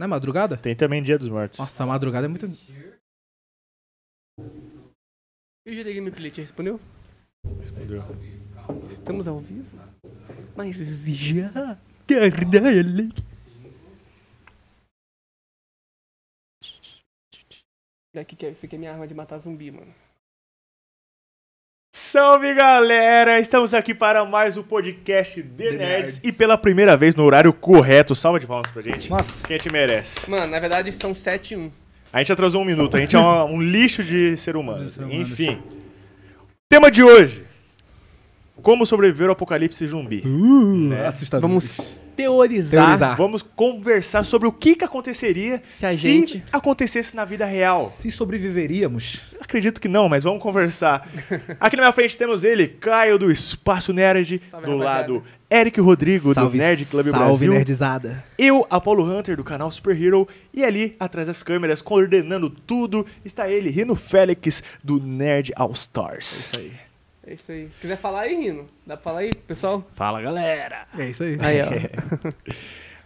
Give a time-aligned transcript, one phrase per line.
[0.00, 0.56] Não é madrugada?
[0.56, 1.58] Tem também Dia dos Mortos.
[1.58, 2.46] Nossa, a madrugada é muito.
[5.66, 6.80] E o GD Gameplay te respondeu?
[7.58, 8.02] Respondeu.
[8.90, 9.68] Estamos ao vivo?
[10.56, 11.50] Mas já.
[11.52, 11.78] Caralho.
[18.14, 19.94] Daqui que isso aqui é minha arma de matar zumbi, mano.
[22.10, 23.38] Salve galera!
[23.38, 25.78] Estamos aqui para mais um podcast de The Nerds.
[25.78, 26.20] Nerds.
[26.24, 28.16] e pela primeira vez no horário correto.
[28.16, 29.08] Salva de palmas pra gente.
[29.08, 29.46] Nossa.
[29.46, 30.28] Quem te merece?
[30.28, 31.70] Mano, na verdade são 7 e 1.
[32.12, 34.86] A gente atrasou um minuto, a gente é uma- um lixo de ser humano.
[34.86, 35.22] De ser humano.
[35.22, 35.62] Enfim.
[36.68, 37.44] Tema de hoje:
[38.60, 40.20] Como sobreviver ao apocalipse zumbi.
[40.26, 41.06] Uh, Né?
[41.06, 41.48] assustador.
[41.48, 41.78] Vamos
[42.22, 43.16] teorizar, Teorizar.
[43.16, 46.42] Vamos conversar sobre o que, que aconteceria se a gente.
[46.52, 47.90] acontecesse na vida real.
[47.96, 49.22] Se sobreviveríamos.
[49.40, 51.08] Acredito que não, mas vamos conversar.
[51.58, 54.84] Aqui na minha frente temos ele, Caio do Espaço Nerd, Salve, do rapaziada.
[55.12, 58.24] lado Eric Rodrigo do Nerd Club salve, Brasil, nerdizada.
[58.38, 63.48] eu, Apollo Hunter do canal Super Hero e ali atrás das câmeras, coordenando tudo, está
[63.50, 66.50] ele, Rino Félix do Nerd All Stars.
[66.54, 66.89] É isso aí.
[67.30, 67.68] É isso aí.
[67.74, 69.88] Se quiser falar aí, Rino, dá pra falar aí, pessoal?
[69.94, 70.88] Fala, galera.
[70.98, 71.38] É isso aí.
[71.40, 72.30] Aí, ó.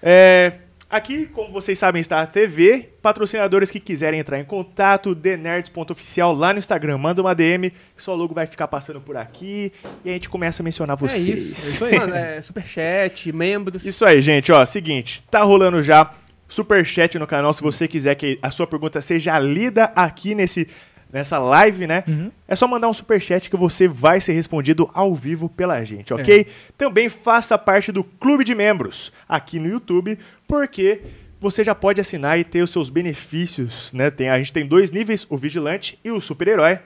[0.06, 2.90] É, aqui, como vocês sabem, está a TV.
[3.00, 8.14] Patrocinadores que quiserem entrar em contato, thenerds.oficial lá no Instagram, manda uma DM, que sua
[8.14, 9.72] logo vai ficar passando por aqui
[10.04, 11.26] e a gente começa a mencionar É vocês.
[11.26, 11.66] isso.
[11.66, 11.98] É isso aí.
[11.98, 13.84] Mano, é superchat, membros.
[13.84, 16.12] Isso aí, gente, ó, seguinte, tá rolando já
[16.48, 20.68] superchat no canal, se você quiser que a sua pergunta seja lida aqui nesse
[21.14, 22.02] nessa live, né?
[22.08, 22.32] Uhum.
[22.48, 26.48] É só mandar um superchat que você vai ser respondido ao vivo pela gente, ok?
[26.76, 31.02] Também faça parte do clube de membros aqui no YouTube, porque
[31.40, 34.10] você já pode assinar e ter os seus benefícios, né?
[34.10, 36.80] Tem, a gente tem dois níveis, o vigilante e o super-herói.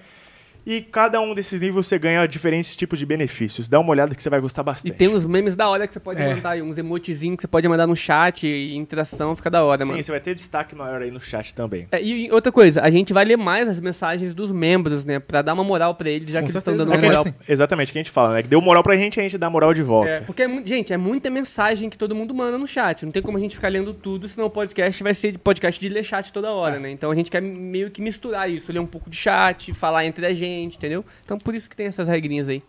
[0.66, 3.68] E cada um desses níveis você ganha diferentes tipos de benefícios.
[3.68, 4.94] Dá uma olhada que você vai gostar E bastante.
[4.96, 6.34] tem uns memes da hora que você pode É.
[6.34, 9.82] mandar aí, uns emotezinhos que você pode mandar no chat e interação, fica da hora,
[9.84, 10.02] Sim, mano.
[10.02, 11.86] você vai ter destaque maior aí no chat também.
[11.90, 15.18] É, e outra coisa, a gente vai ler mais as mensagens dos membros, né?
[15.18, 16.98] Pra dar uma moral pra eles, já Com que eles estão certeza, dando uma É
[17.00, 17.24] que moral.
[17.24, 17.38] merece.
[17.40, 18.42] gente- exatamente o que a gente fala, né?
[18.42, 20.10] Que deu moral pra gente, a gente dá moral de volta.
[20.10, 23.04] É, porque, é gente, é muita mensagem que todo mundo manda no chat.
[23.06, 25.88] Não tem como a gente ficar lendo tudo, senão o podcast vai ser podcast de
[25.88, 26.78] ler chat toda hora, É.
[26.78, 26.90] né?
[26.90, 30.26] Então a gente quer meio que misturar isso, ler um pouco de chat, falar entre
[30.26, 31.04] a gente, entendeu?
[31.24, 32.62] Então por isso que tem essas regrinhas aí.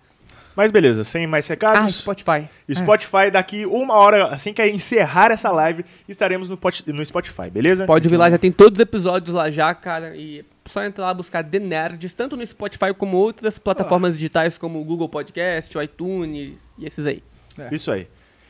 [0.56, 1.96] Mas beleza, sem mais Ah, recados.
[2.00, 2.50] Spotify.
[2.74, 7.86] Spotify, daqui uma hora, assim que encerrar essa live, estaremos no, pot- no Spotify, beleza?
[7.86, 10.16] Pode ouvir lá, já tem todos os episódios lá já, cara.
[10.18, 14.58] E é só entrar lá buscar The Nerds, tanto no Spotify como outras plataformas digitais,
[14.58, 17.24] como o Google Podcast, o iTunes e esses aí.
[17.72, 18.08] Isso aí.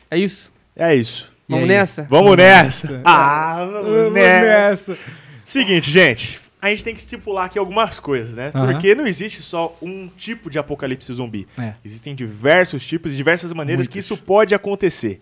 [0.09, 0.51] É isso?
[0.75, 1.31] É isso.
[1.47, 2.03] Vamos nessa?
[2.09, 2.91] Vamos nessa.
[2.91, 3.01] nessa.
[3.05, 4.91] Ah, vamos Vamos nessa.
[4.93, 4.97] nessa.
[5.45, 6.39] Seguinte, gente.
[6.61, 8.51] A gente tem que estipular aqui algumas coisas, né?
[8.53, 8.71] Aham.
[8.73, 11.47] Porque não existe só um tipo de apocalipse zumbi.
[11.57, 11.73] É.
[11.85, 14.11] Existem diversos tipos e diversas maneiras que Muitos.
[14.11, 15.21] isso pode acontecer.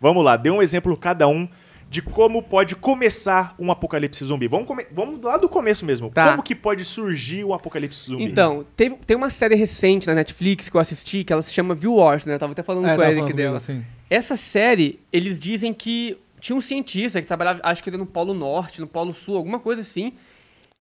[0.00, 1.46] Vamos lá, dê um exemplo cada um
[1.90, 4.46] de como pode começar um apocalipse zumbi.
[4.46, 6.10] Vamos, come- vamos lá do começo mesmo.
[6.10, 6.30] Tá.
[6.30, 8.24] Como que pode surgir um apocalipse zumbi?
[8.24, 11.74] Então, teve, tem uma série recente na Netflix que eu assisti, que ela se chama
[11.74, 12.34] View Wars, né?
[12.34, 13.56] Eu tava até falando É, com a Eric dela.
[13.56, 13.82] assim.
[14.10, 18.32] Essa série, eles dizem que tinha um cientista que trabalhava, acho que ele no Polo
[18.34, 20.12] Norte, no Polo Sul, alguma coisa assim,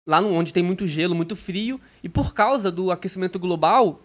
[0.06, 4.00] lá onde tem muito gelo, muito frio, e por causa do aquecimento global,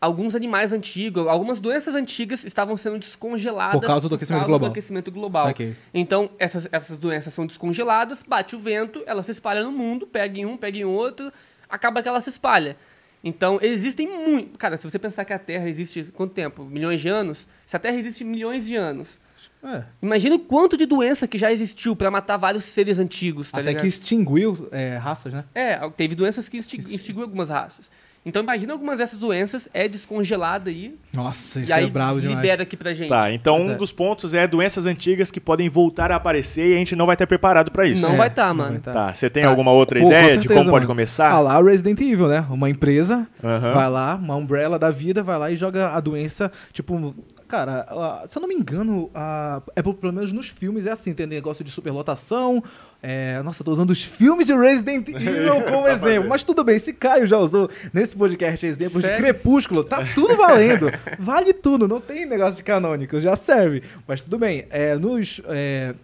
[0.00, 4.70] alguns animais antigos, algumas doenças antigas estavam sendo descongeladas Por causa do aquecimento causa global.
[4.70, 5.54] aquecimento global.
[5.92, 10.38] Então, essas, essas doenças são descongeladas, bate o vento, ela se espalha no mundo, pega
[10.38, 11.32] em um, pega em outro,
[11.68, 12.76] acaba que ela se espalha.
[13.22, 14.58] Então, existem muito.
[14.58, 16.62] Cara, se você pensar que a Terra existe quanto tempo?
[16.64, 17.48] Milhões de anos?
[17.64, 19.18] Se a Terra existe milhões de anos.
[19.64, 19.82] É.
[20.02, 23.68] Imagina o quanto de doença que já existiu pra matar vários seres antigos, tá Até
[23.70, 23.82] ligado?
[23.82, 25.44] que extinguiu é, raças, né?
[25.54, 27.90] É, teve doenças que exti- extinguiu algumas raças.
[28.26, 32.36] Então, imagina algumas dessas doenças é descongelada aí, Nossa, isso e aí é bravo demais.
[32.38, 33.10] libera aqui pra gente.
[33.10, 33.74] Tá, então Pois um é.
[33.76, 37.16] dos pontos é doenças antigas que podem voltar a aparecer e a gente não vai
[37.16, 38.00] estar preparado pra isso.
[38.00, 38.70] Não É, vai tá, não mano.
[38.70, 38.92] vai tá.
[38.92, 39.50] Tá, você tem Tá.
[39.50, 40.86] alguma outra Pô, com ideia de certeza, como pode mano.
[40.86, 41.30] começar?
[41.30, 42.46] Ah lá, o Resident Evil, né?
[42.48, 43.72] Uma empresa Aham.
[43.74, 47.14] vai lá, uma umbrella da vida, vai lá e joga a doença, tipo...
[47.46, 47.86] Cara,
[48.28, 51.26] se eu não me engano, ah, é por- pelo menos nos filmes é assim, tem
[51.26, 52.62] negócio de superlotação.
[53.02, 56.28] É, nossa, tô usando os filmes de Resident Evil como exemplo.
[56.28, 59.22] Mas tudo bem, se Caio já usou nesse podcast exemplos de Sério?
[59.22, 60.90] Crepúsculo, tá tudo valendo.
[61.18, 63.82] Vale tudo, não tem negócio de canônico, já serve.
[64.08, 65.40] Mas tudo bem, é, nos...
[65.46, 65.94] é,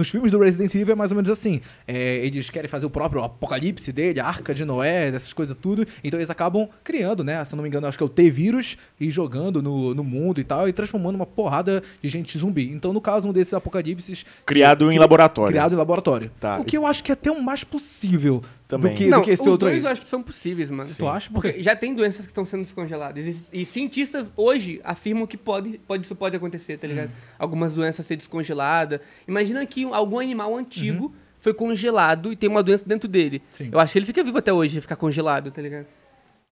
[0.00, 1.60] nos filmes do Resident Evil é mais ou menos assim.
[1.86, 5.86] É, eles querem fazer o próprio apocalipse dele, a arca de Noé, dessas coisas tudo.
[6.02, 7.44] Então eles acabam criando, né?
[7.44, 10.40] Se eu não me engano, acho que é o T-Vírus e jogando no, no mundo
[10.40, 12.70] e tal, e transformando uma porrada de gente zumbi.
[12.72, 14.24] Então, no caso, um desses apocalipses.
[14.46, 15.50] Criado em que- laboratório.
[15.52, 16.30] Criado em laboratório.
[16.40, 16.56] Tá.
[16.56, 18.42] O que eu acho que é até o mais possível.
[18.70, 18.92] Também.
[18.92, 19.84] Do que, Não, do que esse os outro dois aí.
[19.84, 20.88] eu acho que são possíveis, mano.
[20.96, 21.28] Tu acha?
[21.30, 23.26] Por Porque já tem doenças que estão sendo descongeladas.
[23.52, 27.10] E, e cientistas hoje afirmam que pode, pode, isso pode acontecer, tá ligado?
[27.38, 29.00] Algumas doenças ser descongeladas.
[29.28, 33.38] Imagina que algum animal antigo foi congelado e tem uma doença dentro dele.
[33.38, 33.42] Uhum.
[33.52, 33.68] Sim.
[33.72, 35.86] Eu acho que ele fica vivo até hoje, ficar congelado, tá ligado?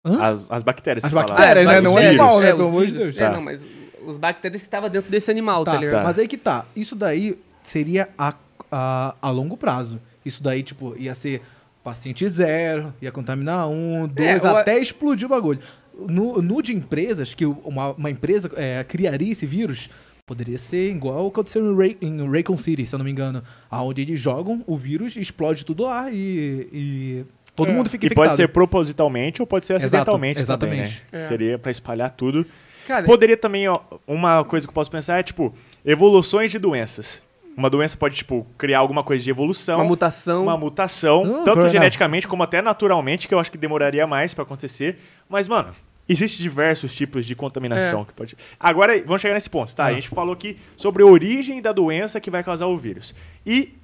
[0.05, 1.05] As, as bactérias.
[1.05, 1.81] As bactérias, né?
[1.81, 2.49] Não é animal, né?
[2.49, 2.93] É, Pelo os amor de.
[2.93, 3.17] Deus.
[3.17, 3.31] É, Tá.
[3.33, 3.65] não, mas
[4.07, 6.05] os bactérias que estavam dentro desse animal, tá, Tá, ligado?
[6.05, 6.65] mas aí que tá.
[6.75, 8.35] Isso daí seria a,
[8.71, 10.01] a, a longo prazo.
[10.25, 11.43] Isso daí, tipo, ia ser
[11.89, 15.61] paciente zero, ia contaminar um, dois, ou a- até explodir o bagulho.
[16.09, 19.89] No, no de empresas, que uma, uma empresa é, criaria esse vírus,
[20.27, 23.11] poderia ser igual o que aconteceu em, Ray, em Raycon City, se eu não me
[23.11, 23.43] engano.
[23.71, 27.25] Onde eles jogam o vírus, explode tudo lá e, e
[27.57, 27.73] todo É.
[27.73, 28.27] mundo fica E infectado.
[28.29, 31.03] pode ser propositalmente ou pode ser Exato, acidentalmente exatamente.
[31.11, 31.25] também, né?
[31.25, 31.29] É.
[31.29, 32.47] Seria pra espalhar tudo.
[32.87, 33.75] Cara, Poderia também, ó,
[34.07, 35.53] uma coisa que eu posso pensar é, tipo,
[35.85, 37.23] evoluções de doenças.
[37.59, 39.79] Uma doença pode, tipo, criar alguma coisa de evolução.
[39.81, 40.43] uma mutação.
[40.45, 44.45] uma mutação, Ah, tanto geneticamente como até naturalmente, que eu acho que demoraria mais pra
[44.45, 44.99] acontecer.
[45.29, 45.71] Mas, mano,
[46.09, 48.05] existem diversos tipos de contaminação É.
[48.05, 48.37] que pode.
[48.61, 49.85] Agora, vamos chegar nesse ponto, tá?
[49.85, 49.89] Ah.
[49.89, 53.13] A gente falou aqui sobre a origem da doença que vai causar o vírus.
[53.45, 53.75] E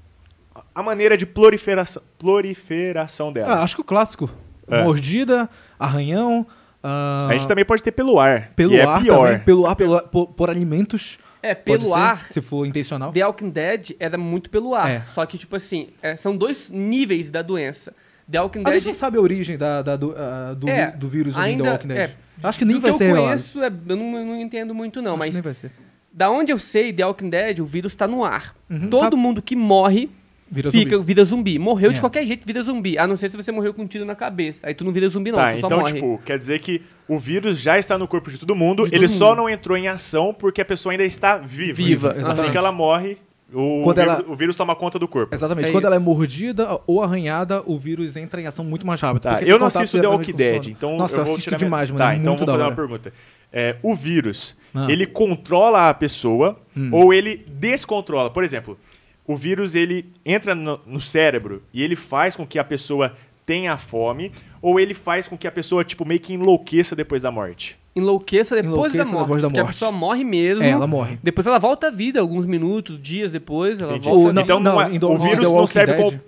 [0.73, 3.55] a maneira de proliferação, proliferação dela.
[3.55, 4.31] Ah, acho que o clássico.
[4.69, 4.85] É.
[4.85, 6.47] Mordida, arranhão.
[6.83, 9.27] ah, a gente também pode ter pelo ar, pelo que é ar pior.
[9.27, 9.39] também.
[9.41, 11.19] Pelo ar, pelo, por, por alimentos.
[11.51, 13.13] É, pelo ser, ar, Se for intencional.
[13.13, 14.91] The Walking Dead era muito pelo ar.
[14.91, 15.03] É.
[15.09, 17.93] Só que, tipo assim, é, são dois níveis da doença.
[18.31, 18.87] The Walking A gente Dead.
[18.87, 21.71] não sabe a origem da, da- do, ah, do, É, vi- do vírus ainda, The
[21.71, 21.99] Walking Dead.
[22.11, 24.41] é, Acho que nem do vai que ser eu conheço, é, eu não, eu não
[24.41, 25.13] entendo muito, não.
[25.13, 25.71] Acho mas nem vai ser.
[26.11, 28.55] da onde eu sei, The Walking Dead, o vírus tá no ar.
[28.71, 30.09] Uhum, Todo tá- mundo que morre
[30.55, 31.07] Vira fica zumbi.
[31.07, 31.59] vida zumbi.
[31.59, 32.01] Morreu de É.
[32.01, 32.97] qualquer jeito, vida zumbi.
[32.99, 34.67] A não ser se você morreu com um tiro na cabeça.
[34.67, 35.39] Aí tu não vira zumbi, não.
[35.39, 35.93] Tá, tu só então, morre.
[35.95, 38.99] tipo, quer dizer que o vírus já está no corpo de todo mundo, De todo
[39.01, 39.37] ele só mundo.
[39.39, 41.75] não entrou em ação porque a pessoa ainda está viva.
[41.75, 42.53] Viva, Assim exatamente.
[42.53, 43.17] que ela morre,
[43.53, 45.35] o, Quando vírus, ela- o vírus toma conta do corpo.
[45.35, 45.67] Exatamente.
[45.67, 45.87] É Quando isso.
[45.89, 49.23] ela é mordida ou arranhada, o vírus entra em ação muito mais rápido.
[49.23, 50.71] Tá, porque eu não contato assisto The diretamente Walking com o Dead, sono.
[50.77, 51.99] então Nossa, eu vou assisto tirar minha- demais, mano.
[51.99, 52.71] Tá, é então muito vou da fazer hora.
[52.71, 53.13] uma pergunta.
[53.57, 54.87] É, o vírus, Ah.
[54.91, 56.89] ele controla a pessoa Hum.
[56.91, 58.29] ou ele descontrola?
[58.31, 58.77] Por exemplo,
[59.27, 63.15] o vírus ele entra no, no cérebro e ele faz com que a pessoa
[63.47, 64.33] tenha fome
[64.63, 67.77] ou ele faz com que a pessoa tipo meio que enlouqueça depois da morte?
[67.97, 69.23] Enlouqueça depois Enlouqueça da morte.
[69.27, 69.75] depois da Porque a morte.
[69.75, 70.65] pessoa morre mesmo.
[70.65, 71.19] É, ela morre.
[71.23, 73.79] Depois ela volta à vida, alguns minutos, dias depois.
[73.81, 74.05] Ela Entendi.
[74.09, 74.41] volta não, vida.
[74.43, 76.21] então não, é- em The- o em The vírus não serve Dead- como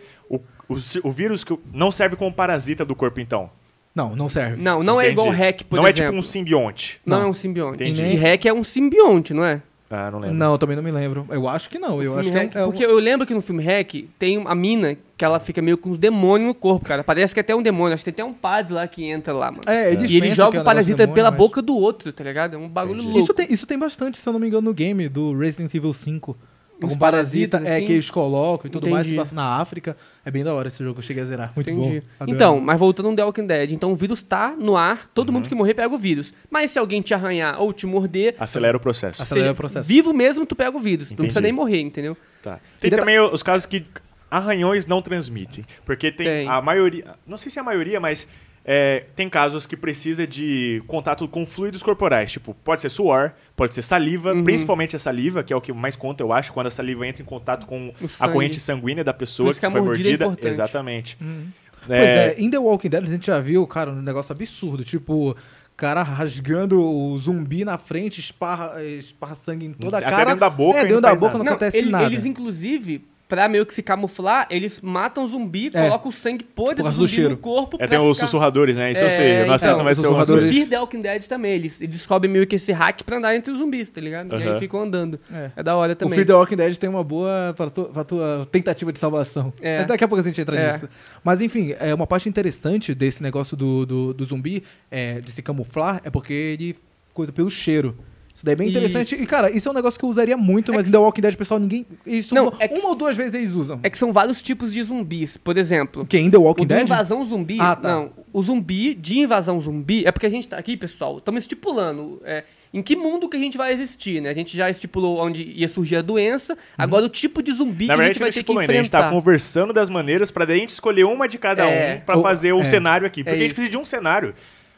[0.68, 3.50] o, o, o vírus que- não serve como parasita do corpo então.
[3.94, 4.62] Não, não serve.
[4.62, 5.20] Não, não é Entendi.
[5.20, 6.10] igual hack, por não é exemplo.
[6.12, 7.00] tipo um simbionte.
[7.04, 7.26] Não, Não.
[7.26, 7.82] é um simbionte.
[7.82, 8.02] Entendi.
[8.04, 9.60] E hack é um simbionte, não é?
[9.88, 10.36] Ah, não lembro.
[10.36, 11.26] Não, eu também não me lembro.
[11.30, 12.02] Eu acho que não.
[12.02, 14.54] Eu acho que é, é um- Porque eu lembro que no filme Hack tem a
[14.54, 17.04] mina que ela fica meio com os demônios no corpo, cara.
[17.04, 17.94] Parece que é até um demônio.
[17.94, 19.62] Acho que tem até um padre lá que entra lá, mano.
[19.66, 21.62] É, ele E ele que joga é um o negócio parasita demônio, pela mas- boca
[21.62, 22.54] do outro, tá ligado?
[22.54, 23.06] É um bagulho Entendi.
[23.12, 23.24] louco.
[23.24, 25.94] Isso tem, isso tem bastante, se eu não me engano, no game do Resident Evil
[25.94, 26.36] 5.
[26.82, 27.86] Algum parasita parasitas, é, assim?
[27.86, 29.18] que eles colocam e tudo mais, se Entendi.
[29.22, 29.96] passa na África.
[30.24, 31.52] É bem da hora esse jogo, eu cheguei a zerar.
[31.56, 32.00] Muito Entendi.
[32.00, 32.06] bom.
[32.20, 32.36] Adoro.
[32.36, 35.34] Então, mas voltando no The Walking Dead, então o vírus tá no ar, todo Uhum.
[35.36, 36.34] mundo que morrer pega o vírus.
[36.50, 39.22] Mas se alguém te arranhar ou te morder, Acelera o processo.
[39.22, 39.88] Acelera seja, o processo.
[39.88, 41.06] vivo mesmo, tu pega o vírus.
[41.10, 41.22] Não Entendi.
[41.28, 42.16] precisa nem morrer, entendeu?
[42.42, 42.60] Tá.
[42.78, 43.84] Tem Queria também os casos que
[44.30, 45.64] arranhões não transmitem.
[45.84, 46.48] Porque tem, Tem.
[46.48, 47.14] a maioria.
[47.26, 48.28] Não sei se é a maioria, mas
[48.68, 52.32] é, tem casos que precisa de contato com fluidos corporais.
[52.32, 54.42] Tipo, pode ser suor, pode ser saliva, Uhum.
[54.42, 57.22] principalmente a saliva, que é o que mais conta, eu acho, quando a saliva entra
[57.22, 60.48] em contato com a corrente sanguínea da pessoa que, que foi mordida é.
[60.48, 61.16] Exatamente.
[61.20, 61.46] Uhum.
[61.82, 64.82] É, Pois é, em The Walking Dead a gente já viu, cara, um negócio absurdo.
[64.82, 65.36] Tipo,
[65.76, 70.24] cara rasgando o zumbi na frente, esparra, esparra sangue em toda a Até cara.
[70.24, 71.44] dentro da boca É, dentro não da faz boca nada.
[71.44, 72.06] não, acontece ele- nada.
[72.06, 75.82] eles inclusive, pra meio que se camuflar, eles matam o zumbi, É.
[75.82, 77.30] colocam o sangue podre Por do do cheiro.
[77.30, 77.76] no corpo.
[77.80, 78.92] É, tem os ficar- sussurradores, né?
[78.92, 79.40] Isso eu É, sei.
[79.42, 81.96] Eu não assisto, então, mas os sussurradores- No Fear The Walking Dead também, eles, eles
[81.96, 84.32] descobrem meio que esse hack pra andar entre os zumbis, tá ligado?
[84.32, 84.52] E Aham.
[84.54, 85.18] aí ficam andando.
[85.32, 85.50] É.
[85.56, 86.14] É da hora O também.
[86.14, 89.52] Fear the Walking Dead tem uma boa pra, tu- pra tua tentativa de salvação.
[89.60, 89.84] É.
[89.84, 90.72] Daqui a pouco a gente entra É.
[90.72, 90.88] nisso.
[91.24, 95.42] Mas enfim, é uma parte interessante desse negócio do, do, do zumbi, é, de se
[95.42, 96.76] camuflar, é porque ele
[97.12, 97.96] coisa pelo cheiro.
[98.36, 99.14] Isso daí é bem interessante.
[99.14, 99.24] Isso.
[99.24, 101.34] E, cara, isso é um negócio que eu usaria muito, mas em The Walking Dead,
[101.36, 101.86] pessoal, ninguém.
[102.04, 103.80] Isso Não, uma, é que- uma ou duas vezes eles usam.
[103.82, 105.38] É que são vários tipos de zumbis.
[105.38, 106.18] Por exemplo, que?
[106.18, 106.82] Em The Walking o de Dead?
[106.84, 107.56] invasão zumbi.
[107.58, 107.88] Ah, tá.
[107.88, 110.04] Não, o zumbi de invasão zumbi.
[110.06, 112.20] É porque a gente tá aqui, pessoal, estamos estipulando.
[112.26, 114.28] é, em que mundo que a gente vai existir, né?
[114.28, 116.52] A gente já estipulou onde ia surgir a doença.
[116.52, 116.58] Uhum.
[116.76, 118.60] Agora o tipo de zumbi Na que a gente vai a gente ter que estipulou
[118.60, 118.72] ainda.
[118.72, 119.16] A gente tá enfrentar.
[119.16, 121.94] conversando das maneiras pra daí a gente escolher uma de cada É.
[121.96, 122.64] um pra Ou- fazer o é.
[122.64, 123.24] cenário aqui.
[123.24, 124.34] Porque a gente precisa de um cenário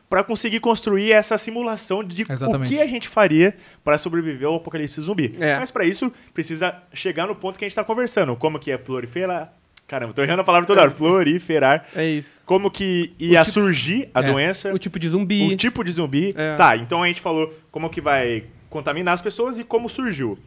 [0.08, 2.72] pra conseguir construir essa simulação de Exatamente.
[2.72, 5.34] o que a gente faria pra sobreviver ao apocalipse zumbi.
[5.38, 5.58] É.
[5.58, 8.34] Mas pra isso, precisa chegar no ponto que a gente tá conversando.
[8.36, 9.52] Como que é proliferar...
[9.86, 10.90] Caramba, tô errando a palavra toda hora.
[10.90, 11.86] Proliferar.
[11.96, 12.42] É isso.
[12.44, 14.30] Como que ia tipo- surgir a É.
[14.32, 14.72] doença.
[14.74, 15.52] O tipo de zumbi.
[15.52, 16.34] O tipo de zumbi.
[16.36, 16.56] É.
[16.56, 20.38] Tá, então a gente falou como que vai contaminar as pessoas e como surgiu.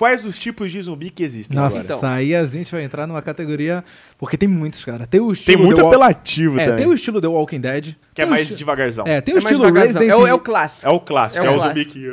[0.00, 1.94] Quais os tipos de zumbi que existem Nossa, agora.
[1.98, 2.08] Então.
[2.08, 3.84] aí a gente vai entrar numa categoria.
[4.16, 5.06] Porque tem muitos, cara.
[5.06, 5.58] Tem o estilo.
[5.58, 6.78] Tem muito apelativo É, também.
[6.78, 7.94] tem o estilo The Walking Dead.
[8.14, 9.04] Que é o mais esti- devagarzão.
[9.06, 10.00] É, tem o É mais estilo devagarzão.
[10.00, 10.38] Resident É o, é o Evil.
[10.38, 10.86] clássico.
[10.88, 12.06] É o clássico, É é, o o zumbi que...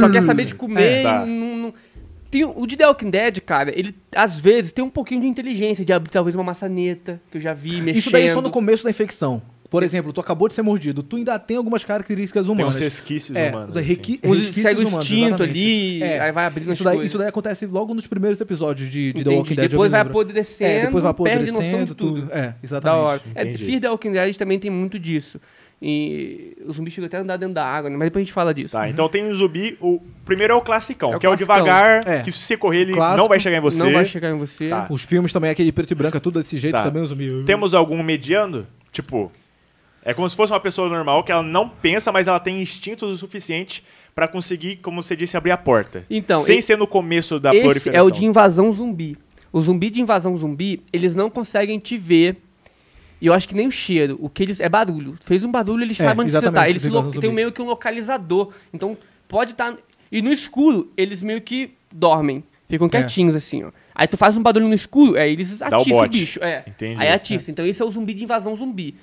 [0.00, 0.82] Só quer saber de comer.
[0.84, 1.02] É.
[1.02, 1.24] Tá.
[1.26, 1.74] e não- não-
[2.30, 5.84] Tem, o de The Walking Dead, cara, ele às vezes tem um pouquinho de inteligência,
[5.84, 7.96] de abrir talvez uma maçaneta, que eu já vi mexendo.
[7.96, 9.40] Isso daí é só no começo da infecção.
[9.74, 12.78] Por exemplo, tu acabou de ser mordido, tu ainda tem algumas características Tem uns humanas.
[12.78, 13.72] resquícios é, humanos.
[13.72, 13.88] da assim.
[13.88, 15.50] requi- Uns- resquícios segue o humanos, instinto exatamente.
[15.50, 16.20] ali, É.
[16.20, 17.10] aí vai abrindo as Isso daí, coisas.
[17.10, 19.30] isso daí acontece logo nos primeiros episódios de, de The.
[19.30, 19.70] Walking Dead.
[19.72, 22.20] Depois vai apodrecendo, É, depois vai perde noção de apodrecendo, tudo.
[22.20, 22.32] tudo.
[22.32, 23.00] É, Da exatamente.
[23.02, 23.20] hora.
[23.34, 23.58] É.
[23.58, 25.40] Fear the Walking Dead também tem muito disso.
[25.82, 27.96] E os zumbis chegam até a andar dentro da água, né?
[27.96, 28.74] Mas depois a gente fala disso.
[28.76, 31.36] Tá, então tem o zumbi, o primeiro é o classicão, É o que é o
[31.36, 31.64] classicão.
[31.64, 32.20] devagar, É.
[32.22, 33.20] que se você correr ele Clássico.
[33.20, 33.78] não vai chegar em você.
[33.82, 34.68] Não vai chegar em você.
[34.68, 34.86] Tá.
[34.88, 36.84] Os filmes também, aquele preto e branco, é tudo desse jeito Tá.
[36.84, 37.42] também, os zumbi.
[37.44, 38.66] Temos algum mediano?
[38.92, 39.32] Tipo,
[40.04, 43.10] é como se fosse uma pessoa normal que ela não pensa, mas ela tem instintos
[43.10, 43.82] o suficiente
[44.14, 46.04] pra conseguir, como você disse, abrir a porta.
[46.10, 48.00] Então, Sem e- ser no começo da Esse proliferação.
[48.00, 49.16] é o de invasão zumbi.
[49.52, 52.36] O zumbi de invasão zumbi, eles não conseguem te ver.
[53.20, 54.18] E eu acho que nem o cheiro.
[54.20, 54.60] O que eles.
[54.60, 55.14] É barulho.
[55.24, 56.68] Fez um barulho, eles É, sabem onde você tá.
[56.68, 56.82] Eles
[57.20, 58.52] tem meio que um localizador.
[58.72, 58.96] Então,
[59.28, 59.74] pode estar.
[60.12, 62.42] E no escuro, eles meio que dormem.
[62.68, 63.70] Ficam quietinhos, assim, ó.
[63.94, 66.18] Aí tu faz um barulho no escuro, aí eles o atiçam o, bote.
[66.18, 66.42] bicho.
[66.42, 66.64] É.
[66.66, 67.00] Entendi.
[67.00, 67.50] Aí atiça.
[67.50, 68.96] Então esse é o zumbi de invasão zumbi.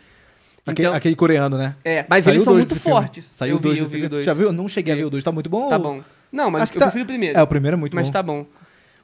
[0.65, 1.75] Aquele, Então- aquele coreano, né?
[1.83, 2.99] É, mas Saiu eles são muito desse filme.
[3.01, 3.25] fortes.
[3.25, 4.05] Saiu eu vi, dois eu vi filme.
[4.05, 4.25] o dois.
[4.25, 4.47] Já viu?
[4.47, 5.23] Eu não cheguei a ver o dois.
[5.23, 5.69] Tá muito bom?
[5.69, 6.01] Tá ou- bom.
[6.31, 7.37] Não, mas Acho que eu tá- prefiro o primeiro.
[7.37, 8.11] É, o primeiro é muito mas bom.
[8.11, 8.45] tá bom.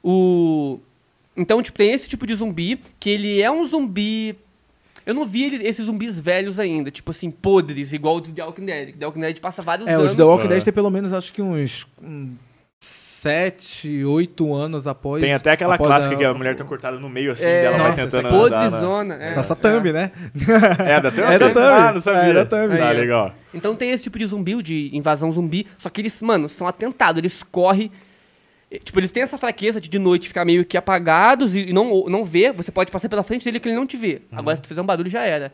[0.04, 0.80] O...
[1.36, 4.36] Então, tipo, tem esse tipo de zumbi, que ele é um zumbi...
[5.06, 8.44] Eu não vi ele- esses zumbis velhos ainda, tipo assim, podres, igual o do The
[8.44, 8.96] Walking Dead.
[8.98, 10.12] The Walking Dead passa vários É, anos...
[10.12, 10.48] os The Walking.
[10.50, 11.88] Dead tem pelo menos, acho que uns...
[12.04, 12.34] hum,
[13.28, 15.22] Sete, oito anos após...
[15.22, 17.62] Tem até aquela após clássica a- que a mulher tá cortada no meio assim, É,
[17.64, 18.32] dela vai nossa, tentando essa é andar.
[18.32, 19.14] na- Podrezona.
[19.16, 19.56] É, Nossa é.
[19.56, 20.12] thumb, né?
[20.80, 21.24] É da Thumb?
[21.34, 21.58] É da Thumb.
[21.66, 22.22] Ah, não sabia.
[22.30, 22.78] É da Thumb.
[22.78, 22.92] Tá, ó.
[22.92, 23.36] legal.
[23.54, 27.18] Então tem esse tipo de zumbi, de invasão zumbi, só que eles, mano, são atentados,
[27.20, 27.92] eles correm...
[28.84, 32.06] Tipo, eles têm essa fraqueza de de noite ficar meio que apagados e e não,
[32.08, 32.52] não ver.
[32.54, 34.22] Você pode passar pela frente dele que ele não te vê.
[34.32, 34.40] Uhum.
[34.40, 35.54] Agora, se tu fizer um barulho, já era.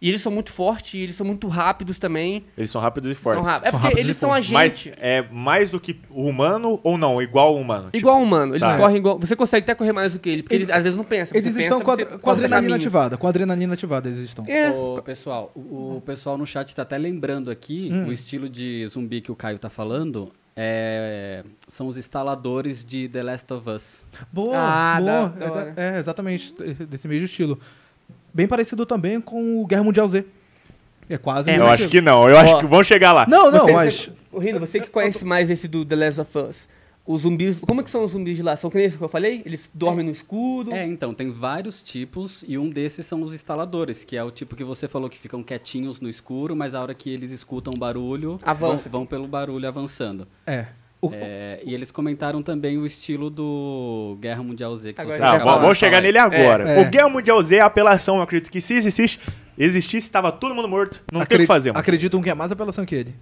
[0.00, 2.44] E eles são muito fortes, e eles são muito rápidos também.
[2.58, 3.46] Eles são rápidos e São fortes.
[3.46, 3.68] rápidos.
[3.68, 4.50] É São porque rápidos eles são a fortes.
[4.52, 4.94] Mas gente.
[5.00, 7.22] é mais do que o humano ou não?
[7.22, 7.84] Igual ao humano?
[7.86, 8.52] Tipo, Igual humano.
[8.52, 8.76] Eles Tá.
[8.76, 9.18] correm igual.
[9.18, 11.36] Você consegue até correr mais do que ele, porque Eles- eles às vezes não pensam.
[11.38, 13.16] Eles você estão pensa, com a, você com adrenalina ativada.
[13.16, 14.44] Com a adrenalina ativada eles estão.
[14.46, 14.70] É.
[14.70, 18.08] Ô, pessoal, o, o pessoal no chat tá até lembrando aqui, Hum.
[18.08, 23.22] o estilo de zumbi que o Caio tá falando é, são os instaladores de The
[23.22, 24.06] Last of Us.
[24.32, 25.10] Boa, Ah, boa.
[25.10, 26.54] da- da é, da- é, exatamente,
[26.88, 27.58] desse mesmo estilo.
[28.34, 30.24] Bem parecido também com o Guerra Mundial Z.
[31.08, 32.28] É quase É, Eu acho que não.
[32.28, 32.60] Eu acho Ó.
[32.60, 33.26] que vão chegar lá.
[33.28, 33.94] Não, não, Você- mas...
[33.94, 36.68] você- Ô, Rino, você que conhece mais esse do The Last of Us.
[37.06, 37.60] Os zumbis.
[37.60, 38.56] Como é que são os zumbis de lá?
[38.56, 39.42] São que nem esse que eu falei?
[39.44, 40.72] Eles dormem no escuro.
[40.72, 44.56] É, então, tem vários tipos e um desses são os instaladores, que é o tipo
[44.56, 47.78] que você falou que ficam quietinhos no escuro, mas a hora que eles escutam o
[47.78, 50.26] barulho, vão, vão pelo barulho avançando.
[50.46, 50.66] É.
[51.12, 54.92] É, e eles comentaram também o estilo do Guerra Mundial Z.
[54.94, 56.68] Que Agora você Ah, vamos chegar nele agora.
[56.68, 56.80] É.
[56.80, 59.18] O Guerra Mundial Z é a apelação, eu acredito que se existisse,
[59.58, 61.02] existisse, estava todo mundo morto.
[61.12, 61.70] Não tem o acredi- que fazer.
[61.70, 61.80] mano.
[61.80, 63.14] Acreditam que é mais apelação que ele.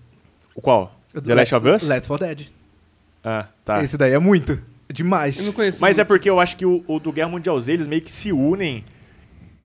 [0.54, 0.94] O qual?
[1.12, 1.82] The Last of Us?
[1.88, 2.46] Last 4 Dead.
[3.24, 3.82] Ah, tá.
[3.82, 4.52] Esse daí é muito.
[4.88, 5.38] É demais.
[5.38, 5.78] Eu não conheço.
[5.80, 6.08] Mas é muito.
[6.08, 8.84] porque eu acho que o, o do Guerra Mundial Z, eles meio que se unem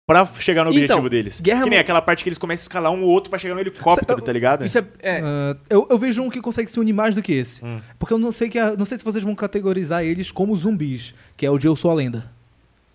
[0.08, 1.42] pra chegar no Então, objetivo deles.
[1.42, 3.54] Guerra que nem aquela parte que eles começam a escalar um ou outro pra chegar
[3.56, 4.64] no helicóptero, Cê- tá ligado?
[4.64, 4.86] Isso é.
[5.02, 5.22] é.
[5.22, 7.64] Ah, eu, eu vejo um que consegue se unir mais do que esse.
[7.64, 7.82] Hum.
[8.00, 11.14] Porque eu não sei que a- não sei se vocês vão categorizar eles como zumbis,
[11.36, 12.32] que é o de Eu Sou a Lenda.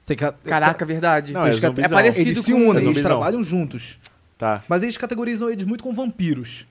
[0.00, 1.34] Sei que a- Caraca, verdade.
[1.34, 1.90] Não, é zumbizão.
[1.90, 3.98] parecido eles se com- unem, é eles trabalham juntos.
[4.38, 4.64] Tá.
[4.66, 6.66] Mas eles categorizam eles muito como vampiros.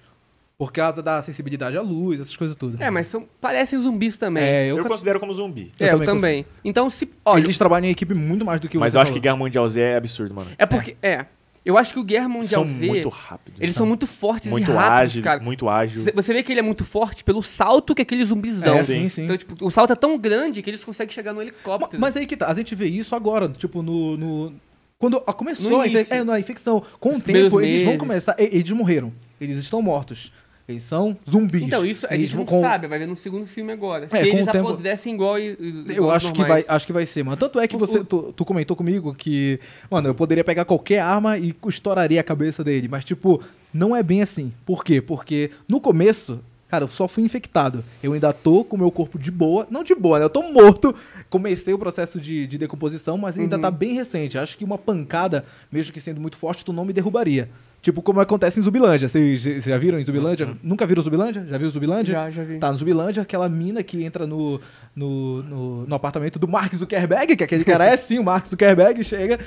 [0.62, 2.78] Por causa da sensibilidade à luz, essas coisas tudo.
[2.80, 4.44] É, mas são, parecem zumbis também.
[4.44, 5.72] É, Eu, eu, ca- considero como zumbi.
[5.80, 6.46] É, eu também também.
[6.64, 7.10] Então, se.
[7.26, 9.14] Olha, eles trabalham em equipe muito mais do que o Mas você eu acho que
[9.16, 9.24] falou.
[9.24, 10.52] Guerra Mundial Z é absurdo, mano.
[10.60, 10.96] é porque.
[11.02, 11.26] É.
[11.66, 12.86] Eu acho que o Guerra Mundial São Z.
[12.88, 13.60] muito rápidos.
[13.60, 15.40] Eles são muito fortes muito e rápidos, ágil, cara.
[15.42, 16.04] muito ágil.
[16.04, 18.76] Você- Você vê que ele é muito forte pelo salto que aqueles zumbis dão.
[18.76, 19.24] É, sim, sim.
[19.24, 22.00] Então, tipo, o salto é tão grande que eles conseguem chegar no Ma- helicóptero.
[22.00, 24.16] Mas aí que tá, a gente vê isso agora, tipo, no.
[24.16, 24.54] no-
[25.00, 26.14] quando começou No a, infe- início.
[26.14, 26.84] é, na infecção.
[27.00, 28.00] Com o Nos primeiros tempo, eles vão meses.
[28.00, 28.36] começar.
[28.40, 29.12] e- Eles morreram.
[29.40, 30.32] Eles estão mortos.
[30.68, 31.64] Eles são zumbis.
[31.64, 34.06] Então, isso a gente não com- sabe, vai ver no segundo filme agora.
[34.12, 37.06] É, Se eles tempo- apodrecem igual, e- igual Eu acho que, vai, acho que vai
[37.06, 37.36] ser, mano.
[37.36, 41.38] Tanto é que você, tu, tu comentou comigo que, mano, eu poderia pegar qualquer arma
[41.38, 42.88] e estouraria a cabeça dele.
[42.88, 43.42] Mas, tipo,
[43.74, 44.54] não é bem assim.
[44.66, 45.02] Por quê?
[45.02, 46.40] Porque no começo,
[46.70, 47.84] cara, eu só fui infectado.
[48.02, 49.68] Eu ainda tô com o meu corpo de boa.
[49.70, 50.26] Não de boa, né?
[50.26, 50.96] Eu tô morto.
[51.30, 53.62] Comecei o processo de, de decomposição, mas ainda Uhum.
[53.62, 54.38] tá bem recente.
[54.38, 57.50] Acho que uma pancada, mesmo que sendo muito forte, tu não me derrubaria.
[57.82, 59.08] Tipo como acontece em Zubilândia.
[59.08, 60.56] Vocês já viram em Zubilândia?
[60.62, 61.44] Nunca viram Zubilândia?
[61.50, 62.14] Já viu Zubilândia?
[62.14, 62.60] Já, já vi.
[62.60, 64.62] Tá, no Zubilândia, aquela mina que entra no,
[64.96, 69.04] no, no, no apartamento do Mark Zuckerberg, que aquele cara é sim o Mark Zuckerberg,
[69.04, 69.40] chega.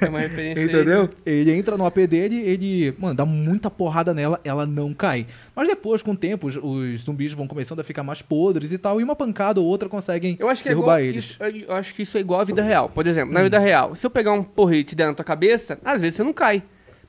[0.00, 0.68] É uma referência aí.
[0.68, 1.08] Entendeu?
[1.26, 5.26] Ele entra no AP dele, ele, mano, dá muita porrada nela, ela não cai.
[5.54, 8.78] Mas depois, com o tempo, os, os zumbis vão começando a ficar mais podres e
[8.78, 11.24] tal, e uma pancada ou outra conseguem Eu acho que é derrubar igual, eles.
[11.24, 12.88] isso, eu acho que isso é igual à vida real.
[12.88, 15.78] Por exemplo, na vida real, se eu pegar um porrete e der na tua cabeça,
[15.84, 16.62] às vezes você não cai.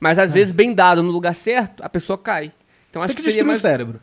[0.04, 2.52] Mas às vezes, bem dado no lugar certo, a pessoa cai.
[2.90, 3.60] Então acho Tem que que, seria mais.
[3.60, 4.02] o cérebro.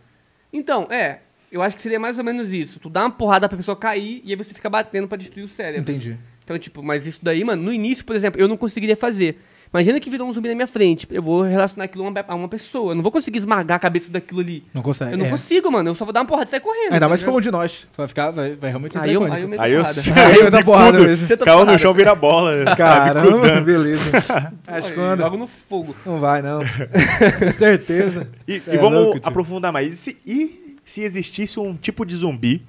[0.51, 1.19] Então, é.
[1.53, 2.81] Eu acho que seria mais ou menos isso.
[2.81, 5.49] Tu dá uma porrada pra pessoa cair e aí você fica batendo pra destruir o
[5.49, 5.83] cérebro.
[5.83, 6.17] Entendi.
[6.43, 9.43] Então, tipo, mas isso daí, mano, no início, por exemplo, eu não conseguiria fazer.
[9.73, 11.07] Imagina que virou um zumbi na minha frente.
[11.09, 12.91] Eu vou relacionar aquilo a uma, a uma pessoa.
[12.91, 14.65] Eu não vou conseguir esmagar a cabeça daquilo ali.
[14.75, 15.13] Não consegue.
[15.13, 15.31] Eu não é.
[15.31, 15.91] consigo, mano.
[15.91, 16.93] Eu só vou dar uma porrada e sair correndo.
[16.93, 17.39] Ainda tá mais se for ligado?
[17.39, 17.87] um de nós.
[17.97, 20.01] Vai ficar, vai, vai realmente entrar Aí eu, aí eu meto Aí eu porrada.
[20.27, 21.27] Aí eu dar porrada mesmo.
[21.29, 22.65] Senta Caiu no chão, vira bola.
[22.65, 24.11] tá Caramba, beleza.
[24.67, 25.21] Acho quando.
[25.21, 25.95] Logo no fogo.
[26.05, 26.63] Não vai, não.
[26.63, 28.29] Com certeza.
[28.49, 29.95] E, e é vamos louco, aprofundar mais.
[29.95, 32.67] E se, e se existisse um tipo de zumbi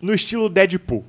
[0.00, 1.04] no estilo Deadpool?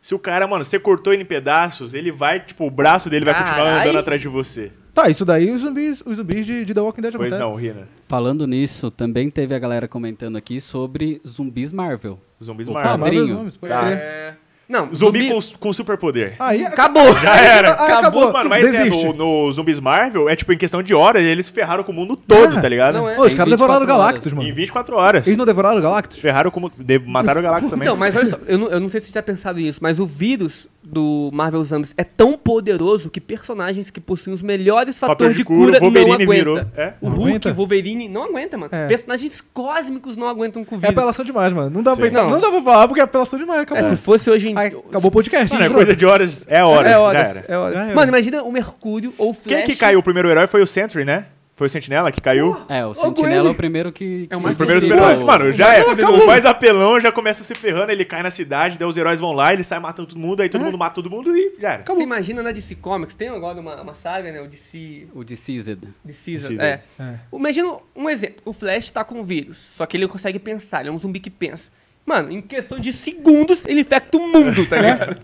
[0.00, 3.24] Se o cara, mano, você cortou ele em pedaços, ele vai, tipo, o braço dele
[3.24, 3.80] vai continuar Carai.
[3.82, 4.72] andando atrás de você.
[4.94, 7.46] Tá, isso daí os zumbis, os zumbis de, de The Walking Dead Pois acontecem.
[7.52, 7.88] não, Rina.
[8.08, 12.18] Falando nisso, também teve a galera comentando aqui sobre zumbis Marvel.
[12.42, 12.98] Zumbis O Ah, Marvel.
[12.98, 13.26] Marvel.
[13.26, 13.80] Zombies, pode Tá.
[13.82, 13.98] crer.
[13.98, 14.34] É...
[14.68, 16.34] Não, Zumbi com, com superpoder.
[16.38, 17.12] Aí, Acabou.
[17.18, 17.82] Já era.
[17.82, 18.30] Aí acabou.
[18.30, 21.82] Mano, mas é, no, no Zumbis Marvel, é tipo, em questão de horas, eles ferraram
[21.82, 22.98] com o mundo todo, Ah, tá ligado?
[22.98, 23.18] não é.
[23.18, 24.32] Ô, os caras devoraram 24 Galactus, horas.
[24.32, 24.54] Em mano.
[24.54, 25.26] 24 horas.
[25.26, 26.18] Eles não devoraram Galactus?
[26.18, 26.70] Ferraram como.
[26.76, 27.86] de- mataram o Galactus também.
[27.86, 29.98] Então, mas olha só, eu não, eu não sei se você já pensado nisso, mas
[29.98, 35.14] o vírus do Marvel Zombies é tão poderoso que personagens que possuem os melhores Fator
[35.14, 36.94] fatores de de cura, cura, não virou, é?
[37.00, 37.50] O Não Hulk, aguenta?
[37.50, 38.74] o Wolverine, não aguenta, mano.
[38.74, 38.86] É.
[38.88, 40.96] Personagens cósmicos não aguentam com o É vírus.
[40.96, 41.70] apelação demais, mano.
[41.70, 42.30] Não dá, pra, não.
[42.30, 42.40] Não.
[42.40, 43.60] dá pra falar porque é apelação demais.
[43.60, 43.84] É, Acabou.
[43.84, 45.52] se fosse hoje em Ai, acabou o podcast.
[45.54, 46.46] Mano, é coisa de horas.
[46.48, 46.92] É horas.
[46.92, 47.94] É horas, é horas.
[47.94, 49.56] Mano, imagina o Mercúrio ou o Flash.
[49.58, 49.98] Quem que caiu?
[49.98, 51.26] O primeiro herói foi o Sentry, né?
[51.58, 52.56] Foi o Sentinela que caiu.
[52.68, 54.28] É, o Sentinela é o primeiro que.
[54.30, 54.94] É o que mais possível.
[54.94, 55.18] heróis.
[55.18, 55.80] Mano, já é.
[55.80, 56.22] acabou.
[56.22, 59.32] O mais apelão já começa se ferrando, ele cai na cidade, daí os heróis vão
[59.32, 61.84] lá, ele sai matando todo mundo, aí todo mundo mata todo mundo e já era.
[61.84, 64.40] Você imagina na DC Comics, tem agora uma, uma saga, né?
[64.40, 65.08] O DC...
[65.12, 65.80] O Deceased.
[66.04, 66.64] Decisa, Decisa.
[66.64, 66.80] é.
[67.00, 67.14] É.
[67.32, 68.36] Imagina um exemplo.
[68.44, 71.30] O Flash tá com vírus, só que ele consegue pensar, ele é um zumbi que
[71.30, 71.72] pensa.
[72.08, 75.18] Mano, em questão de segundos, ele infecta o mundo, tá ligado?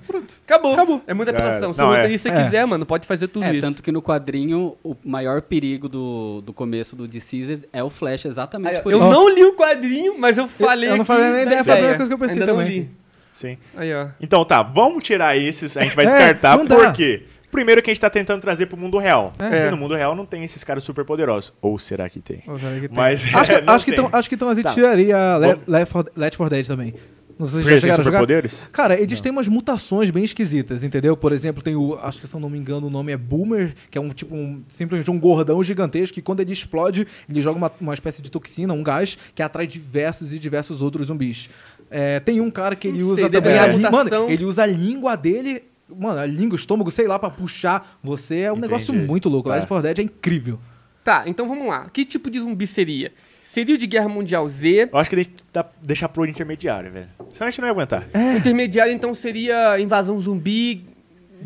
[0.47, 0.73] Acabou.
[0.75, 1.03] Acabou.
[1.07, 1.73] É muita Já apelação.
[1.73, 1.97] Se Não, o é.
[1.97, 2.45] roteirista É.
[2.45, 3.61] quiser, mano, pode fazer tudo É, isso.
[3.63, 8.27] tanto que no quadrinho, o maior perigo do, do começo do Deceased é o Flash,
[8.27, 9.09] exatamente Aí, por eu isso.
[9.11, 11.73] não li o quadrinho, mas eu falei eu não aqui falei nem da ideia, foi
[11.73, 12.79] a primeira coisa que eu pensei Ainda não também.
[12.81, 12.91] li.
[13.33, 13.59] Sim.
[13.77, 14.09] Aí, ó.
[14.21, 16.77] Então tá, vamos tirar esses, a gente vai É, descartar, não dá.
[16.77, 17.23] por quê?
[17.55, 19.33] Primeiro que a gente tá tentando trazer pro mundo real.
[19.39, 19.49] É.
[19.49, 21.53] Porque no mundo real não tem esses caras super poderosos.
[21.63, 22.43] Ou será que tem?
[22.47, 22.97] Ô, será que tem?
[22.97, 24.05] Mas acho que, não acho que tem.
[24.05, 24.75] então, acho que então a gente Tá.
[24.75, 26.95] tiraria Le- Left 4 Left 4 Dead também.
[27.39, 28.19] Não sei se já tem chegaram a jogar.
[28.21, 28.69] superpoderes?
[28.73, 31.17] Cara, eles têm umas mutações bem esquisitas, entendeu?
[31.17, 31.99] Por exemplo, tem o.
[32.01, 34.35] Acho que se eu não me engano, o nome é Boomer, que é um tipo
[34.37, 34.63] um.
[34.69, 38.73] Simplesmente um gordão gigantesco que quando ele explode, ele joga uma, uma espécie de toxina,
[38.73, 41.49] um gás, que atrai diversos e diversos outros zumbis.
[41.91, 43.91] É, tem um cara que ele Não usa sei, também a língua.
[43.91, 45.65] Mano, ele usa a língua dele.
[45.89, 48.41] Mano, a língua, o estômago, sei lá, pra puxar você.
[48.41, 48.69] É um Entendi.
[48.69, 49.49] negócio muito louco.
[49.49, 49.57] Tá.
[49.57, 50.59] Left 4 Dead é incrível.
[51.05, 51.89] Tá, então vamos lá.
[51.93, 53.13] Que tipo de zumbi seria?
[53.43, 54.89] Seria o de Guerra Mundial Z?
[54.91, 57.09] Eu acho que dá, deixa pro intermediário, velho.
[57.31, 58.07] Senão a gente não ia aguentar.
[58.15, 60.87] O intermediário, então, seria invasão zumbi.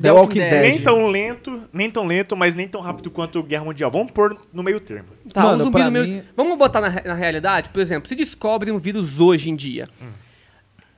[0.00, 0.62] The Walking Dead.
[0.62, 3.90] Nem tão lento, nem tão lento, mas nem tão rápido quanto Guerra Mundial.
[3.90, 5.08] Vamos pôr no meio termo.
[5.32, 6.06] Tá, Mano, um zumbi no meio...
[6.06, 7.70] mim- Vamos botar na, na realidade?
[7.70, 9.88] Por exemplo, se descobre um vírus hoje em dia.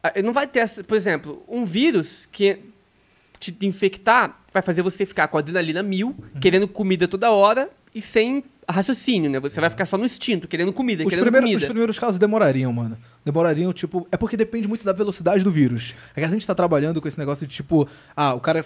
[0.03, 2.59] Ah, Não vai ter, por exemplo, um vírus que
[3.41, 8.45] te infectar vai fazer você ficar com adrenalina mil, querendo comida toda hora e sem
[8.69, 9.41] raciocínio, né?
[9.41, 11.67] Você vai ficar só no instinto, querendo comida, Os, querendo primeiros- os comida.
[11.69, 12.97] primeiros casos demorariam, mano.
[13.25, 14.07] Demorariam, tipo.
[14.13, 15.95] É porque depende muito da velocidade do vírus.
[16.15, 17.89] É que a gente tá trabalhando com esse negócio de tipo.
[18.15, 18.65] Ah, o cara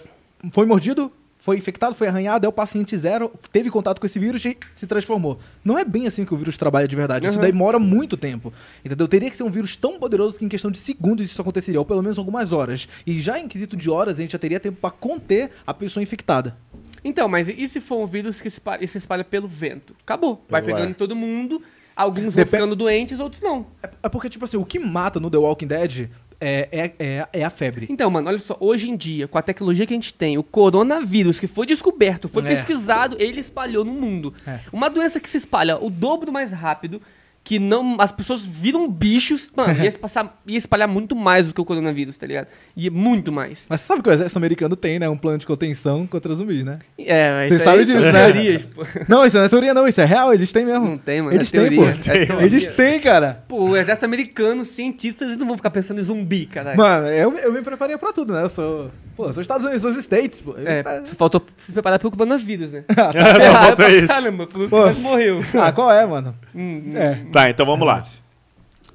[0.51, 1.11] foi mordido,
[1.45, 4.87] foi infectado, foi arranhado, é o paciente zero, teve contato com esse vírus e se
[4.87, 5.37] transformou.
[5.63, 7.27] Não é bem assim que o vírus trabalha de verdade.
[7.27, 7.41] Isso Uhum.
[7.41, 8.51] daí demora muito tempo.
[8.83, 9.07] Entendeu?
[9.07, 11.85] Teria que ser um vírus tão poderoso que em questão de segundos isso aconteceria, ou
[11.85, 12.87] pelo menos algumas horas.
[13.05, 16.01] E já em quesito de horas, a gente já teria tempo pra conter a pessoa
[16.01, 16.57] infectada.
[17.03, 19.95] Então, mas e se for um vírus que se espalha, se espalha pelo vento?
[20.03, 20.43] Acabou.
[20.49, 21.61] Vai Pelo pegando em todo mundo,
[21.95, 23.67] alguns Depe- vão ficando doentes, outros não.
[23.83, 26.09] É, é porque, tipo assim, o que mata no The Walking Dead
[26.45, 27.87] é, é, é, é a febre.
[27.89, 30.43] Então, mano, olha só, hoje em dia, com a tecnologia que a gente tem, o
[30.43, 32.47] coronavírus que foi descoberto, foi É.
[32.47, 34.33] pesquisado, ele espalhou no mundo.
[34.45, 34.59] É.
[34.71, 37.01] Uma doença que se espalha o dobro mais rápido,
[37.45, 41.61] que não, as pessoas viram bichos, mano, ia, passar, ia espalhar muito mais do que
[41.61, 42.47] o coronavírus, tá ligado?
[42.75, 43.67] Ia muito mais.
[43.69, 45.07] Mas você sabe que o exército americano tem, né?
[45.07, 46.79] Um plano de contenção contra zumbis, né?
[46.97, 48.11] É, Você isso sabe são disso, né?
[48.11, 48.83] teorias, pô.
[49.07, 49.87] Não, isso não é teoria, não.
[49.87, 50.33] Isso é real.
[50.33, 50.87] Eles têm mesmo.
[50.87, 51.35] Não tem, mano.
[51.37, 52.09] Eles é têm, teoria, pô.
[52.11, 52.45] é teoria.
[52.47, 53.43] Eles têm, cara.
[53.47, 56.77] Pô, o exército americano, cientistas, eles não vão ficar pensando em zumbi, caralho.
[56.77, 58.41] Mano, eu, eu me preparei pra tudo, né?
[58.41, 58.89] Eu sou.
[59.15, 60.53] Pô, sou Estados Unidos, sou os States, pô.
[60.57, 60.83] Eu- É,
[61.15, 62.83] faltou se preparar pro coronavírus, né?
[62.97, 64.07] Não, É, falta pra isso.
[64.07, 65.43] Caramba, por isso que morreu.
[65.53, 66.35] Ah, qual é, mano?
[66.53, 67.15] Hum, É.
[67.35, 68.01] Tá, então vamos lá.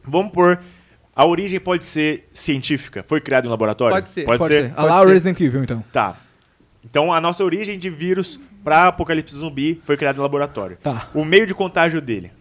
[0.03, 0.59] Vamos por.
[1.15, 3.05] A origem pode ser científica?
[3.07, 3.95] Foi criado em laboratório?
[3.97, 4.25] Pode ser.
[4.25, 4.71] Pode, ser.
[4.71, 5.13] Pode Olha lá o ser.
[5.13, 5.85] Resident Evil, então.
[5.93, 6.17] Tá.
[6.83, 10.79] Então a nossa origem de vírus pra apocalipse zumbi foi criado em laboratório.
[10.83, 11.11] Tá.
[11.13, 12.33] O meio de contágio dele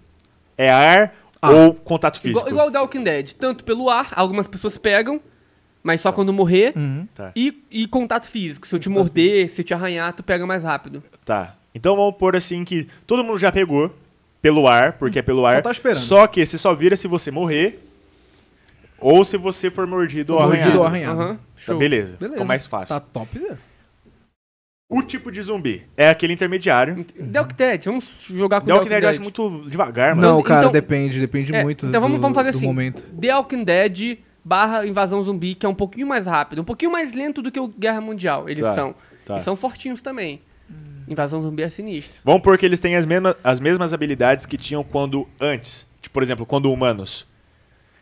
[0.57, 1.49] é ar Ah.
[1.51, 2.39] ou contato físico?
[2.39, 5.19] Igual, igual o The Walking Dead, tanto pelo ar, algumas pessoas pegam,
[5.83, 7.05] mas só quando morrer, Uhum.
[7.13, 7.33] Tá.
[7.35, 8.65] e, e contato físico.
[8.65, 11.03] Se eu te morder, se eu te arranhar, tu pega mais rápido.
[11.25, 11.55] Tá.
[11.75, 13.93] Então vamos pôr assim que todo mundo já pegou
[14.41, 15.61] pelo ar, porque é pelo ar.
[15.61, 16.01] tá esperando.
[16.03, 17.79] Só que você só vira se você morrer
[18.99, 20.79] ou se você for mordido ou Mordido arranhado.
[20.79, 21.21] ou arranhado.
[21.21, 22.15] Aham, Tá, beleza.
[22.17, 22.33] Beleza.
[22.33, 22.95] Ficou mais fácil.
[22.95, 23.57] Tá top, zero.
[24.91, 27.05] O tipo de zumbi é aquele intermediário.
[27.55, 30.27] Dead, vamos jogar com The Walking Dead eu acho muito devagar, mano.
[30.27, 32.65] Não, cara, Então- depende, depende É, muito então vamos, do, vamos fazer do assim.
[32.65, 33.03] momento.
[33.03, 37.13] The Walking Dead barra invasão zumbi, que é um pouquinho mais rápido, um pouquinho mais
[37.13, 38.49] lento do que o Guerra Mundial.
[38.49, 38.95] Eles Tá, são.
[39.25, 39.37] tá.
[39.37, 40.41] E são fortinhos também.
[41.09, 42.13] Invasão zumbi é sinistro.
[42.23, 45.87] Vamos pôr que eles têm as mesmas, as mesmas habilidades que tinham quando antes.
[46.01, 47.27] Tipo, por exemplo, quando humanos.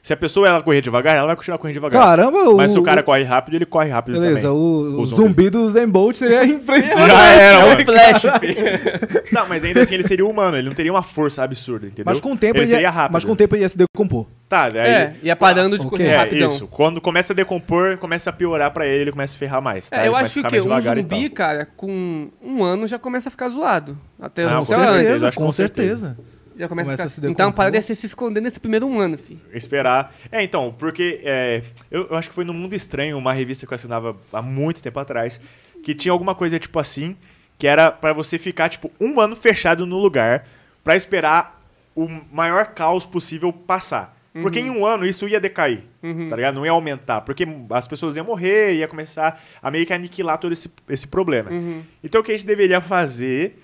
[0.08, 2.02] Se a pessoa ela correr devagar, ela vai continuar correndo devagar.
[2.02, 2.76] Caramba, Mas o...
[2.76, 4.58] se o cara corre rápido, ele corre rápido Beleza, também.
[4.58, 5.50] o, o O zumbi.
[5.50, 7.10] do Zen Bolt seria impressionante.
[7.12, 8.24] Já era, É um flash.
[9.34, 12.06] Tá, mas ainda assim ele seria humano, ele não teria uma força absurda, entendeu?
[12.06, 13.14] Mas com o tempo ele ele, seria ia, rápido.
[13.16, 14.26] mas com o tempo ele ia se decompor.
[14.48, 14.90] Tá, daí...
[14.90, 15.98] É, ia parando de ok.
[15.98, 16.52] correr É, rapidão.
[16.52, 16.68] isso.
[16.68, 19.90] Quando começa a decompor, começa a piorar pra ele, ele começa a ferrar mais.
[19.90, 19.98] Tá?
[19.98, 20.62] É, Ele eu começa acho que o quê?
[20.62, 23.98] Um zumbi, cara, com um ano já começa a ficar zoado.
[24.18, 25.28] Até, Não, com certeza.
[25.28, 26.18] acho com com certeza.
[26.58, 27.22] Já começa, Começa a a ficar...
[27.28, 27.76] se Então a parada decompor.
[27.76, 29.40] ia ser se esconder nesse primeiro um ano, filho.
[29.54, 30.14] Esperar.
[30.32, 33.74] É, então, porque é, eu, eu acho que foi no Mundo Estranho, uma revista que
[33.74, 35.40] eu assinava há muito tempo atrás,
[35.84, 37.16] que tinha alguma coisa tipo assim,
[37.58, 40.48] que era pra você ficar, tipo, um ano fechado no lugar
[40.84, 41.62] pra esperar
[41.96, 44.16] o maior caos possível passar.
[44.40, 46.30] Porque em um ano isso ia decair, Uhum.
[46.30, 46.54] tá ligado?
[46.54, 50.52] Não ia aumentar, porque as pessoas iam morrer, ia começar a meio que aniquilar todo
[50.52, 51.50] esse, esse problema.
[51.50, 51.82] Uhum.
[52.04, 53.58] Então o que a gente deveria fazer,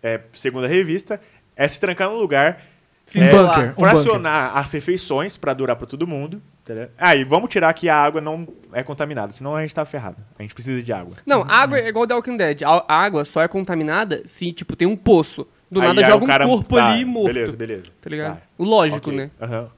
[0.00, 1.20] é, segundo a revista,
[1.56, 2.60] é se trancar num lugar,
[3.06, 3.70] Se Um é, bunker.
[3.76, 6.40] Um fracionar as refeições pra durar pra todo mundo.
[6.62, 6.88] Entendeu?
[6.96, 10.16] Ah, e vamos tirar que a água não é contaminada, senão a gente tá ferrado.
[10.38, 11.16] A gente precisa de água.
[11.26, 12.62] Não, água é igual The Walking Dead.
[12.62, 15.46] A água só é contaminada se, tipo, tem um poço.
[15.70, 17.26] Do Aí- nada aí joga o cara- um corpo tá, ali morto.
[17.34, 17.88] Beleza, beleza.
[18.00, 18.36] Tá ligado?
[18.36, 19.30] Tá, O lógico, ok, né?
[19.40, 19.68] aham.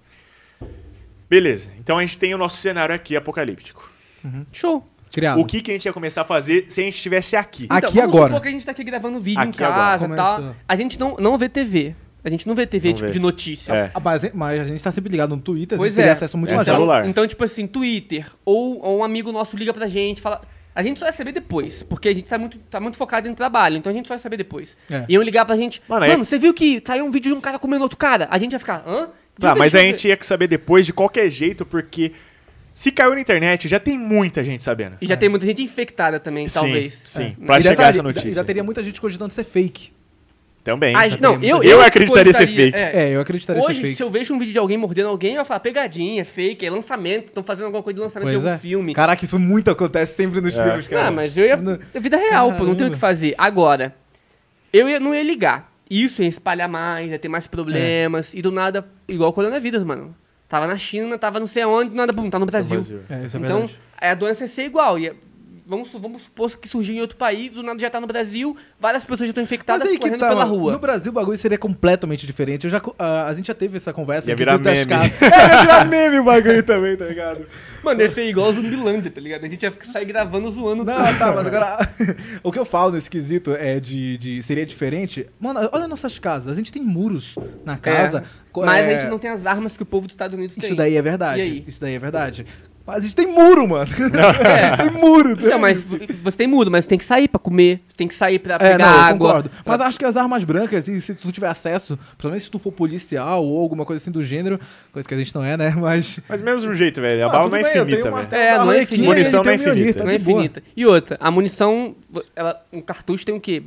[1.29, 3.91] Beleza, então a gente tem o nosso cenário aqui apocalíptico.
[4.53, 4.87] Show.
[5.15, 5.41] Criado.
[5.41, 7.67] O que, que a gente ia começar a fazer se a gente estivesse aqui?
[7.71, 8.27] Aqui então, vamos agora.
[8.31, 9.79] supor que a gente tá aqui gravando vídeo em Aqui agora.
[9.81, 10.55] casa e tal.
[10.69, 11.95] A gente não, não vê TV.
[12.25, 13.13] A gente não vê TV, Não tipo, vê.
[13.13, 13.79] de notícias.
[13.79, 13.91] É.
[13.95, 16.13] Ah, mas, mas a gente tá sempre ligado no Twitter, Pois a gente é.
[16.13, 17.07] acesso muito É, mais celular.
[17.07, 20.41] Então, tipo assim, Twitter, ou, ou um amigo nosso liga pra gente, fala.
[20.75, 23.35] A gente só vai saber depois, porque a gente tá muito, tá muito focado em
[23.35, 24.77] trabalho, então a gente só vai saber depois.
[24.91, 25.05] É.
[25.09, 25.81] Iam ligar pra gente.
[25.87, 28.27] Mano, Mano, é- você viu que saiu um vídeo de um cara comendo outro cara?
[28.31, 29.09] A gente ia ficar, hã?
[29.39, 32.13] Tá, mas a gente ia saber depois de qualquer jeito, porque
[32.75, 34.97] se caiu na internet, já tem muita gente sabendo.
[35.01, 37.05] E já tem muita gente infectada também, Sim, talvez.
[37.07, 37.37] sim.
[37.41, 37.47] É.
[37.47, 38.33] Pra E já chegar essa notícia.
[38.33, 39.93] Já teria muita gente cogitando ser fake.
[40.65, 40.97] Também.
[40.97, 41.63] Ah, não, eu, eu.
[41.63, 42.75] Eu acreditaria ser fake.
[42.75, 42.91] é.
[43.05, 43.95] É, eu acreditaria ser Hoje, fake.
[43.95, 46.65] se eu vejo um vídeo de alguém mordendo alguém, eu ia falar, pegadinha, é fake,
[46.65, 48.59] é lançamento, estão fazendo alguma coisa de lançamento Pois de algum é.
[48.59, 48.95] filme.
[48.95, 50.65] Caraca, isso muito acontece sempre nos É.
[50.65, 51.09] filmes, cara.
[51.09, 51.61] Ah, mas eu ia.
[51.93, 52.95] É vida real, pô, não tem o Caramba.
[52.95, 53.35] que fazer.
[53.37, 53.95] Agora,
[54.73, 55.71] eu ia, não ia ligar.
[55.89, 58.33] Isso ia espalhar mais, ia ter mais problemas.
[58.33, 60.17] E do nada, igual o coronavírus, mano.
[60.55, 62.77] Tava na China, tava não sei aonde, nada, bum, tá no Brasil.
[62.77, 63.03] vazio.
[63.11, 63.79] É, isso é então, verdade.
[64.01, 64.97] a doença ia ser igual.
[64.97, 65.17] Ia,
[65.67, 69.03] vamos, vamos supor que surgiu em outro país, do nada já tá no Brasil, várias
[69.05, 70.57] pessoas já estão infectadas Mas aí que correndo tá, pela mano.
[70.59, 70.73] rua.
[70.73, 72.65] No Brasil o bagulho seria completamente diferente.
[72.65, 74.29] Eu já, co- ah, a gente já teve essa conversa.
[74.29, 74.87] Ia aqui, virar meme.
[74.87, 75.13] casas.
[75.23, 77.47] É, ia virar meme o bagulho também, tá ligado?
[77.83, 79.45] Mano, ia ser igual Zumbilândia, tá ligado?
[79.45, 81.79] A gente ia sair gravando zoando Não, tá, mas agora.
[82.43, 84.43] o que eu falo nesse quesito é de, de.
[84.43, 85.27] Seria diferente.
[85.39, 86.53] Mano, olha nossas casas.
[86.53, 88.25] A gente tem muros na casa.
[88.53, 90.55] Co- Mas é, a gente não tem as armas que o povo dos Estados Unidos
[90.55, 90.65] tem.
[90.65, 91.41] Isso daí é verdade.
[91.41, 91.65] E aí?
[91.67, 92.47] Isso daí é verdade.
[92.87, 93.91] Mas a gente tem muro, mano.
[94.45, 94.77] É.
[94.89, 95.37] tem muro.
[95.41, 95.83] Não, mas
[96.23, 98.79] você tem muro, mas tem que sair pra comer, tem que sair pra É, pegar
[98.79, 99.27] não, eu água.
[99.29, 99.51] concordo.
[99.65, 102.73] Mas acho que as armas brancas, e se tu tiver acesso, principalmente se tu for
[102.73, 104.61] policial ou alguma coisa assim do gênero,
[104.93, 105.71] coisa que a gente não é, né?
[105.77, 106.21] Mas.
[106.29, 107.25] Mas mesmo jeito, velho.
[107.25, 108.29] A Ah, bala não é bem, eu infinita, velho.
[108.31, 109.09] É, não é infinita.
[109.09, 109.99] Munição não é infinita.
[109.99, 110.63] tá não é infinita.
[110.77, 111.95] E outra, a munição,
[112.37, 113.63] ela, um cartucho tem o quê?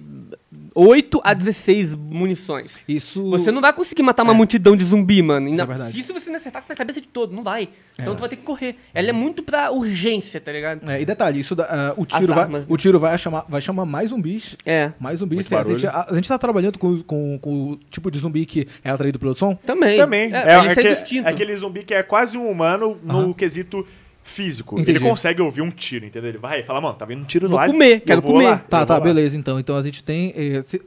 [0.76, 2.78] 8 a 16 munições.
[2.88, 3.28] Isso.
[3.32, 5.48] Você não vai conseguir matar uma multidão de zumbi, mano.
[5.48, 5.92] Ainda, é verdade.
[5.92, 7.70] se isso você não acertasse na cabeça de todo, não vai.
[7.98, 8.76] Então tu vai ter que correr.
[9.10, 10.90] Ela é muito pra urgência, tá ligado?
[10.90, 12.74] É, e detalhe, isso dá- ah, o As tiro, vai, armas, né?
[12.74, 14.56] o tiro vai, chamar, vai chamar mais zumbis.
[14.66, 14.92] É.
[15.00, 15.38] Mais zumbis.
[15.38, 18.20] Muito Tem- a, gente, a, a gente tá trabalhando com, com, com o tipo de
[18.20, 19.56] zumbi que é atraído pelo som.
[19.56, 19.98] Também.
[19.98, 20.34] Também.
[20.34, 23.34] É, É, é, isso é é é aquele zumbi que é quase um humano no
[23.34, 23.86] quesito
[24.24, 24.76] físico.
[24.80, 24.98] Entendi.
[24.98, 26.30] Ele consegue ouvir um tiro, entendeu?
[26.30, 27.66] Ele vai e fala, mano, tá vindo um tiro Vou lá.
[27.66, 28.46] comer, eu quero vou comer.
[28.46, 29.14] lá, Tá, eu tá, vou lá.
[29.14, 29.38] beleza.
[29.38, 30.34] Então, então a gente tem.
[30.36, 30.82] eh, se,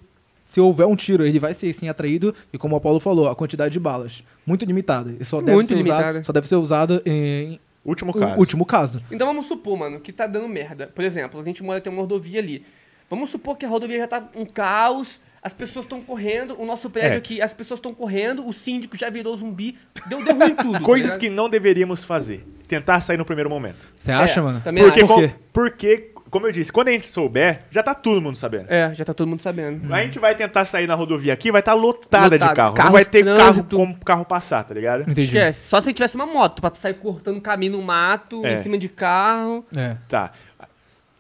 [0.44, 2.34] se houver um tiro, ele vai ser sim atraído.
[2.52, 4.22] E como o Apolo falou, a quantidade de balas.
[4.44, 5.14] Muito limitada.
[5.18, 6.10] E só deve Muito ser limitada.
[6.10, 6.24] usado.
[6.26, 8.38] Só deve ser usado em Último o caso.
[8.38, 9.02] último caso.
[9.10, 10.86] Então vamos supor, mano, que tá dando merda.
[10.94, 12.64] Por exemplo, a gente mora tem uma rodovia ali.
[13.08, 16.88] Vamos supor que a rodovia já tá um caos, as pessoas estão correndo, o nosso
[16.90, 17.16] prédio É.
[17.16, 20.72] aqui, as pessoas estão correndo, o síndico já virou zumbi, deu, deu ruim tudo.
[20.74, 21.20] tá Coisas ligado?
[21.20, 22.46] que não deveríamos fazer.
[22.68, 23.78] Tentar sair no primeiro momento.
[23.98, 24.60] Você acha, É, mano?
[24.60, 25.08] também Porque, acho.
[25.08, 25.34] Por quê?
[25.52, 28.66] porque, como eu disse, quando a gente souber, já tá todo mundo sabendo.
[28.70, 29.92] É, já tá todo mundo sabendo.
[29.92, 32.56] A gente vai tentar sair na rodovia aqui, vai estar lotada de Lotado.
[32.56, 32.74] carro.
[32.74, 35.02] Carros, não vai ter carro como carro passar, tá ligado?
[35.02, 35.22] Entendi.
[35.22, 35.68] Esquece.
[35.68, 38.54] Só se tivesse uma moto pra sair cortando caminho no mato, É.
[38.54, 39.64] em cima de carro.
[39.76, 39.96] É.
[40.08, 40.30] Tá.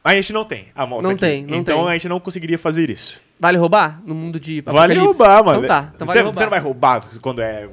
[0.02, 1.20] A gente não tem a moto Não aqui.
[1.20, 1.88] tem, não então tem.
[1.88, 3.20] a gente não conseguiria fazer isso.
[3.38, 4.00] Vale roubar?
[4.04, 5.64] No mundo de Vale roubar, mano.
[5.64, 6.34] Então tá, então você, vale roubar.
[6.38, 7.68] você não vai roubar quando é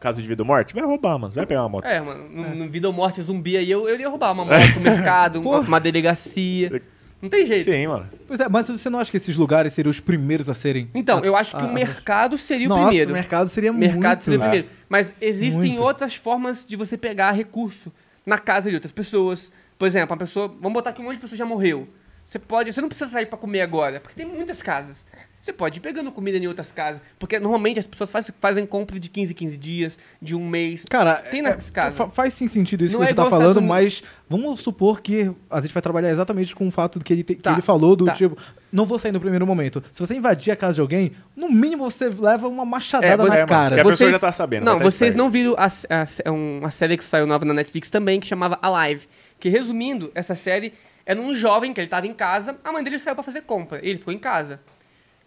[0.00, 0.74] caso de vida ou morte?
[0.74, 1.32] Vai roubar, mano.
[1.32, 1.84] Você vai pegar uma moto.
[1.84, 4.54] É, mano, no, no vida ou morte zumbi aí, eu, eu iria roubar uma moto,
[4.78, 6.82] um mercado, uma, delegacia.
[7.20, 7.68] Não tem jeito.
[7.70, 8.08] Sim, mano.
[8.28, 10.88] Pois é, mas você não acha que esses lugares seriam os primeiros a serem.
[10.94, 13.10] Então, a- eu acho que a- o a- mercado seria o Nossa, primeiro.
[13.10, 14.24] o mercado seria mercado muito.
[14.24, 14.68] seria o primeiro.
[14.88, 15.82] Mas existem Muito.
[15.82, 17.92] outras formas de você pegar recurso
[18.24, 19.50] na casa de outras pessoas.
[19.76, 20.46] Por exemplo, uma pessoa.
[20.48, 21.88] Vamos botar que um monte de pessoa já morreu.
[22.24, 22.72] Você pode.
[22.72, 25.04] Você não precisa sair pra comer agora, porque tem muitas casas.
[25.40, 27.00] Você pode ir pegando comida em outras casas.
[27.18, 30.84] Porque normalmente as pessoas faz- fazem compra de 15 em 15 dias, de um mês.
[30.90, 31.94] Cara, Tem é- nas casas.
[31.96, 34.60] fa- faz sim sentido isso Não que é você tá igual os falando, mas vamos
[34.60, 37.52] supor que a gente vai trabalhar exatamente com o fato que ele, te- que Tá,
[37.52, 38.12] ele falou do tá.
[38.12, 38.36] tipo,
[38.72, 39.82] não vou sair no primeiro momento.
[39.92, 43.28] Se você invadir a casa de alguém, no mínimo você leva uma machadada É, você-
[43.28, 43.68] nas É, mano, caras.
[43.78, 46.70] porque a pessoa já tá sabendo, Não, tá vocês não viram a, a- um- a
[46.70, 49.06] série que saiu nova na Netflix também, que chamava Alive.
[49.38, 50.74] Que resumindo, essa série
[51.06, 53.78] era um jovem que ele tava em casa, a mãe dele saiu pra fazer compra.
[53.82, 54.60] Ele ficou em casa.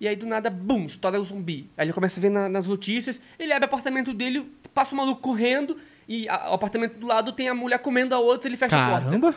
[0.01, 1.69] E aí do nada, bum, estoura o zumbi.
[1.77, 4.97] Aí ele começa a ver na- nas notícias, ele abre o apartamento dele, passa o
[4.97, 5.77] maluco correndo,
[6.09, 8.89] e a- o apartamento do lado tem a mulher comendo a outra, ele fecha a
[8.89, 9.05] porta.
[9.05, 9.35] Caramba!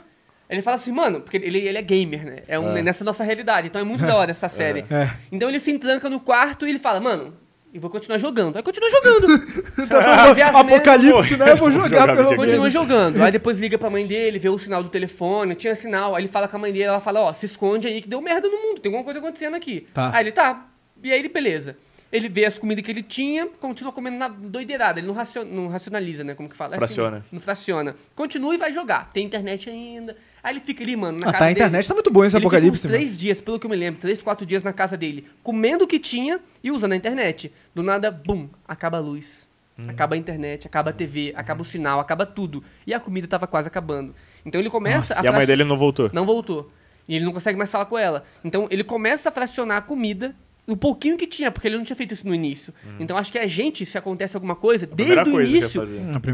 [0.48, 2.42] Ele fala assim, mano, porque ele, ele é gamer, né?
[2.48, 2.80] É, um, É.
[2.82, 4.86] nessa nossa realidade, então é muito da hora essa série.
[4.90, 5.10] É.
[5.30, 7.34] Então ele se entranca no quarto e ele fala, mano,
[7.74, 8.56] eu vou continuar jogando.
[8.56, 9.26] Aí continua jogando.
[9.88, 11.50] Tá Apocalipse, né?
[11.52, 13.22] Eu vou Jogar jogar pelo de Continua jogando.
[13.22, 16.14] Aí depois liga pra mãe dele, vê o sinal do telefone, tinha sinal.
[16.14, 18.20] Aí ele fala com a mãe dele, ela fala, ó, se esconde aí que deu
[18.20, 19.86] merda no mundo, tem alguma coisa acontecendo aqui.
[19.92, 20.10] Tá.
[20.14, 20.66] Aí ele, tá.
[21.02, 21.76] E aí ele, beleza.
[22.12, 25.00] Ele vê as comidas que ele tinha, continua comendo na doideirada.
[25.00, 26.34] Ele não, racio- não racionaliza, né?
[26.34, 26.74] Como que fala?
[26.74, 27.24] É assim, Fraciona.
[27.32, 27.96] não fraciona.
[28.14, 29.10] Continua e vai jogar.
[29.12, 30.16] Tem internet ainda.
[30.44, 31.58] Aí ele fica ali, mano, na Ah, casa tá, a dele.
[31.60, 33.76] internet tá muito boa esse Ele fica apocalipse, uns três dias, pelo que eu me
[33.76, 37.50] lembro, três, quatro dias na casa dele, comendo o que tinha e usando a internet.
[37.74, 39.48] Do nada, bum, acaba a luz.
[39.78, 39.86] Hum.
[39.88, 42.62] Acaba a internet, acaba a TV, acaba o sinal, acaba tudo.
[42.86, 44.14] E a comida tava quase acabando.
[44.44, 46.10] Então ele começa a E a mãe dele não voltou.
[46.12, 46.70] não voltou.
[47.08, 48.22] E ele não consegue mais falar com ela.
[48.44, 51.94] Então ele começa a fracionar a comida, o pouquinho que tinha, porque ele não tinha
[51.96, 52.72] feito isso no início.
[52.98, 55.82] Então acho que a gente, se acontece alguma coisa, desde Primeira o coisa início.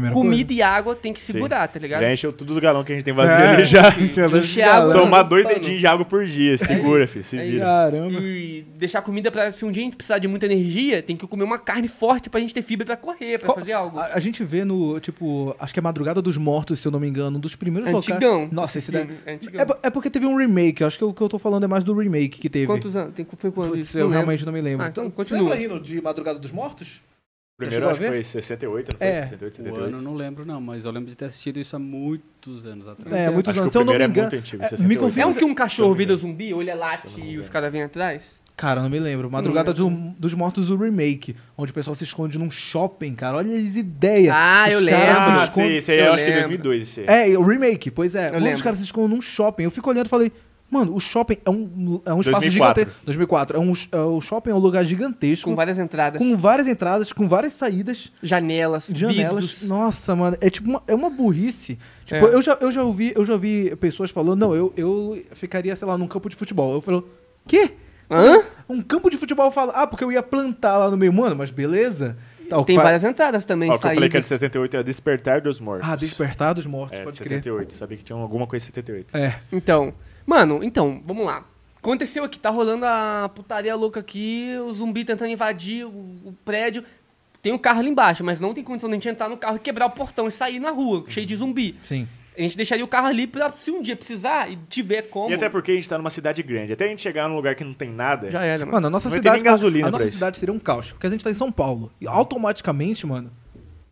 [0.09, 1.33] A comida e água tem que Sim.
[1.33, 2.01] segurar, tá ligado?
[2.01, 3.81] Já encheu tudo os galão que a gente tem vazio É, ali já.
[3.99, 4.93] Encher água.
[4.93, 5.55] Tomar dois Pano.
[5.55, 6.57] dedinhos de água por dia.
[6.57, 7.25] Segura, filho.
[7.25, 7.65] Se É vira.
[7.65, 8.19] Caramba.
[8.21, 9.51] E deixar comida pra.
[9.51, 12.29] Se um dia a gente precisar de muita energia, tem que comer uma carne forte
[12.29, 13.99] pra gente ter fibra pra correr, pra Qual- fazer algo.
[13.99, 16.99] A, a gente vê no, tipo, acho que é Madrugada dos Mortos, se eu não
[16.99, 18.33] me engano, um dos primeiros Antigão.
[18.33, 18.51] locais.
[18.51, 19.07] Nossa, esse daí.
[19.25, 19.61] é antigão.
[19.61, 21.67] É, po- é porque teve um remake, acho que o que eu tô falando é
[21.67, 22.65] mais do remake que teve.
[22.67, 23.13] Quantos anos?
[23.13, 23.97] Tem, foi quando Putz, isso?
[23.99, 24.09] eu.
[24.21, 24.85] Realmente não me lembro.
[24.85, 25.53] Ah, então você continua.
[25.55, 27.01] lembra ainda de Madrugada dos Mortos?
[27.57, 29.07] Primeiro acho que foi 68, não foi?
[29.07, 29.21] É.
[29.27, 29.83] 68, O 78.
[29.87, 32.87] ano eu não lembro, não, mas eu lembro de ter assistido isso há muitos anos
[32.87, 33.13] atrás.
[33.15, 33.69] É, muitos Acho que anos.
[33.69, 34.21] o Se eu não me é engano.
[34.29, 35.13] muito antigo, é, 68.
[35.15, 37.71] me É um que um cachorro vira zumbi, ou ele é late e os caras
[37.71, 38.39] vêm atrás?
[38.57, 39.29] Cara, eu não me lembro.
[39.29, 43.37] Madrugada do- dos Mortos, o remake, onde o pessoal se esconde num shopping, cara.
[43.37, 44.33] Olha as ideias.
[44.35, 45.01] Ah, Os eu lembro.
[45.07, 46.49] Ah, sim, esse aí Eu eu acho que é lembro.
[46.57, 46.81] 2002.
[46.81, 47.33] Esse aí.
[47.33, 48.29] É, o remake, pois é.
[48.29, 48.63] Eu Um lembro.
[48.63, 49.63] caras se escondem num shopping.
[49.63, 50.31] Eu fico olhando e falei,
[50.71, 52.49] mano, o shopping é um, é um espaço 2004.
[52.81, 53.05] gigantesco.
[53.05, 53.57] 2004.
[53.57, 55.49] É um, é, o shopping é um lugar gigantesco.
[55.49, 58.11] Com várias entradas, com várias entradas, com várias saídas.
[58.23, 59.45] janelas, janelas.
[59.45, 59.67] vidros.
[59.67, 61.77] Nossa, mano, é tipo uma, é uma burrice.
[62.05, 62.33] Tipo, É.
[62.33, 65.87] eu, já, eu já ouvi, eu já vi pessoas falando, não, eu, eu ficaria, sei
[65.87, 66.73] lá, num campo de futebol.
[66.73, 67.07] Eu falo,
[67.45, 67.73] quê?
[68.09, 68.41] Hã?
[68.67, 71.49] Um campo de futebol fala, ah, porque eu ia plantar lá no meio, mano, mas
[71.51, 72.17] beleza.
[72.49, 74.41] Tá, Tem várias entradas também, Ó, o que eu falei que era de saídas.
[74.51, 75.87] 78 é Despertar dos Mortos.
[75.89, 77.37] Ah, despertar dos mortos, É, de pode crer.
[77.37, 77.73] 78.
[77.73, 79.15] Sabia que tinha alguma coisa de 78.
[79.15, 79.39] É.
[79.53, 79.93] Então,
[80.25, 81.43] mano, então, vamos lá.
[81.77, 86.83] Aconteceu aqui, tá rolando a putaria louca aqui, o zumbi tentando invadir o, o prédio.
[87.41, 89.55] Tem um carro ali embaixo, mas não tem condição de a gente entrar no carro
[89.55, 91.75] e quebrar o portão e sair na rua, cheio de zumbi.
[91.81, 92.07] Sim.
[92.37, 95.31] A gente deixaria o carro ali pra se um dia precisar e tiver como.
[95.31, 96.71] E até porque a gente tá numa cidade grande.
[96.71, 98.29] Até a gente chegar num lugar que não tem nada.
[98.31, 98.71] Já era, mano.
[98.73, 99.43] Mano, a nossa Não cidade.
[99.43, 100.13] gasolina a nossa isso.
[100.13, 100.91] cidade seria um caos.
[100.93, 101.91] Porque a gente tá em São Paulo.
[101.99, 103.31] E automaticamente, mano.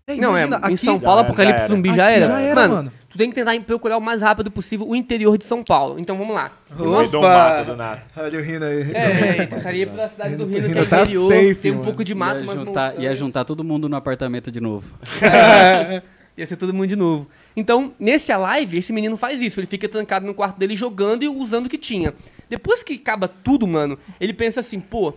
[0.08, 1.68] É, Não, é, imagina, em aqui- São Paulo, Já- Apocalipse já.
[1.68, 2.26] Zumbi já Aqui era.
[2.28, 2.92] já era, mano, mano.
[3.10, 6.00] Tu tem que tentar procurar o mais rápido possível o interior de São Paulo.
[6.00, 6.52] Então vamos lá.
[6.72, 7.20] Opa!
[7.20, 8.04] Mato do nada.
[8.16, 8.92] Olha o rindo aí.
[8.92, 11.76] É, tentaria ir pra cidade do Rio, que é Rino tá interior, safe, tem um
[11.76, 11.86] mano.
[11.86, 13.02] pouco de mato, ia, mas juntar, não...
[13.02, 14.94] ia juntar todo mundo no apartamento de novo.
[15.22, 16.02] É,
[16.38, 17.28] ia ser todo mundo de novo.
[17.56, 19.60] Então, nesse live, esse menino faz isso.
[19.60, 22.14] Ele fica trancado no quarto dele jogando e usando o que tinha.
[22.48, 25.14] Depois que acaba tudo, mano, ele pensa assim, pô,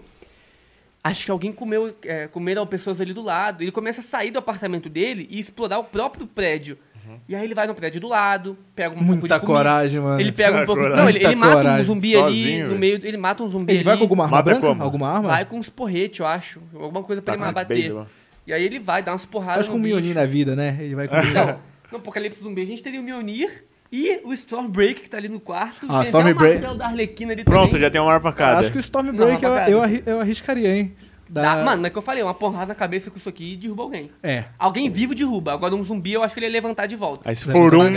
[1.05, 3.62] acho que alguém comeu, é, comeram pessoas ali do lado.
[3.62, 6.78] Ele começa a sair do apartamento dele e explorar o próprio prédio.
[7.29, 9.47] E aí ele vai no prédio do lado, pega um pouco Muita de comida.
[9.47, 10.21] coragem, mano.
[10.21, 10.83] Ele pega um Muita pouco.
[10.83, 11.03] coragem.
[11.05, 11.85] Não, ele, ele mata um coragem.
[11.85, 13.01] zumbi Sozinho, ali no meio.
[13.03, 13.85] Ele mata um zumbi Ele ali.
[13.85, 14.61] vai com alguma arma branca?
[14.61, 14.83] como?
[14.83, 15.29] Alguma arma?
[15.29, 16.61] Vai com uns porretes, eu acho.
[16.75, 17.75] Alguma coisa pra Tá ele bater.
[17.75, 18.07] beisebol.
[18.47, 20.77] E aí ele vai dar umas porradas Faz com o Mionir na vida, né?
[20.81, 21.59] Ele vai com Não,
[21.93, 25.38] no Apocalipse Zumbi a gente teria o Mionir e o Stormbreak que tá ali no
[25.38, 25.87] quarto.
[25.88, 26.38] Ah, Stormbreak.
[26.38, 27.81] até o martelo da Arlequina ali Pronto, também.
[27.83, 28.59] já tem uma arma pra cada.
[28.61, 30.93] Acho que o Stormbreak eu, eu arriscaria, hein?
[31.33, 33.55] Dá- Da- Mano, mas é que eu falei, uma porrada na cabeça com isso aqui
[33.55, 34.11] e derruba alguém.
[34.23, 34.45] É.
[34.59, 35.53] Alguém vivo derruba.
[35.55, 37.29] Agora um zumbi eu acho que ele ia levantar de volta.
[37.29, 37.90] Aí se for um,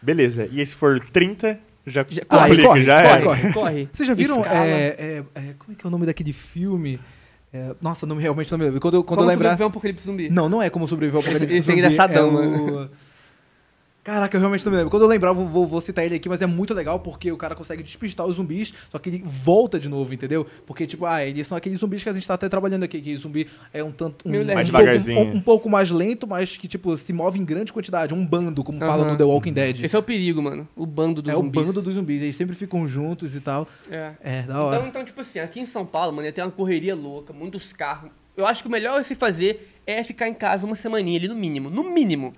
[0.00, 0.48] beleza.
[0.52, 3.22] E aí se for 30, já, Já- Ah, complica, corre, já corre, era.
[3.24, 3.52] corre.
[3.52, 3.88] Corre.
[3.92, 4.44] Vocês já viram.
[4.46, 4.48] É,
[4.96, 7.00] é, é, como é que é o nome daquele filme?
[7.52, 8.80] É, nossa, não, me- realmente não me lembro.
[8.80, 9.50] Quando, eu- quando Como eu lembrar.
[9.50, 10.30] sobreviver um Apocalipse Zumbi?
[10.30, 11.54] Não, não é como sobreviver ao apocalipse.
[11.58, 12.82] Esse é zumbi, engraçadão, é mano.
[12.84, 12.90] o-
[14.04, 14.90] Caraca, eu realmente não me lembro.
[14.90, 17.30] Quando eu lembrar, eu vou, vou- vou citar ele aqui, mas é muito legal porque
[17.30, 20.44] o cara consegue despistar os zumbis, só que ele volta de novo, entendeu?
[20.66, 23.16] Porque, tipo, ah, eles são aqueles zumbis que a gente tá até trabalhando aqui, que
[23.16, 24.26] zumbi é um tanto.
[24.26, 24.46] Um, Meio um.
[24.54, 25.18] Mais pouco- devagarzinho.
[25.20, 28.12] Um, um pouco mais lento, mas que, tipo, se move em grande quantidade.
[28.12, 29.12] Um bando, como falam Aham.
[29.12, 29.84] no The Walking Dead.
[29.84, 30.66] Esse é o perigo, mano.
[30.74, 31.62] O bando dos é zumbis.
[31.62, 32.22] o bando dos zumbis.
[32.22, 33.68] Eles sempre ficam juntos e tal.
[33.88, 34.12] É.
[34.20, 34.76] É, da hora.
[34.78, 37.72] Então, então, tipo assim, aqui em São Paulo, mano, ia ter uma correria louca, muitos
[37.72, 38.10] carros.
[38.36, 41.28] Eu acho que o melhor a se fazer é ficar em casa uma semaninha ali,
[41.28, 41.70] no mínimo.
[41.70, 42.32] No mínimo.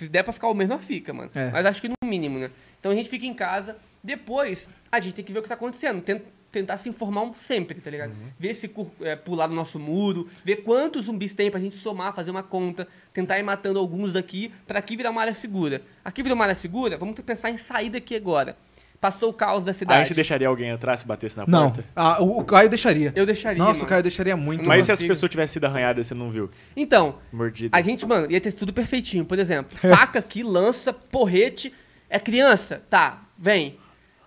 [0.00, 1.30] Se der pra ficar o mês, nós fica, mano.
[1.34, 1.50] É.
[1.50, 2.50] Mas acho que no mínimo, né?
[2.78, 3.76] Então a gente fica em casa.
[4.02, 6.00] Depois, a gente tem que ver o que tá acontecendo.
[6.00, 8.12] Ten- tentar se informar sempre, tá ligado?
[8.38, 8.68] Ver se
[9.02, 12.88] é, pular no nosso muro, ver quantos zumbis tem pra gente somar, fazer uma conta,
[13.12, 15.80] tentar ir matando alguns daqui, pra aqui virar uma área segura.
[16.04, 18.56] Aqui virou uma área segura, vamos pensar em sair daqui agora.
[19.00, 20.08] Passou o caos da A cidade.
[20.08, 21.70] gente deixaria alguém entrar se batesse na Não.
[21.70, 21.84] porta?
[21.96, 23.12] Ah, o, Caio deixaria.
[23.16, 23.58] Eu deixaria.
[23.58, 23.84] Nossa, mano.
[23.84, 24.60] o Caio deixaria muito.
[24.60, 26.50] Não Mas se as pessoas tivessem sido arranhadas e você não viu?
[26.76, 27.74] Então, Mordida.
[27.74, 29.24] a gente, mano, ia ter tudo perfeitinho.
[29.24, 31.72] Por exemplo, faca aqui, lança, porrete.
[32.10, 32.82] É criança?
[32.90, 33.78] Tá, vem.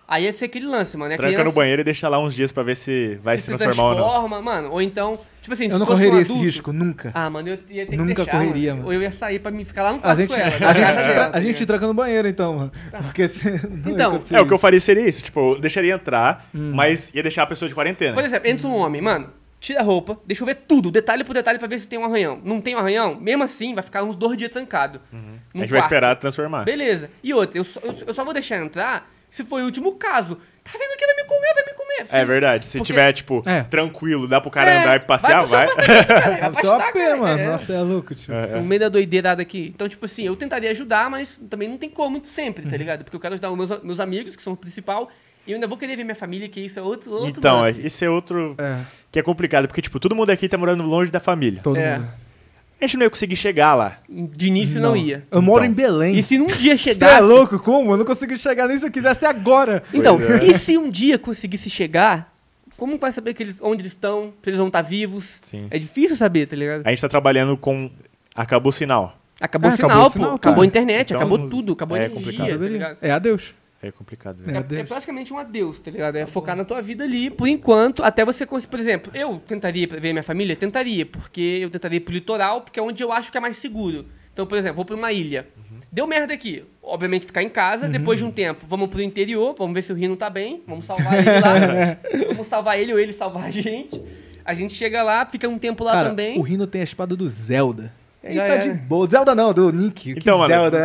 [0.08, 1.12] Aí ia ser aquele lance, mano.
[1.12, 3.46] É Tranca criança, no banheiro e deixa lá uns dias pra ver se vai se,
[3.46, 3.96] transformar ou não.
[4.04, 4.70] transforma, mano.
[4.72, 7.10] Ou então, tipo assim, se Eu não fosse um correria esse adulto- risco, nunca.
[7.14, 8.76] Ah, mano, eu ia ter Nunca que deixar, correria, mano.
[8.82, 8.86] mano.
[8.88, 10.56] Ou eu ia sair pra me ficar lá no A quarto gente, com ela.
[10.56, 12.72] a, na gente, dela, tá a gente tranca no banheiro, então, mano.
[13.02, 15.22] Porque se, não ia Então, É, o que eu faria seria isso.
[15.22, 16.72] Tipo, eu deixaria entrar, Hum.
[16.74, 18.14] mas ia deixar a pessoa de quarentena.
[18.14, 19.30] Por exemplo, entra um homem, mano,
[19.60, 22.04] tira a roupa, deixa eu ver tudo, detalhe por detalhe pra ver se tem um
[22.04, 22.40] arranhão.
[22.44, 23.14] Não tem um arranhão?
[23.20, 25.00] Mesmo assim, vai ficar uns dois dias trancado.
[25.12, 25.84] a num gente vai quarto.
[25.84, 26.64] esperar transformar.
[26.64, 27.10] Beleza.
[27.22, 30.38] E outra, eu só, eu, eu só vou deixar entrar se for o último caso.
[30.64, 32.06] Tá vendo que vai me comer, vai me comer.
[32.10, 32.66] É verdade.
[32.66, 33.62] Se Porque- tiver, tipo, É.
[33.64, 37.16] tranquilo, dá pro cara É, andar e passear, vai cara, vai É cara.
[37.16, 37.40] mano.
[37.40, 37.46] É.
[37.46, 38.34] Nossa, é louco, tio.
[38.34, 38.56] É, é.
[38.56, 39.70] No meio da doideirada aqui.
[39.74, 42.70] Então, tipo assim, eu tentaria ajudar, mas também não tem como sempre, Uhum.
[42.70, 43.04] tá ligado?
[43.04, 45.10] Porque eu quero ajudar os meus, meus amigos, que são o principal,
[45.46, 47.62] e eu ainda vou querer ver minha família, que isso é outro, outro Então, é,
[47.68, 47.86] lance.
[47.86, 48.80] isso é outro É,
[49.12, 51.60] que é complicado, porque, tipo, todo mundo aqui tá morando longe da família.
[51.62, 51.98] todo É.
[51.98, 52.10] mundo.
[52.80, 53.98] A gente não ia conseguir chegar lá.
[54.08, 55.24] De início não, ia.
[55.30, 55.72] Eu moro Então.
[55.72, 56.16] em Belém.
[56.18, 57.22] E se num dia Você é chegasse...
[57.22, 57.58] louco?
[57.58, 57.92] Como?
[57.92, 59.82] Eu não consigo chegar nem se eu quisesse agora.
[59.92, 60.44] Então, é.
[60.44, 62.32] e se um dia conseguisse chegar,
[62.76, 65.38] como vai saber que eles, onde eles estão, se eles vão estar vivos?
[65.42, 65.66] Sim.
[65.70, 66.82] É difícil saber, tá ligado?
[66.86, 67.90] A gente tá trabalhando com.
[68.34, 69.16] Acabou o sinal.
[69.40, 70.12] Acabou É, o sinal, acabou o pô.
[70.18, 70.34] sinal, tá.
[70.36, 72.58] acabou a internet, Então, acabou tudo, acabou a é energia, complicado.
[72.60, 72.98] tá ligado?
[73.00, 73.54] É adeus.
[73.86, 74.52] É complicado, É.
[74.52, 74.58] né?
[74.58, 74.80] É, Deus.
[74.80, 76.16] é praticamente um adeus, tá ligado?
[76.16, 78.70] É focar na tua vida ali, por enquanto, até você conseguir.
[78.70, 80.56] Por exemplo, eu tentaria ver minha família?
[80.56, 83.56] Tentaria, porque eu tentaria ir pro litoral, porque é onde eu acho que é mais
[83.58, 84.06] seguro.
[84.32, 85.46] Então, por exemplo, vou pra uma ilha.
[85.92, 86.64] Deu merda aqui.
[86.82, 89.94] Obviamente ficar em casa, depois de um tempo, vamos pro interior, vamos ver se o
[89.94, 91.98] Rino tá bem, vamos salvar ele lá.
[92.28, 94.02] vamos salvar ele ou ele salvar a gente.
[94.44, 96.36] A gente chega lá, fica um tempo lá Cara, também.
[96.38, 97.92] o Rino tem a espada do Zelda.
[98.24, 98.68] Aí Já tá era.
[98.72, 99.06] de boa.
[99.08, 100.12] Zelda não, do Nick.
[100.12, 100.80] Então, mano, Zelda,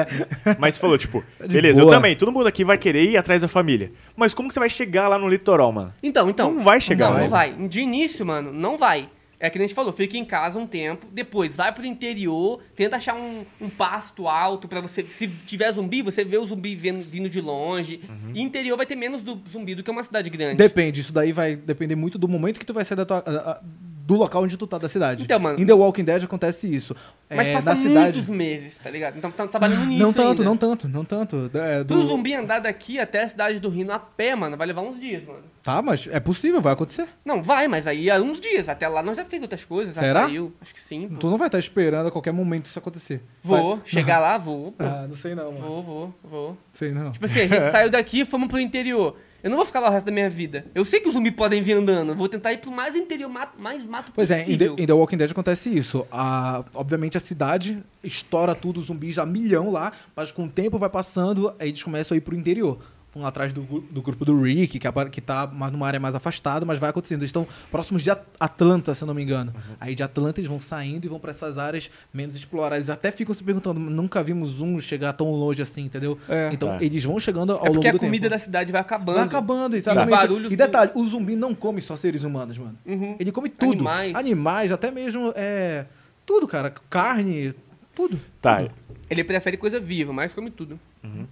[0.46, 0.56] né?
[0.60, 1.92] Mas você falou, tipo, de beleza, boa.
[1.94, 2.16] eu também.
[2.16, 3.92] Todo mundo aqui vai querer ir atrás da família.
[4.16, 5.94] Mas como que você vai chegar lá no litoral, mano?
[6.04, 6.54] Então, então.
[6.54, 7.22] Não vai chegar Não, lá.
[7.22, 7.54] não vai.
[7.68, 9.10] De início, mano, não vai.
[9.42, 12.60] É que nem a gente falou, fica em casa um tempo, depois vai pro interior,
[12.76, 15.06] tenta achar um, um pasto alto pra você.
[15.06, 18.02] Se tiver zumbi, você vê o zumbi vindo, vindo de longe.
[18.10, 18.32] Uhum.
[18.36, 20.56] E interior vai ter menos do zumbi do que uma cidade grande.
[20.56, 23.32] Depende, isso daí vai depender muito do momento que tu vai sair da tua, a-
[23.52, 23.62] a-
[24.10, 25.24] do local onde tu tá da cidade.
[25.24, 26.96] Então, mano- Em The Walking Dead acontece isso.
[27.30, 27.96] Mas É, passa na cidade.
[28.18, 29.16] muitos meses, tá ligado?
[29.20, 30.44] Então tá trabalhando nisso Não tanto, ainda.
[30.44, 31.52] não tanto, não tanto.
[31.54, 34.66] É, do- Do zumbi andar daqui até a cidade do Rino a pé, mano, vai
[34.66, 35.44] levar uns dias, mano.
[35.64, 37.08] Tá, mas é possível, vai acontecer.
[37.24, 38.68] Não, vai, mas aí há uns dias.
[38.68, 40.24] Até lá nós já fez outras coisas, já Será?
[40.24, 40.52] saiu.
[40.60, 41.18] Acho que sim, pô.
[41.18, 43.22] Tu não vai estar esperando a qualquer momento isso acontecer.
[43.44, 44.84] Vou, Vai- chegar lá, vou, pô.
[44.84, 45.66] Ah, não sei não, mano.
[45.68, 46.58] Vou, vou, vou.
[46.74, 47.12] Sei não.
[47.12, 49.16] Tipo assim, a gente saiu daqui e fomos pro interior.
[49.44, 50.66] Eu não vou ficar lá o resto da minha vida.
[50.76, 52.14] Eu sei que os zumbis podem vir andando.
[52.16, 54.76] Vou tentar ir pro mais interior, mato- mais mato Pois é, em The, possível.
[54.78, 56.06] em The Walking Dead acontece isso.
[56.12, 60.90] A, obviamente a cidade estoura tudo, zumbis a milhão lá, mas com o tempo vai
[60.90, 62.80] passando, aí eles começam a ir pro interior.
[63.12, 66.64] Vão atrás do, do grupo do Rick, que, que tá mais numa área mais afastada,
[66.64, 67.22] mas vai acontecendo.
[67.22, 69.52] Eles estão próximos de At- Atlanta, se eu não me engano.
[69.80, 72.78] Aí de Atlanta eles vão saindo e vão pra essas áreas menos exploradas.
[72.78, 76.20] Eles até ficam se perguntando, nunca vimos um chegar tão longe assim, entendeu?
[76.30, 76.52] É.
[76.54, 76.84] Então Tá.
[76.86, 78.36] eles vão chegando ao É porque longo a do comida tempo.
[78.36, 79.16] da cidade vai acabando.
[79.18, 80.10] Vai acabando, exatamente.
[80.12, 82.78] barulhos E do- detalhe, o zumbi não come só seres humanos, mano.
[82.86, 83.16] Uhum.
[83.20, 83.74] Ele come tudo.
[83.90, 84.16] Animais.
[84.16, 85.86] Animais, até mesmo é,
[86.28, 86.72] tudo, cara.
[86.92, 87.56] Carne,
[87.96, 88.20] tudo.
[88.40, 88.68] Tá,
[89.10, 90.80] Ele prefere coisa viva, mas come tudo.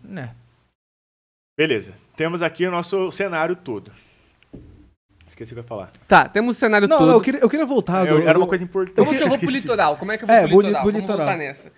[0.03, 0.31] Né?
[1.57, 1.93] Beleza.
[2.15, 3.91] Temos aqui o nosso cenário todo.
[5.25, 5.91] Esqueci o que eu ia falar.
[6.07, 7.07] Tá, temos o cenário Não, todo.
[7.07, 8.07] não, eu queria, eu queria voltar.
[8.07, 8.95] Eu- do- era uma do- coisa importante.
[8.95, 9.97] Como que eu vou pro litoral?
[9.97, 10.83] Como é que eu vou É, pro vou li- litoral?
[10.83, 11.25] pro Vamos litoral.
[11.27, 11.71] voltar nessa.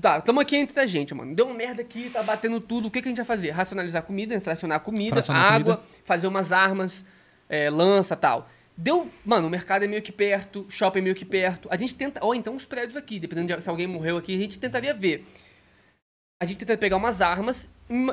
[0.00, 1.34] Tá, tamo aqui entre a gente, mano.
[1.34, 2.88] Deu uma merda aqui, tá batendo tudo.
[2.88, 3.50] O que, que a gente vai fazer?
[3.50, 4.34] Racionalizar a comida,
[4.80, 5.92] comida, Fracionar a água, comida.
[6.04, 7.04] fazer umas armas,
[7.48, 8.48] é, lança tal.
[8.76, 9.08] Deu.
[9.24, 11.68] Mano, o mercado é meio que perto, shopping é meio que perto.
[11.70, 12.24] A gente tenta.
[12.24, 15.24] Ou então os prédios aqui, dependendo de se alguém morreu aqui, a gente tentaria ver.
[16.42, 17.68] A gente tenta pegar umas armas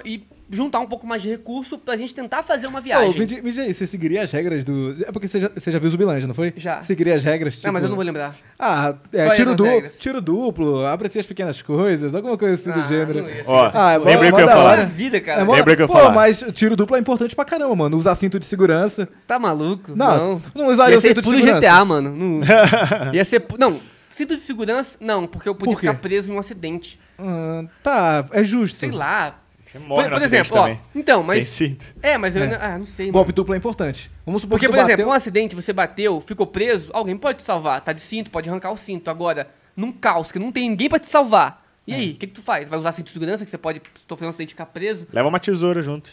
[0.05, 3.17] e juntar um pouco mais de recurso pra gente tentar fazer uma viagem.
[3.17, 4.95] me, di- me diz aí, você seguiria as regras do.
[5.07, 6.53] É porque você já, você já viu Zumbilândia, não foi?
[6.57, 6.81] Já.
[6.81, 7.61] Seguiria as regras?
[7.63, 8.35] Não, mas tipo- eu não vou lembrar.
[8.59, 9.97] Ah, é, Quais tiro, eram as du regras?
[9.97, 13.25] tiro duplo, aprecia as pequenas coisas, alguma coisa assim do Ah, gênero.
[13.47, 14.69] Ó, essa Ah, é mó- lembrei o que eu ia da falar.
[14.71, 14.81] hora.
[14.81, 15.41] É vida, cara.
[15.41, 16.11] É mó- Lembra que eu Pô, falar.
[16.11, 17.95] mas tiro duplo é importante pra caramba, mano.
[17.97, 19.07] Usar cinto de segurança.
[19.25, 19.95] Tá maluco?
[19.95, 20.41] Não, Não.
[20.53, 21.61] não usaria Ia o ser cinto de puro segurança.
[21.61, 22.11] GTA, mano.
[22.15, 22.41] Não.
[23.13, 23.39] Ia ser.
[23.41, 23.79] pu- Não,
[24.09, 25.87] cinto de segurança, não, porque eu podia Por quê?
[25.87, 26.99] ficar preso em um acidente.
[27.17, 28.77] Ah, tá, é justo.
[28.79, 29.35] Sei lá.
[29.71, 30.61] Você morre Por, por exemplo, ó.
[30.63, 30.79] também.
[30.93, 31.47] Então, mas.
[31.47, 31.85] Sem cinto.
[32.01, 32.43] É, mas eu.
[32.43, 32.57] É.
[32.59, 33.13] Ah, não sei, mano.
[33.13, 34.11] Golpe duplo é importante.
[34.25, 35.07] Vamos supor Porque, que por exemplo, bateu...
[35.07, 37.79] um acidente, você bateu, ficou preso, alguém pode te salvar.
[37.79, 39.09] Tá de cinto, pode arrancar o cinto.
[39.09, 41.63] Agora, num caos que não tem ninguém pra te salvar.
[41.87, 41.91] É.
[41.91, 42.67] E aí, o que, que tu faz?
[42.67, 45.07] Vai usar cinto de segurança, que você pode sofrer um acidente e ficar preso?
[45.11, 46.11] Leva uma tesoura junto.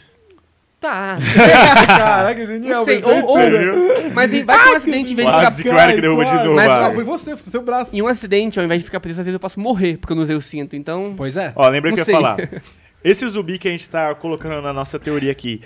[0.79, 1.17] Tá.
[1.85, 2.79] Caraca, genial.
[2.79, 3.01] Não sei.
[3.01, 6.01] pensei Ou, ou, mas vai ter um acidente em vez de ficar que o Eric
[6.01, 6.55] derruba de novo.
[6.55, 6.69] Mas-.
[6.69, 7.93] Ah, foi você, foi seu braço.
[7.93, 10.15] Em um acidente, ao invés de ficar preso, às vezes eu posso morrer, porque eu
[10.15, 10.77] não usei o cinto.
[10.77, 11.13] Então.
[11.17, 11.51] Pois é.
[11.53, 12.37] Ó, lembrei Não que eu ia falar.
[13.03, 15.61] Esse zumbi que a gente tá colocando na nossa teoria aqui,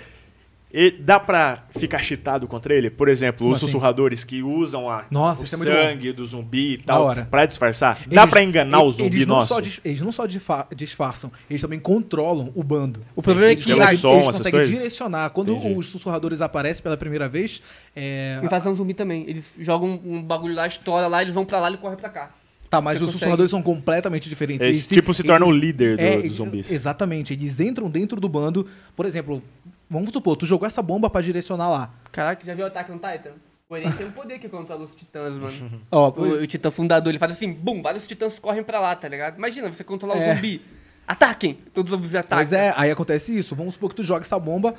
[0.76, 2.90] e dá pra ficar cheatado contra ele?
[2.90, 3.66] Por exemplo, Como os assim?
[3.66, 8.00] sussurradores que usam a, Nossa, o é sangue do zumbi e tal pra disfarçar.
[8.08, 9.48] Dá Eles- pra enganar o eles- zumbi eles não nosso?
[9.48, 12.98] Só dis- eles não só disfa- disfarçam, eles também controlam o bando.
[13.14, 13.76] O problema é Eles que som,
[14.14, 14.74] eles essas conseguem coisas?
[14.76, 15.30] direcionar.
[15.30, 15.78] Quando Entendi.
[15.78, 17.62] os sussurradores aparecem pela primeira vez,
[17.94, 18.40] é...
[18.42, 19.24] invasão zumbi também.
[19.28, 22.30] Eles jogam um bagulho lá, estoura lá, eles vão pra lá e correm pra cá.
[22.76, 24.64] Tá, mas os consegue- sussurradores são completamente diferentes.
[24.66, 26.70] Eles, Eles tipo, se tornam o eles- líder do- É, dos zumbis.
[26.70, 27.32] Exatamente.
[27.32, 28.66] Eles entram dentro do bando.
[28.96, 29.42] Por exemplo,
[29.88, 31.90] vamos supor, tu jogou essa bomba pra direcionar lá.
[32.12, 33.32] Caraca, já viu o Attack on Titan?
[33.68, 35.80] Pô, ele tem um poder que controla os titãs, mano.
[35.90, 38.94] Ó, O, pois- o titã fundador, ele faz assim, bum, vários titãs correm pra lá,
[38.94, 39.38] tá ligado?
[39.38, 40.32] Imagina, você controlar É.
[40.32, 40.60] o zumbi.
[41.06, 41.58] Ataquem!
[41.72, 42.38] Todos os zumbis atacam.
[42.38, 43.54] Pois é, aí acontece isso.
[43.54, 44.74] Vamos supor que tu joga essa bomba.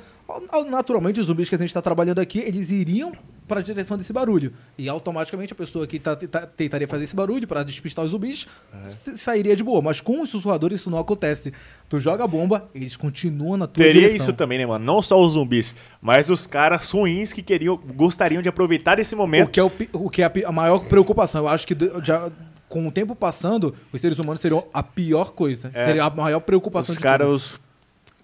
[0.68, 3.12] Naturalmente, os zumbis que a gente tá trabalhando aqui, eles iriam
[3.46, 4.52] pra direção desse barulho.
[4.76, 8.44] E automaticamente a pessoa que tá, tá- tentaria fazer esse barulho pra despistar os zumbis
[8.88, 9.80] se- sairia de boa.
[9.80, 11.52] Mas com os sussurradores isso não acontece.
[11.88, 14.16] Tu joga a bomba, eles continuam na tua Teria direção.
[14.16, 14.84] isso também, né, mano?
[14.84, 19.18] Não só os zumbis, mas os caras ruins que queriam, gostariam de aproveitar esse O
[19.18, 19.50] momento.
[19.52, 21.42] que é, o, o que é a, maior preocupação.
[21.42, 22.32] Eu acho que de- já,
[22.68, 25.70] com o tempo passando, os seres humanos seriam a pior coisa.
[25.74, 25.86] É.
[25.86, 27.60] Seria a maior preocupação Os de caras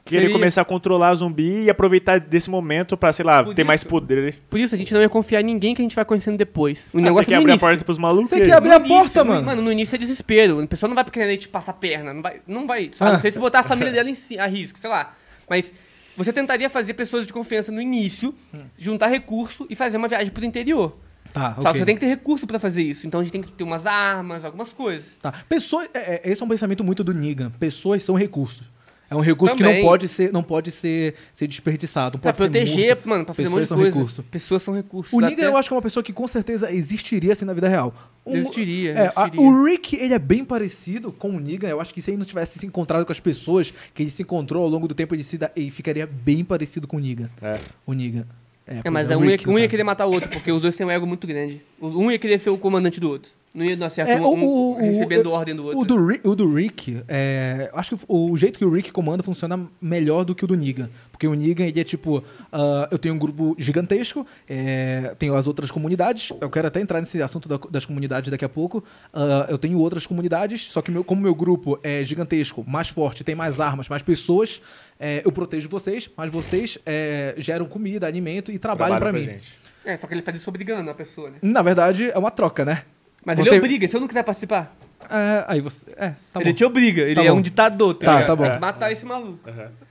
[0.04, 3.62] queriam Seria- começar a controlar zumbi e aproveitar desse momento pra, sei lá, Por ter
[3.62, 4.36] mais isso- poder.
[4.50, 6.88] Por isso, a gente não ia confiar em ninguém que a gente vai conhecendo depois.
[6.92, 7.68] O Ah, negócio você quer é no abrir a início.
[7.68, 8.30] porta pros malucos?
[8.30, 9.46] Você quer abrir No a porta, no- mano.
[9.46, 10.60] Mano, no início é desespero.
[10.60, 12.12] A pessoa não vai querer te passar a perna.
[12.12, 12.40] Não vai.
[12.48, 12.90] Não vai.
[12.94, 13.12] Só Ah.
[13.12, 15.14] não sei se botar a família dela em si, a risco, sei lá.
[15.48, 15.72] Mas
[16.16, 18.34] você tentaria fazer pessoas de confiança no início,
[18.76, 20.96] juntar recurso e fazer uma viagem pro interior.
[21.32, 21.72] Tá, Só ok.
[21.72, 23.06] que você tem que ter recurso pra fazer isso.
[23.06, 25.16] Então a gente tem que ter umas armas, algumas coisas.
[25.20, 25.32] Tá.
[25.48, 27.50] Pessoas, é, é, esse é um pensamento muito do Negan.
[27.58, 28.70] Pessoas são recursos.
[29.10, 29.82] É um recurso que Também.
[29.82, 32.16] não pode ser, não pode ser, ser desperdiçado.
[32.16, 33.08] Não Pra pode ser proteger, morto.
[33.10, 33.96] mano, pra fazer um Pessoas monte de são coisa.
[33.96, 34.22] recurso.
[34.22, 35.12] Pessoas são recursos.
[35.12, 37.52] O Negan até- eu acho que é uma pessoa que com certeza existiria assim na
[37.52, 37.94] vida real.
[38.24, 39.40] Um- Existiria, é, a- existiria.
[39.42, 41.68] o Rick, ele é bem parecido com o Negan.
[41.68, 44.22] Eu acho que se ele não tivesse se encontrado com as pessoas que ele se
[44.22, 47.28] encontrou ao longo do tempo, ele, se dá- ele ficaria bem parecido com o Negan.
[47.42, 47.58] É.
[47.84, 48.24] O Negan.
[48.66, 50.76] É, pois mas o um, ia, um ia querer matar o outro, porque os dois
[50.76, 51.60] têm um ego muito grande.
[51.80, 53.30] Um ia querer ser o comandante do outro.
[53.54, 55.78] Não ia dar certo É, um, o- um recebendo o- ordem do outro.
[55.80, 58.90] O do, Rick, o do Rick, é, eu acho que o jeito que o Rick
[58.90, 60.88] comanda funciona melhor do que o do Negan.
[61.10, 65.46] Porque o Negan, ele é tipo, ah, eu tenho um grupo gigantesco, é, tenho as
[65.46, 68.82] outras comunidades, eu quero até entrar nesse assunto da- das comunidades daqui a pouco,
[69.12, 73.22] ah, eu tenho outras comunidades, só que meu, como meu grupo é gigantesco, mais forte,
[73.22, 74.62] tem mais armas, mais pessoas,
[74.98, 79.24] é, eu protejo vocês, mas vocês é, geram comida, alimento e trabalham pra mim.
[79.24, 79.60] gente.
[79.84, 81.36] É, só que ele faz isso obrigando a pessoa, né?
[81.42, 82.84] Na verdade, é uma troca, né?
[83.24, 84.74] Mas Você- ele obriga, se eu não quiser participar,
[85.10, 85.86] É, aí você...
[85.96, 86.56] É, tá ele bom.
[86.56, 87.02] te obriga.
[87.02, 87.36] Ele Tá é bom.
[87.38, 88.44] um ditador, tá, Tá, tá bom.
[88.44, 89.38] Tem que matar esse maluco.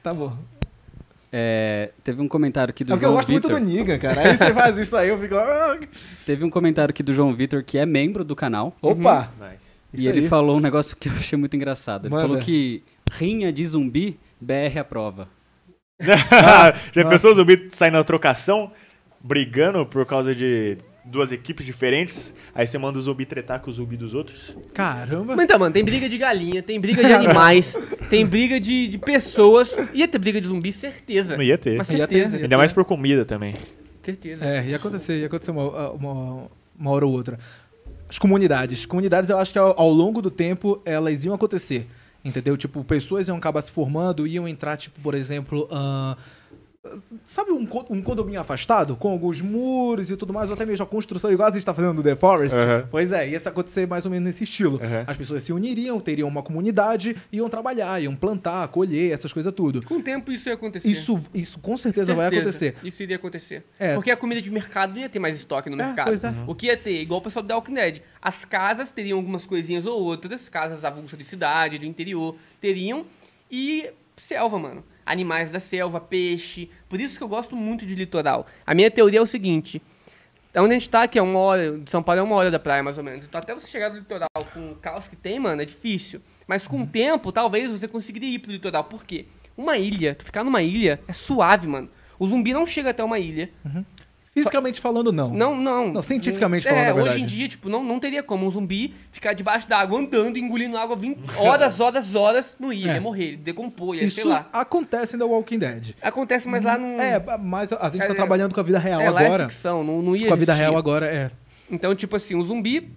[0.02, 0.36] Tá bom.
[1.34, 3.62] É, teve um comentário aqui do É porque eu João gosto muito Vitor.
[3.62, 4.22] do Negan, cara.
[4.30, 5.36] Aí você faz isso aí, eu fico.
[5.36, 5.78] "Ah".
[6.26, 8.76] Teve um comentário aqui do João Vitor, que é membro do canal.
[8.82, 9.32] Opa!
[9.40, 9.56] Nice.
[9.94, 10.28] E Isso ele aí.
[10.28, 12.06] falou um negócio que eu achei muito engraçado.
[12.08, 12.28] Ele Manda.
[12.28, 15.28] falou que rinha de zumbi, BR aprova.
[16.94, 18.72] Já pensou o zumbi saindo na trocação,
[19.22, 20.78] brigando por causa de
[21.12, 22.34] duas equipes diferentes?
[22.56, 24.56] Aí você manda o zumbi tretar com o zumbi dos outros?
[24.74, 25.36] Caramba!
[25.36, 27.78] Mas então, mano, tem briga de galinha, tem briga de animais,
[28.10, 29.76] tem briga de, de pessoas.
[29.94, 31.36] Ia ter briga de zumbi, certeza.
[31.36, 31.78] Não ia ter.
[31.78, 32.38] Mas Ia ter, certeza.
[32.38, 33.56] ia Ainda mais por comida também.
[34.02, 34.44] Certeza.
[34.46, 36.48] É, ia acontecer, ia acontecer uma, uma,
[36.80, 37.38] uma hora ou outra.
[38.10, 38.86] As comunidades.
[38.86, 41.86] Comunidades, eu acho que ao, ao longo do tempo, elas iam acontecer.
[42.24, 42.56] Entendeu?
[42.58, 45.68] Tipo, pessoas iam acabar se formando, iam entrar, tipo, por exemplo.
[45.72, 46.18] ah,
[47.28, 48.96] Sabe um, um condomínio afastado?
[48.96, 51.76] Com alguns muros e tudo mais, ou até mesmo a construção, igual a gente tá
[51.76, 52.58] fazendo no The Forest?
[52.58, 52.88] Aham.
[52.90, 54.80] Pois é, ia se acontecer mais ou menos nesse estilo.
[54.84, 55.04] Aham.
[55.06, 59.86] As pessoas se uniriam, teriam uma comunidade, iam trabalhar, iam plantar, colher, essas coisas tudo.
[59.86, 60.90] Com o tempo isso ia acontecer.
[60.90, 62.50] Isso, isso com certeza, vai Certeza.
[62.50, 62.76] acontecer.
[62.84, 63.64] Isso iria acontecer.
[63.78, 63.94] É.
[63.94, 66.08] Porque a comida de mercado não ia ter mais estoque no É, mercado.
[66.08, 66.34] pois é.
[66.48, 67.00] O que ia ter?
[67.00, 68.02] Igual o pessoal do The Walking Dead.
[68.20, 73.06] As casas teriam algumas coisinhas ou outras, casas avulsas de cidade, do interior, teriam.
[73.52, 74.84] E selva, mano.
[75.06, 76.70] Animais da selva, peixe.
[76.88, 78.46] Por isso que eu gosto muito de litoral.
[78.66, 79.82] A minha teoria é o seguinte.
[80.56, 82.60] Onde a gente tá, que é uma hora, de São Paulo é uma hora da
[82.60, 83.26] praia, mais ou menos.
[83.26, 86.22] Então até você chegar no litoral com o caos que tem, mano, é difícil.
[86.46, 88.84] Mas com o tempo, talvez você conseguiria ir pro litoral.
[88.84, 89.26] Por quê?
[89.56, 91.90] Uma ilha, tu ficar numa ilha é suave, mano.
[92.20, 93.50] O zumbi não chega até uma ilha.
[94.34, 95.30] Fisicamente falando, não.
[95.30, 95.92] Não, não.
[95.92, 97.22] Não, cientificamente é, falando a hoje verdade.
[97.24, 100.78] em dia, tipo, não, não teria como um zumbi ficar debaixo da água andando, engolindo
[100.78, 102.94] água 20 horas, horas, horas, não ia, É.
[102.96, 104.48] ia morrer, ia decompor, ia, sei Isso lá.
[104.54, 105.96] acontece The Walking Dead.
[106.02, 106.98] Acontece, mas lá não.
[107.00, 109.50] É, mas a gente tá Cara, trabalhando com a vida real é, lá é agora.
[109.50, 110.62] ficção, não, não ia com a vida existir.
[110.64, 111.30] real agora, é.
[111.70, 112.90] Então, tipo assim, um zumbi.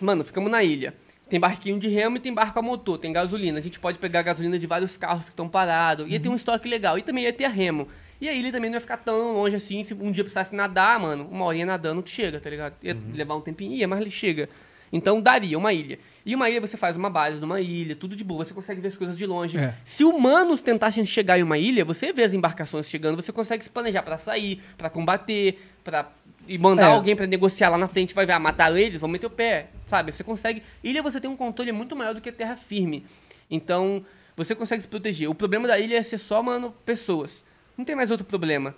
[0.00, 0.92] Mano, ficamos na ilha.
[1.30, 3.58] Tem barquinho de remo e tem barco a motor, tem gasolina.
[3.60, 6.06] A gente pode pegar gasolina de vários carros que estão parados.
[6.10, 6.98] Ia ter um estoque legal.
[6.98, 7.88] E também ia ter a remo.
[8.24, 9.84] E a ilha também não ia ficar tão longe assim.
[9.84, 12.74] Se um dia precisasse nadar, mano, uma horinha nadando, tu chega, tá ligado?
[12.82, 14.48] Ia levar um tempinho, ia, mas chega.
[14.90, 15.98] Então daria uma ilha.
[16.24, 18.42] E uma ilha você faz uma base numa ilha, tudo de boa.
[18.42, 19.58] Você consegue ver as coisas de longe.
[19.58, 19.74] É.
[19.84, 23.68] Se humanos tentassem chegar em uma ilha, você vê as embarcações chegando, você consegue se
[23.68, 26.10] planejar pra sair, pra combater, pra
[26.48, 26.94] e mandar É.
[26.94, 29.66] alguém pra negociar lá na frente, vai ver, ah, mataram eles, vão meter o pé,
[29.86, 30.12] sabe?
[30.12, 30.62] Você consegue.
[30.82, 33.04] Ilha você tem um controle muito maior do que terra firme.
[33.50, 34.02] Então,
[34.34, 35.28] você consegue se proteger.
[35.28, 37.44] O problema da ilha é ser só, mano, pessoas.
[37.76, 38.74] Não tem mais outro problema.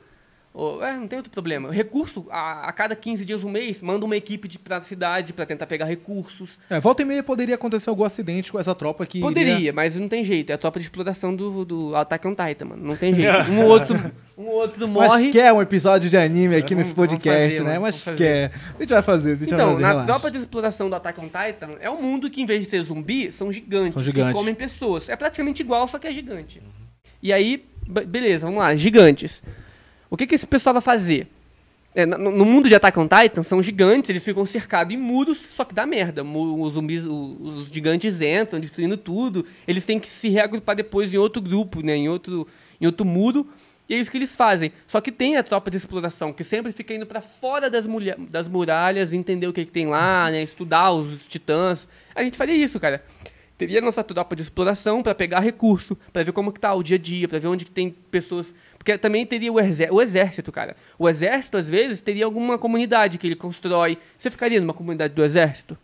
[0.59, 1.71] Ou, é, não tem outro problema.
[1.71, 5.45] Recurso, a, a cada 15 dias, um mês, manda uma equipe de, pra cidade pra
[5.45, 6.59] tentar pegar recursos.
[6.71, 9.21] É, volta e meia poderia acontecer algum acidente com essa tropa que.
[9.21, 10.49] Poderia, iria- mas não tem jeito.
[10.49, 12.83] É a tropa de exploração do, do Attack on Titan, mano.
[12.87, 13.37] Não tem jeito.
[13.51, 15.09] Um outro, um outro morre.
[15.09, 17.79] Mas quer um episódio de anime aqui Vamos- nesse podcast, fazer, né?
[17.79, 18.51] Mas quer.
[18.77, 19.83] A gente vai fazer, a gente vai Então, fazer.
[19.83, 20.07] na relaxa.
[20.07, 22.81] tropa de exploração do Attack on Titan, é um mundo que, em vez de ser
[22.83, 23.93] zumbi, são gigantes.
[23.93, 24.33] São gigantes.
[24.33, 25.11] Que comem pessoas.
[25.11, 26.63] É praticamente igual, só que é gigante.
[27.23, 28.74] E aí, beleza, vamos lá.
[28.74, 29.43] Gigantes.
[30.11, 31.28] O que, que esse pessoal vai fazer?
[31.95, 35.64] É, no, mundo de Attack on Titan, são gigantes, eles ficam cercados em muros, só
[35.64, 36.22] que dá merda.
[36.22, 39.47] Os zumbis, os gigantes entram, destruindo tudo.
[39.66, 41.97] Eles têm que se reagrupar depois em outro grupo, né?
[41.97, 42.47] Em outro,
[42.78, 43.49] em outro muro.
[43.89, 44.72] E é isso que eles fazem.
[44.87, 47.87] Só que tem a tropa de exploração, que sempre fica indo pra fora das,
[48.28, 50.43] das muralhas, entender o que, que tem lá, né?
[50.43, 51.89] Estudar os titãs.
[52.14, 53.03] A gente faria isso, cara.
[53.59, 56.97] Teria nossa tropa de exploração pra pegar recurso, pra ver como que tá o dia
[56.97, 58.55] a dia, pra ver onde que tem pessoas.
[58.77, 60.77] Porque também teria o, o exército, cara.
[60.99, 63.99] O exército, às vezes, teria alguma comunidade que ele constrói.
[64.19, 65.77] Você ficaria numa comunidade do exército?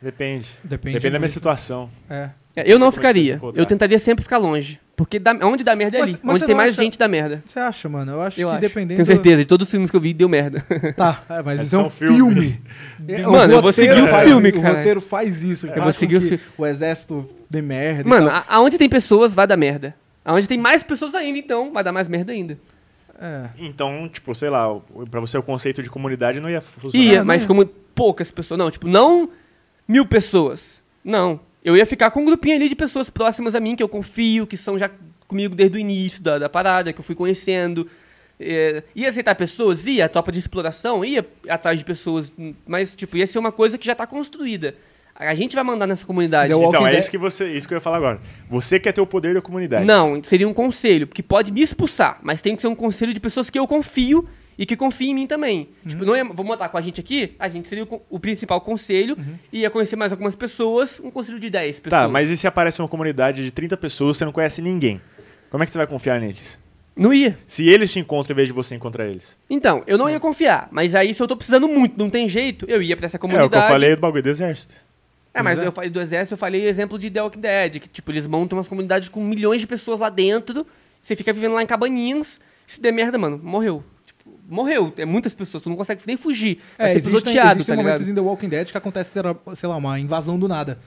[0.00, 0.48] Depende.
[0.62, 1.90] Depende Depende, da minha situação.
[2.08, 2.30] É.
[2.56, 3.40] É, Eu não ficaria.
[3.54, 4.80] Eu tentaria sempre ficar longe.
[4.96, 6.18] Porque dá- onde dá merda é Mas- ali.
[6.22, 7.40] mas onde tem mais acha- gente dá merda.
[7.46, 8.12] Você acha, mano?
[8.12, 8.60] Eu acho Eu que acho.
[8.60, 8.96] dependendo.
[8.96, 9.36] Tenho certeza.
[9.38, 10.64] De todos os filmes que eu vi, deu merda.
[10.96, 12.16] Tá, é, mas isso é um é um filme.
[12.34, 12.62] filme.
[13.06, 14.76] É, o Mano, eu vou seguir o faz- filme, O cara.
[14.78, 15.68] roteiro faz isso.
[15.68, 18.08] Eu vou seguir o que fi- O exército de merda.
[18.08, 19.94] Mano, a- aonde tem pessoas, vai dar merda.
[20.24, 22.58] Aonde tem mais pessoas ainda, então, vai dar mais merda ainda.
[23.20, 23.44] É.
[23.58, 27.04] Então, tipo, sei lá, o- pra você o conceito de comunidade não ia funcionar.
[27.06, 28.58] Ia, mas como poucas pessoas.
[28.58, 29.28] Não, tipo, não
[29.88, 30.82] mil pessoas.
[31.02, 31.40] Não.
[31.64, 34.46] Eu ia ficar com um grupinho ali de pessoas próximas a mim, que eu confio,
[34.46, 34.90] que são já
[35.26, 37.88] comigo desde o início da, da parada, que eu fui conhecendo.
[38.38, 39.84] é, ia aceitar pessoas?
[39.86, 42.32] Ia, a tropa de exploração ia atrás de pessoas,
[42.66, 44.74] mas, tipo, ia ser uma coisa que já tá construída.
[45.14, 46.48] A gente vai mandar nessa comunidade.
[46.50, 48.20] The Walking Então, é Dead- isso que, você, isso que eu ia falar agora.
[48.48, 49.84] Você quer ter o poder da comunidade.
[49.84, 53.18] Não, seria um conselho, porque pode me expulsar, mas tem que ser um conselho de
[53.18, 54.28] pessoas que eu confio
[54.58, 55.68] e que confiem em mim também.
[55.84, 55.88] Uhum.
[55.90, 58.60] Tipo, não ia, vamos botar com a gente aqui, a gente seria o, o principal
[58.60, 59.38] conselho, Uhum.
[59.52, 62.02] e ia conhecer mais algumas pessoas, um conselho de 10 pessoas.
[62.02, 65.00] Tá, mas e se aparece uma comunidade de 30 pessoas você não conhece ninguém?
[65.50, 66.58] Como é que você vai confiar neles?
[66.96, 67.38] Não ia.
[67.46, 69.36] Se eles te encontram em vez de você encontrar eles.
[69.48, 72.66] Então, eu não ia confiar, mas aí se eu tô precisando muito, não tem jeito,
[72.68, 73.50] eu ia pra essa É o comunidade.
[73.50, 74.74] que eu falei do bagulho do exército.
[75.32, 75.66] É, mas é.
[75.66, 78.58] eu falei do exército, eu falei exemplo de The Walking Dead, que tipo, eles montam
[78.58, 80.66] umas comunidades com milhões de pessoas lá dentro,
[81.00, 83.84] você fica vivendo lá em cabaninhas, se der merda, mano, morreu.
[84.48, 86.58] Morreu, é muitas pessoas, tu não consegue nem fugir.
[86.78, 88.10] É, ser existem, existem tá momentos ligado?
[88.10, 89.10] em The Walking Dead que acontece,
[89.56, 90.78] sei lá- uma invasão do nada.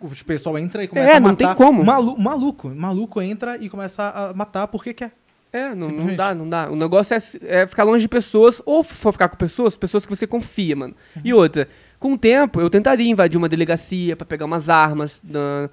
[0.00, 1.54] O pessoal entra e começa É, a não matar.
[1.54, 1.84] tem como.
[1.84, 2.68] Malu- maluco.
[2.70, 5.12] Maluco entra e começa a matar porque quer.
[5.52, 6.70] É, não, não dá, não dá.
[6.70, 7.18] O negócio é,
[7.62, 10.94] é ficar longe de pessoas, ou for ficar com pessoas, pessoas que você confia, mano.
[11.14, 11.22] Uhum.
[11.24, 11.68] E outra,
[12.00, 15.68] com o tempo, eu tentaria invadir uma delegacia pra pegar umas armas, na-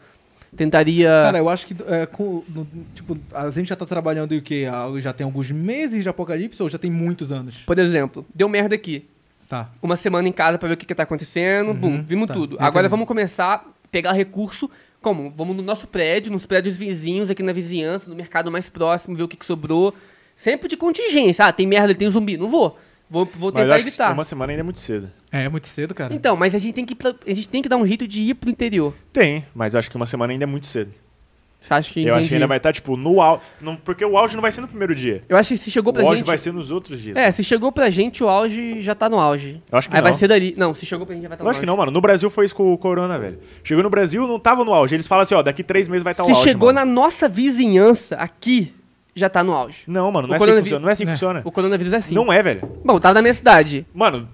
[0.56, 1.10] tentaria...
[1.24, 4.66] Cara, eu acho que, é, com, no- tipo, a gente já tá trabalhando o quê?
[5.00, 7.64] Já tem alguns meses de apocalipse ou já tem muitos anos?
[7.66, 9.06] Por exemplo, deu merda aqui.
[9.48, 9.68] Tá.
[9.82, 12.36] uma semana em casa pra ver o que, que tá acontecendo, bum, vimos tá.
[12.36, 12.56] tudo.
[12.60, 14.70] Agora vamos começar a pegar recurso,
[15.02, 15.34] como?
[15.36, 19.24] Vamos no nosso prédio, nos prédios vizinhos, aqui na vizinhança, no mercado mais próximo, ver
[19.24, 19.92] o que, que sobrou.
[20.36, 21.46] Sempre de contingência.
[21.46, 22.38] Ah, tem merda, tem zumbi.
[22.38, 22.78] Não vou.
[23.10, 24.14] Vou, vou Mas eu tentar acho que evitar.
[24.14, 25.10] uma semana ainda é muito cedo.
[25.32, 26.14] É, é muito cedo, cara.
[26.14, 28.34] Então, mas a gente, tem que a gente tem que dar um jeito de ir
[28.36, 28.94] pro interior.
[29.12, 30.92] Tem, mas eu acho que uma semana ainda é muito cedo.
[31.62, 32.36] Você acha que Eu acho que entendi?
[32.36, 33.42] ainda vai estar, tipo, no auge.
[33.84, 35.24] Porque o auge não vai ser no primeiro dia.
[35.28, 36.28] Eu acho que se chegou pra O auge gente...
[36.28, 37.18] vai ser nos outros dias.
[37.18, 39.62] É, se chegou pra gente, o auge já tá no auge.
[39.70, 40.18] Eu acho que Aí vai não.
[40.18, 40.54] ser dali.
[40.56, 41.78] Não, se chegou pra gente, já vai estar no Lógico que auge.
[41.78, 41.92] não, mano.
[41.92, 43.40] No Brasil foi isso com o Corona, velho.
[43.62, 44.96] Chegou no Brasil, não tava no auge.
[44.96, 46.44] Eles falam assim, ó, daqui três meses vai estar o Se auge.
[46.44, 46.80] chegou mano.
[46.80, 48.74] na nossa vizinhança, aqui,
[49.16, 49.84] já tá no auge.
[49.88, 50.82] Não, mano, não O é assim que funciona.
[50.82, 51.14] Não é assim que É.
[51.14, 51.42] funciona.
[51.44, 52.16] O coronavírus é assim.
[52.16, 52.62] Não é, velho.
[52.84, 53.86] Bom, tava na minha cidade.
[53.94, 54.28] Mano,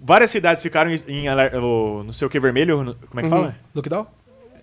[0.00, 2.82] várias cidades ficaram em, em aler- o não sei o que vermelho.
[2.82, 3.36] no- Como é que Uhum.
[3.42, 3.54] fala?
[3.74, 4.06] Lockdown?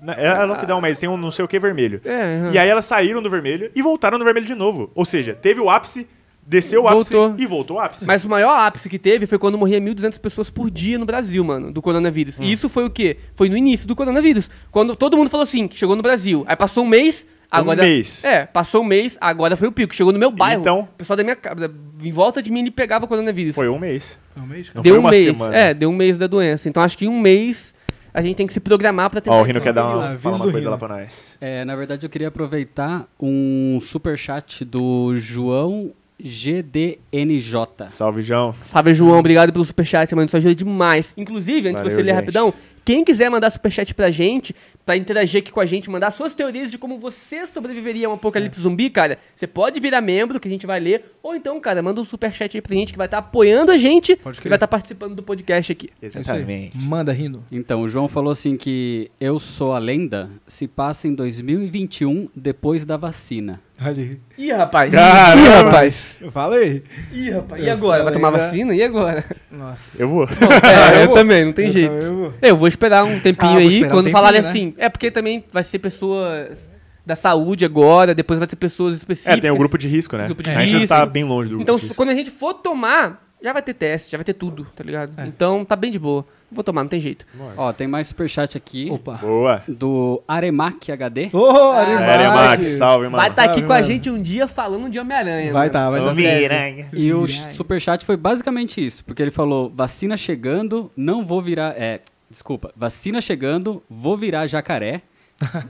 [0.01, 2.01] Na- É lockdown, mas tem um não sei o que vermelho.
[2.04, 2.51] É, uhum.
[2.51, 4.91] E aí elas saíram do vermelho e voltaram no vermelho de novo.
[4.93, 6.06] Ou seja, teve o ápice,
[6.45, 7.39] desceu o ápice Voltou.
[7.39, 8.06] e voltou o ápice.
[8.06, 11.41] Mas o maior ápice que teve foi quando morria 1.200 pessoas por dia no Brasil,
[11.45, 12.38] mano, do coronavírus.
[12.38, 12.43] Hum.
[12.43, 13.16] E isso foi o quê?
[13.34, 14.51] Foi no início do coronavírus.
[14.70, 16.43] Quando todo mundo falou assim, que chegou no Brasil.
[16.49, 17.26] Aí passou um mês,
[17.62, 17.84] agora...
[17.84, 18.24] mês.
[18.24, 19.93] É, passou um mês, agora foi o pico.
[19.95, 20.62] Chegou no meu bairro.
[20.62, 21.70] Então- O pessoal da minha ca- da-
[22.01, 23.56] em volta de mim ele pegava coronavírus.
[23.56, 24.18] Foi um mês.
[24.34, 24.72] Foi um mês?
[24.74, 25.38] Não deu foi um uma mês.
[25.38, 25.56] semana.
[25.56, 26.68] É, deu um mês da doença.
[26.70, 27.74] Então acho que em um mês
[28.14, 29.36] a gente tem que se programar pra tentar...
[29.36, 30.70] Ó, o Rino quer dar Ah, uma, aviso falar uma coisa Rino.
[30.72, 31.14] lá pra nós.
[31.41, 35.91] É, na verdade, eu queria aproveitar um superchat do João
[36.22, 37.89] GDNJ.
[37.89, 38.54] Salve, João.
[38.64, 39.18] Salve, João.
[39.20, 40.26] Obrigado pelo superchat, mano.
[40.28, 41.14] Isso ajuda demais.
[41.18, 42.16] Inclusive, antes de Valeu, você ler gente.
[42.20, 42.54] rapidão,
[42.86, 44.56] quem quiser mandar superchat pra gente,
[44.86, 48.14] pra interagir aqui com a gente, mandar suas teorias de como você sobreviveria a um
[48.14, 51.06] apocalipse zumbi, cara, você pode virar membro, que a gente vai ler.
[51.24, 54.16] Ou então, cara, manda um superchat aí pra gente que vai estar apoiando a gente
[54.18, 55.90] Pode e vai estar participando do podcast aqui.
[56.02, 56.72] É aí.
[56.76, 57.46] Manda, Rino.
[57.52, 62.84] Então, o João falou assim que Eu Sou a Lenda se passa em 2021, depois
[62.84, 63.62] da vacina.
[63.80, 64.18] Aí.
[64.38, 64.94] Ih, rapaz.
[64.94, 65.42] Caramba.
[65.42, 66.16] Ih, rapaz.
[66.22, 66.84] Eu falei.
[67.12, 67.62] Ih, rapaz.
[67.62, 68.04] E Essa agora?
[68.04, 68.76] Vai tomar lenda- vacina?
[68.76, 69.26] E agora?
[69.52, 70.02] Nossa.
[70.02, 70.24] Eu vou.
[70.26, 71.16] É, eu, vou.
[71.18, 71.90] também, não tem Eu jeito.
[71.92, 72.34] também vou.
[72.42, 74.48] Eu vou esperar um tempinho Ah, aí, um quando tempinho, falarem né?
[74.48, 74.74] assim.
[74.78, 76.70] É porque também vai ser pessoas
[77.06, 79.38] da saúde agora, depois vai ter pessoas específicas.
[79.38, 80.26] É, tem o grupo de risco, né?
[80.26, 80.88] Grupo de a gente risco.
[80.88, 81.96] tá bem longe do grupo Então, de risco.
[81.96, 85.12] quando a gente for tomar, já vai ter teste, já vai ter tudo, tá ligado?
[85.18, 85.26] É.
[85.26, 86.26] Então, tá bem de boa.
[86.50, 87.26] Vou tomar, não tem jeito.
[87.58, 89.16] Ó, tem mais superchat aqui Opa.
[89.16, 89.64] Boa.
[89.68, 91.30] do Aremac HD.
[91.34, 92.10] Ô, Arimac.
[92.24, 93.18] É, Max, salve, mano.
[93.18, 93.88] vai estar aqui Salve, com a mano.
[93.88, 95.52] gente um dia falando de Homem-Aranha.
[95.52, 95.72] Vai mano.
[95.74, 96.40] tá, vai dar certo.
[96.42, 96.88] Miranha.
[96.94, 101.74] E o superchat foi basicamente isso, porque ele falou: vacina chegando, não vou virar.
[101.76, 102.02] É,
[102.34, 105.02] desculpa, vacina chegando, vou virar jacaré.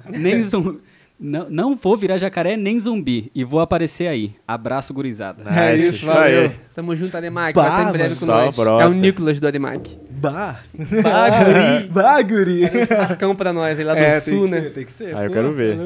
[0.10, 0.80] nem zumbi.
[1.20, 3.32] Não, não vou virar jacaré nem zumbi.
[3.36, 4.34] E vou aparecer aí.
[4.48, 5.44] Abraço, gurizada.
[5.50, 6.52] É isso, valeu.
[6.74, 7.54] Tamo junto, Ademac.
[7.56, 8.56] Bah, vai estar em breve com nós.
[8.56, 8.84] brota.
[8.84, 9.98] É o Nicolas do Ademac.
[10.10, 10.60] Bah.
[10.74, 11.88] Baguri.
[11.90, 12.62] Baguri.
[12.90, 14.62] Rascão pra nós aí lá do É, tem sul, que né?
[14.62, 15.16] ser, tem que ser.
[15.16, 15.78] Ah, eu Pô, quero ver.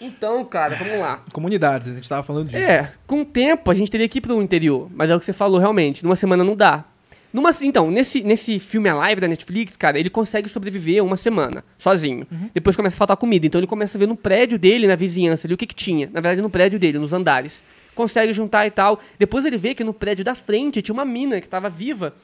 [0.00, 1.20] Então, cara, vamos lá.
[1.32, 2.62] Comunidades, a gente tava falando disso.
[2.62, 5.24] É, com o tempo a gente teria que ir pro interior, mas é o que
[5.24, 6.84] você falou realmente, numa semana não dá.
[7.32, 11.64] Numa, então, nesse, nesse filme A Live da Netflix, cara, ele consegue sobreviver uma semana,
[11.78, 12.26] sozinho.
[12.52, 15.46] Depois começa a faltar comida, então ele começa a ver no prédio dele, na vizinhança
[15.46, 16.06] ali, o que que tinha.
[16.06, 17.62] Na verdade, no prédio dele, nos andares.
[17.94, 19.00] Consegue juntar e tal.
[19.18, 22.14] Depois ele vê que no prédio da frente tinha uma mina que tava viva.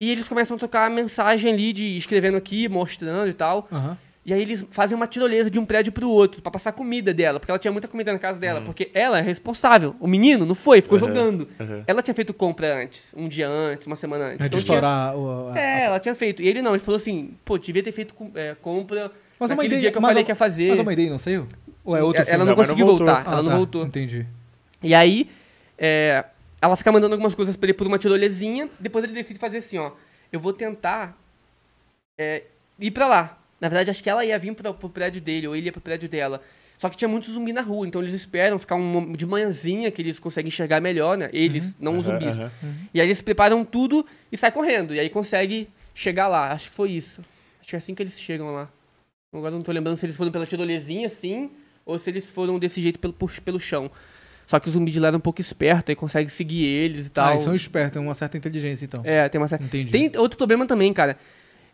[0.00, 3.68] E eles começam a tocar a mensagem ali de escrevendo aqui, mostrando e tal.
[3.72, 3.96] Aham.
[4.26, 7.38] E aí eles fazem uma tirolesa de um prédio pro outro pra passar comida dela,
[7.38, 9.94] porque ela tinha muita comida na casa dela, porque ela é responsável.
[10.00, 11.48] O menino não foi, ficou Uhum, jogando.
[11.60, 11.84] uhum.
[11.86, 14.40] Ela tinha feito compra antes, um dia antes, uma semana antes.
[14.40, 15.50] É de Então tinha- estourar o.
[15.50, 16.40] a- É, ela tinha feito.
[16.40, 19.80] E ele não, ele falou assim, pô, devia ter feito é, compra Mas naquele dele,
[19.82, 20.70] dia que eu falei a- que ia fazer.
[20.70, 21.46] Mas a mãe dele não saiu?
[21.84, 23.06] Ou é outro ela não Não, mas não conseguiu voltou.
[23.06, 23.84] voltar, Ah, ela não tá, voltou.
[23.84, 24.26] Entendi.
[24.82, 25.28] E aí,
[25.76, 26.24] é,
[26.62, 29.76] ela fica mandando algumas coisas pra ele por uma tirolezinha, depois ele decide fazer assim,
[29.76, 29.90] ó.
[30.32, 31.14] Eu vou tentar
[32.18, 32.44] é,
[32.80, 33.38] ir pra lá.
[33.64, 35.80] Na verdade, acho que ela ia vir pra, pro prédio dele, ou ele ia pro
[35.80, 36.42] prédio dela.
[36.76, 40.02] Só que tinha muito zumbi na rua, então eles esperam ficar um, de manhãzinha que
[40.02, 41.30] eles conseguem enxergar melhor, né?
[41.32, 42.38] Eles, não os zumbis.
[42.38, 42.50] aham.
[42.92, 44.94] E aí eles preparam tudo e sai correndo.
[44.94, 46.50] E aí consegue chegar lá.
[46.52, 47.22] Acho que foi isso.
[47.60, 48.68] Acho que é assim que eles chegam lá.
[49.32, 51.50] Agora eu não tô lembrando se eles foram pela tirolezinha assim,
[51.86, 53.90] ou se eles foram desse jeito pelo, por- pelo chão.
[54.46, 57.10] Só que o zumbi de lá era um pouco esperto e consegue seguir eles e
[57.10, 57.28] tal.
[57.28, 59.00] Ah, eles são espertos, tem uma certa inteligência, então.
[59.04, 59.64] É, tem uma certa...
[59.64, 59.90] Entendi.
[59.90, 61.16] Tem outro problema também, cara.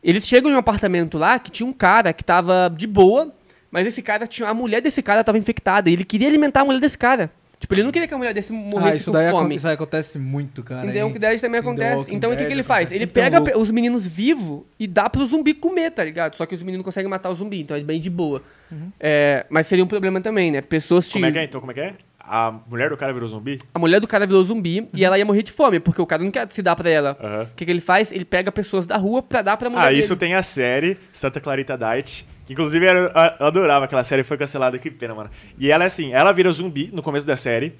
[0.03, 3.33] Eles chegam em um apartamento lá que tinha um cara que tava de boa,
[3.71, 4.49] mas esse cara tinha.
[4.49, 5.91] A mulher desse cara tava infectada.
[5.91, 7.31] E ele queria alimentar a mulher desse cara.
[7.61, 9.55] Tipo, ele não queria que a mulher desse Ah, morresse isso com daí, fome.
[9.55, 10.87] isso aí acontece muito, cara.
[10.87, 12.15] Em The Walking Dead também acontece.
[12.15, 12.91] Então o que, que ele faz?
[12.91, 13.59] Ele pega louco.
[13.59, 16.37] os meninos vivos e dá pro zumbi comer, tá ligado?
[16.37, 18.43] Só que os meninos conseguem matar o zumbi, então é bem de boa.
[18.73, 18.91] Uhum.
[18.99, 20.63] É, mas seria um problema também, né?
[20.63, 21.33] Pessoas Como é tinham.
[21.35, 21.61] que é então?
[21.61, 21.95] Como é que é?
[22.33, 23.59] A mulher do cara virou zumbi?
[23.75, 24.89] A mulher do cara virou zumbi Uhum.
[24.95, 27.17] e ela ia morrer de fome, porque o cara não quer se dar pra ela.
[27.21, 27.43] Aham.
[27.43, 28.13] O que, que ele faz?
[28.13, 30.01] Ele pega pessoas da rua pra dar pra mulher Ah, dele.
[30.01, 32.25] isso tem a série Santa Clarita Diet.
[32.47, 33.11] Que inclusive eu,
[33.47, 35.31] adorava aquela série, foi cancelada, que pena, mano.
[35.59, 37.75] E ela é assim, ela vira zumbi no começo da série.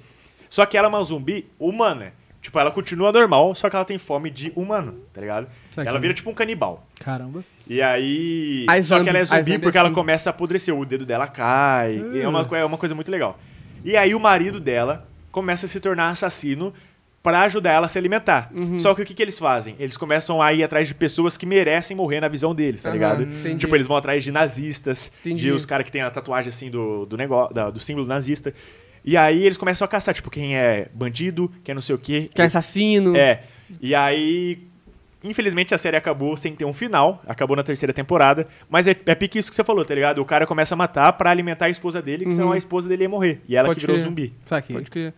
[0.49, 2.11] Só que ela é uma zumbi humana.
[2.41, 5.47] Tipo, ela continua normal, só que ela tem fome de humano, tá ligado?
[5.77, 6.85] Ela vira tipo um canibal.
[6.99, 7.43] Caramba.
[7.67, 8.65] E aí.
[8.83, 9.95] Só que ela é zumbi zombie porque é ela assim.
[9.95, 11.97] começa a apodrecer, o dedo dela cai.
[12.13, 12.29] e É, Uh.
[12.29, 13.39] uma, é uma coisa muito legal.
[13.83, 16.73] E aí o marido dela começa a se tornar assassino
[17.23, 18.51] pra ajudar ela a se alimentar.
[18.53, 18.79] Uhum.
[18.79, 19.75] Só que o que, que eles fazem?
[19.79, 22.93] Eles começam a ir atrás de pessoas que merecem morrer na visão deles, tá Aham,
[22.95, 23.23] ligado?
[23.23, 23.57] entendi.
[23.59, 25.43] Tipo, eles vão atrás de nazistas, Entendi.
[25.43, 28.53] de os caras que tem a tatuagem assim do, do negócio, da- do símbolo nazista.
[29.05, 31.97] E aí eles começam a caçar, tipo, quem é bandido, quem é não sei o
[31.99, 32.27] quê.
[32.33, 33.15] Que é assassino.
[33.15, 33.43] É.
[33.79, 34.59] E aí,
[35.23, 39.15] infelizmente a série acabou sem ter um final, acabou na terceira temporada, mas é, é
[39.15, 40.19] pique isso que você falou, tá ligado?
[40.21, 42.35] O cara começa a matar pra alimentar a esposa dele, que Uhum.
[42.35, 43.41] senão a esposa dele ia morrer.
[43.47, 44.03] E ela Pode que virou crer.
[44.07, 44.33] zumbi.
[44.45, 44.75] Saquei.
[44.75, 45.13] Pode crer.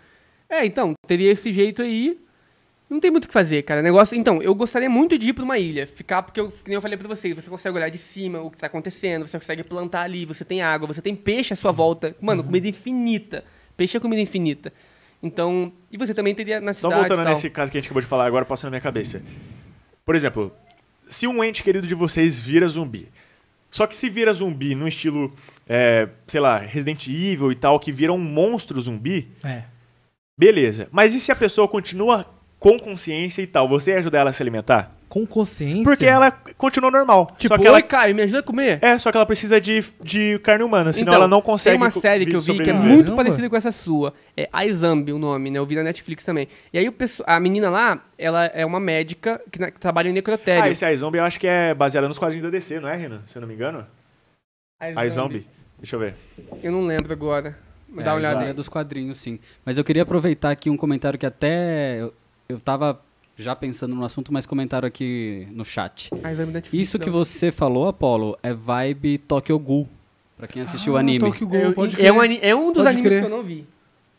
[0.50, 2.20] É, então, teria esse jeito aí.
[2.90, 3.82] Não tem muito o que fazer, cara.
[3.82, 4.16] Negócio.
[4.16, 5.88] Então, eu gostaria muito de ir pra uma ilha.
[5.88, 8.52] Ficar, porque eu, que nem eu falei pra vocês, você consegue olhar de cima o
[8.52, 11.72] que tá acontecendo, você consegue plantar ali, você tem água, você tem peixe à sua
[11.72, 12.16] volta.
[12.22, 13.44] Mano, comida infinita.
[13.76, 14.72] Peixe é comida infinita.
[15.24, 15.72] Então.
[15.92, 17.00] E você também teria na Só cidade.
[17.00, 17.34] voltando e tal.
[17.34, 19.24] nesse caso que a gente acabou de falar agora, passando na minha cabeça.
[20.06, 20.52] Por exemplo,
[21.08, 23.08] se um ente querido de vocês vira zumbi,
[23.72, 25.34] só que se vira zumbi no estilo,
[25.68, 29.64] é, sei lá, Resident Evil e tal, que vira um monstro zumbi, É.
[30.38, 30.88] beleza.
[30.92, 32.26] Mas e se a pessoa continua
[32.60, 33.68] com consciência e tal?
[33.68, 34.96] Você ia ajudar ela a se alimentar?
[35.14, 35.84] Com consciência.
[35.84, 37.28] Porque ela continua normal.
[37.38, 38.80] Tipo, só que ela, oi, Caio, me ajuda a comer?
[38.82, 41.84] é, só que ela precisa de, de carne humana, senão Então, ela não consegue Tem
[41.86, 43.16] uma série que eu vi que é muito Caramba.
[43.24, 44.12] parecida com essa sua.
[44.36, 45.60] É iZombie o nome, né?
[45.60, 46.48] Eu vi na Netflix também.
[46.74, 50.10] E aí o pesso- a menina lá, ela é uma médica que, na- que trabalha
[50.10, 50.64] em necrotério.
[50.64, 53.22] Ah, esse iZombie eu acho que é baseado nos quadrinhos da DC, não é, Renan?
[53.28, 53.86] Se eu não me engano.
[55.06, 55.46] iZombie.
[55.78, 56.16] Deixa eu ver.
[56.64, 57.56] Eu não lembro agora.
[57.88, 58.54] Dá É, uma olhada aí.
[58.54, 59.40] dos quadrinhos, sim.
[59.64, 62.14] Mas eu queria aproveitar aqui um comentário que até eu,
[62.50, 63.00] eu tava
[63.38, 66.10] já pensando no assunto, mas comentaram aqui no chat.
[66.14, 66.74] Netflix.
[66.74, 69.88] Isso que você falou, Apolo, é vibe Tokyo Ghoul,
[70.38, 71.20] pra quem assistiu o Ah, anime.
[71.20, 72.12] Tokyo Ghoul, É, pode é, crer.
[72.14, 73.20] um, ani- é um dos Pode animes crer.
[73.22, 73.66] que eu não vi.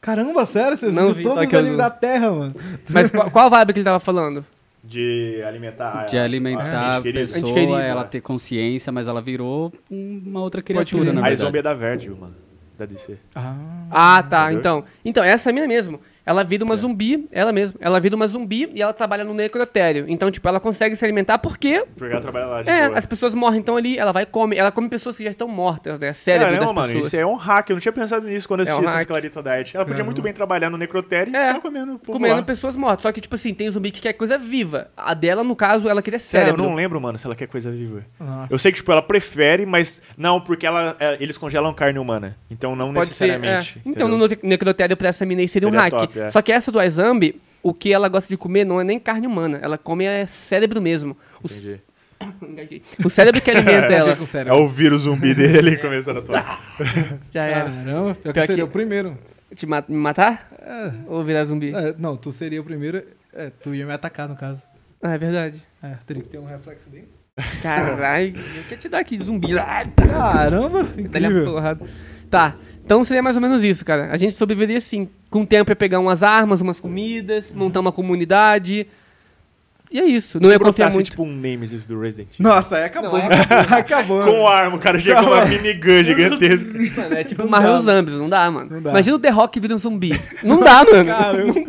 [0.01, 0.77] Caramba, sério?
[0.77, 1.91] Você Não viu vi todos Tokyo os animes Ghoul.
[1.91, 2.55] da Terra, mano.
[2.91, 4.45] Mas qual, qual a vibe que ele tava falando?
[4.87, 6.05] De alimentar.
[6.05, 6.99] De alimentar a.
[6.99, 8.09] Ente pessoa, querido, ela né?
[8.11, 11.35] ter consciência, mas ela virou uma outra criatura, na A verdade.
[11.41, 12.35] iZombie é da Vertigo, mano.
[12.79, 13.17] Da DC.
[13.35, 13.55] Ah.
[13.91, 14.53] Ah, tá.
[14.53, 14.59] Entendeu?
[14.61, 15.99] Então, então, essa é a mina mesmo.
[16.27, 16.64] Ela vira É.
[16.64, 17.79] uma zumbi, ela mesma.
[17.81, 20.07] Ela vira uma zumbi e ela trabalha no necrotério.
[20.09, 22.99] Então, tipo, ela consegue se alimentar porque Porque ela trabalha lá de É, boa.
[22.99, 24.57] as pessoas morrem, então ali ela vai e come.
[24.57, 26.12] Ela come pessoas que já estão mortas, né?
[26.12, 27.07] Cérebro Caramba, das mano, pessoas.
[27.12, 27.68] isso é um hack.
[27.70, 29.05] Eu não tinha pensado nisso quando eu É um assisti Santa.
[29.07, 29.77] Clarita Diet.
[29.77, 30.05] Ela podia Caramba.
[30.05, 32.43] muito bem trabalhar no necrotério e É, ficar comendo Comendo lá.
[32.43, 33.03] pessoas mortas.
[33.03, 34.89] Só que, tipo assim, tem zumbi que quer coisa viva.
[34.97, 36.68] A dela, no caso, ela queria Sério, eu cérebro.
[36.70, 38.03] não lembro, mano, se ela quer coisa viva.
[38.18, 38.47] Nossa.
[38.53, 42.37] Eu sei que, tipo, ela prefere, mas não, porque ela, é, eles congelam carne humana.
[42.51, 43.25] Então não Pode ser.
[43.25, 43.29] É.
[43.39, 43.81] necessariamente.
[43.85, 45.91] Então, no necrotério pra essa mina aí seria, um Seria hack.
[45.93, 46.31] top, é.
[46.31, 49.27] Só que essa do iZombie, o que ela gosta de comer não é nem carne
[49.27, 51.17] humana.Ela come é cérebro mesmo.
[51.43, 51.81] Entendi.
[53.05, 54.12] O cérebro que alimenta ela.
[54.15, 56.75] Achei com É o vírus zumbi dele começando a atuar.
[57.33, 57.65] Já era.
[57.71, 59.19] Caramba, pior que Pior seria que- o primeiro.
[59.55, 60.49] Te ma- me matar?
[60.61, 61.73] É, Ou virar zumbi?
[61.75, 63.03] é, não, tu seria o primeiro.
[63.33, 64.62] É, tu ia me atacar, no caso.
[65.03, 65.62] Ah, é verdade.
[65.83, 67.05] É, teria que ter um reflexo bem.
[67.62, 69.49] Caralho, eu quero te dar aqui, zumbi.
[69.97, 71.57] Caramba, incrível.
[72.31, 74.11] Tá, então seria mais ou menos isso, cara.
[74.12, 75.09] A gente sobreviveria assim.
[75.30, 78.87] Com o tempo ia pegar umas armas, umas comidas, montar uma comunidade.
[79.91, 80.41] E é isso.
[80.41, 81.11] Não Se ia confiar muito.
[81.11, 82.51] tipo um Nemesis do Resident Evil.
[82.51, 83.12] Nossa, aí acabou.
[83.12, 84.22] Não, aí acabou.
[84.26, 86.66] Com arma, o cara chega com uma minigun gigantesca.
[86.97, 87.80] Mano, é tipo Não Marvel dá.
[87.80, 88.70] Zombies, não dá, mano.
[88.70, 88.91] Não dá.
[88.91, 90.20] Imagina o The Rock vira um zumbi.
[90.43, 91.05] Não dá, mano.
[91.16, 91.64] Caramba.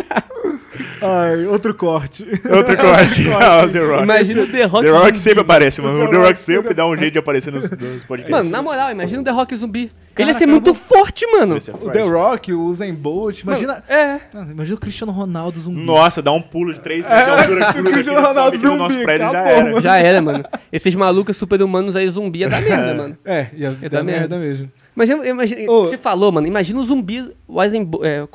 [1.01, 2.23] Ai, outro corte.
[2.49, 3.27] Outro corte.
[3.31, 4.03] Ah, o The Rock.
[4.03, 5.19] Imagina o The Rock The Rock zumbi.
[5.19, 5.95] sempre aparece, mano.
[5.95, 8.29] O The Rock Rock sempre dá um jeito de aparecer nos, nos podcasts.
[8.31, 9.91] Mano, na moral, imagina o The Rock zumbi.
[10.17, 10.75] Ele ia ser muito mano.
[10.75, 11.55] forte, mano.
[11.57, 11.91] É O.
[11.91, 13.83] The Rock, o Usain Bolt, imagina...
[13.87, 14.19] É.
[14.33, 15.81] Ah, imagina o Cristiano Ronaldo zumbi.
[15.81, 17.69] Nossa, dá um pulo de 3 metros de altura.
[17.81, 19.63] o Cristiano Ronaldo no nosso zumbi, prédio já acabou, era.
[19.63, 19.81] mano.
[19.81, 20.43] Já era, mano.
[20.71, 23.17] Esses malucos super-humanos aí, zumbi, ia dar merda, mano.
[23.25, 24.19] É, ia dar dar merda.
[24.19, 24.71] merda mesmo.
[24.95, 25.83] Imagina, imagina Ô.
[25.87, 28.25] você falou, mano, imagina o zumbi, o Eisenbo- é,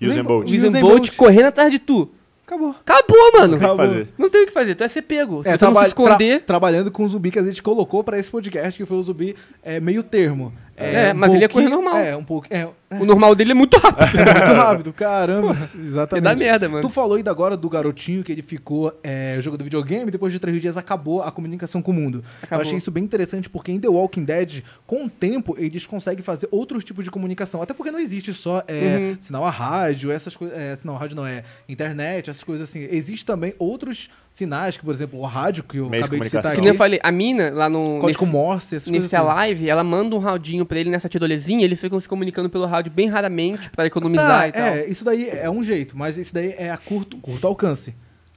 [0.00, 0.46] Usain Bolt.
[0.46, 0.92] Usain Usain Bolt.
[0.94, 2.10] Bolt correndo atrás de tu.
[2.48, 2.70] Acabou.
[2.70, 3.48] Acabou, mano.
[3.50, 3.86] Tem que Acabou.
[3.86, 4.08] fazer.
[4.16, 5.42] Não tem o que fazer, tu vai ser pego.
[5.42, 6.38] Se É, não traba- se esconder...
[6.38, 9.02] tra- trabalhando com o zumbi que a gente colocou pra esse podcast, que foi o
[9.02, 10.50] zumbi é, meio termo.
[10.74, 11.96] É, um mas ele correr pouquinho- normal.
[12.00, 12.46] É, um pouco.
[12.48, 14.16] É, é O normal dele é muito rápido.
[14.16, 15.70] muito rápido, caramba.
[15.74, 16.24] Exatamente.
[16.24, 16.82] Ia dar merda, mano.
[16.82, 20.60] Tu falou ainda agora do garotinho que ele ficou é, jogando videogame, depois de três
[20.60, 22.24] dias acabou a comunicação com o mundo.
[22.42, 22.58] Acabou.
[22.62, 26.22] Eu achei isso bem interessante porque em The Walking Dead, com o tempo, eles conseguem
[26.24, 27.60] fazer outros tipos de comunicação.
[27.60, 29.16] Até porque não existe só é, Uhum.
[29.20, 30.56] sinal a rádio, essas coisas.
[30.56, 32.80] É, sinal a rádio não é internet, essas coisas assim.
[32.90, 36.26] Existem também outros sinais, que, por exemplo, o rádio, que eu Meio de acabei de
[36.26, 36.54] citar comunicação.
[36.54, 36.78] Que nem eu aqui.
[36.78, 37.98] falei, a mina lá no...
[38.00, 39.02] Código nesse- Morse, essas coisas.
[39.04, 39.26] Nesse assim.
[39.26, 42.92] live, ela manda um raudinho pra ele nessa tirolezinha, eles ficam se comunicando pelo rádio
[42.92, 44.62] bem raramente pra economizar Tá, e tal.
[44.62, 47.94] é, isso daí é um jeito, mas isso daí é a curto, curto alcance.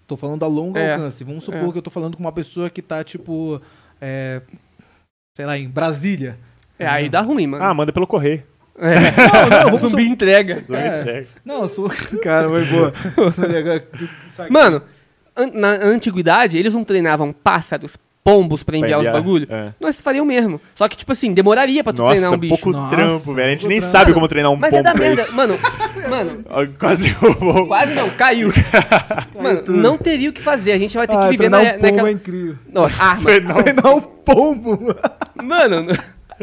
[0.07, 1.23] Tô falando a longo É, alcance.
[1.23, 1.71] Vamos supor é.
[1.71, 3.61] que eu tô falando com uma pessoa que tá, tipo,
[4.01, 4.41] é,
[5.37, 6.37] sei lá, em Brasília.
[6.79, 7.63] É, aí dá ruim, mano.
[7.63, 8.43] Ah, manda pelo correio.
[8.77, 8.95] É.
[8.95, 10.13] Não, não, o vamos zumbi supor...
[10.13, 10.65] entrega.
[10.71, 11.25] É.
[11.45, 11.89] Não, eu sou...
[12.23, 12.93] Cara, foi boa.
[14.49, 14.83] Mano, an-
[15.47, 19.47] na antiguidade, eles não treinavam pássaros, pombos pra enviar, enviar, os bagulho.
[19.49, 19.73] é.
[19.79, 20.61] Nós fariam mesmo.
[20.75, 22.49] Só que, tipo assim, demoraria pra tu treinar Nossa, um bicho.
[22.57, 23.47] pouco Nossa, trampo, velho.
[23.47, 23.91] A gente nem trampo.
[23.91, 25.21] sabe Mano, como treinar um Mas pombo é da pra merda.
[25.23, 25.35] isso.
[25.35, 25.59] Mano,
[26.07, 26.43] mano,
[26.79, 27.65] Quase derrubou.
[27.67, 28.51] quase não, caiu.
[29.41, 29.77] mano, tudo.
[29.77, 30.73] não teria o que fazer.
[30.73, 32.09] A gente vai ter que Ah, viver treinar na, um pombo naquela...
[32.09, 32.55] é incrível.
[32.71, 33.29] Não, arma.
[33.63, 34.95] Treinar um pombo.
[35.43, 35.87] Mano,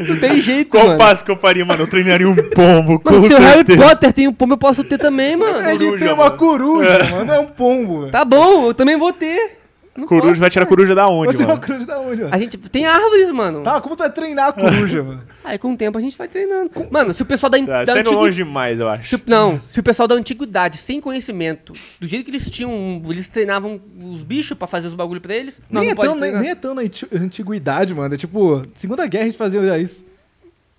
[0.07, 0.97] não, tem jeito, Qual mano.
[0.97, 1.83] passo que eu faria, mano?
[1.83, 3.77] Eu treinaria um pombo, com Mano, se o Harry.
[3.77, 5.59] Potter tem um pombo, eu posso ter também, mano.
[5.69, 6.37] Ele Coruja, tem uma mano.
[6.37, 7.25] coruja, mano.
[7.25, 8.09] Não é um pombo.
[8.09, 9.58] Tá bom, eu também vou ter.
[9.99, 10.75] Não Coruja posso, vai tirar cara.
[10.75, 11.61] coruja da onde, Você uma mano?
[11.65, 12.33] coruja da onde, mano?
[12.35, 13.61] A gente tem árvores, mano.
[13.63, 15.21] Tá, como tu vai treinar a coruja, mano?
[15.43, 16.69] Aí com o tempo a gente vai treinando.
[16.91, 19.17] Mano, se o pessoal da, Tá, da tá antigu- longe demais, eu acho.
[19.17, 23.27] se não, se o pessoal da antiguidade, sem conhecimento, do jeito que eles tinham, eles
[23.29, 26.17] treinavam os bichos pra fazer os bagulho pra eles, não, nem, não é pode tão,
[26.19, 28.13] nem, nem é tão na anti- antiguidade, mano.
[28.13, 30.05] É tipo, Segunda Guerra a gente fazia já isso.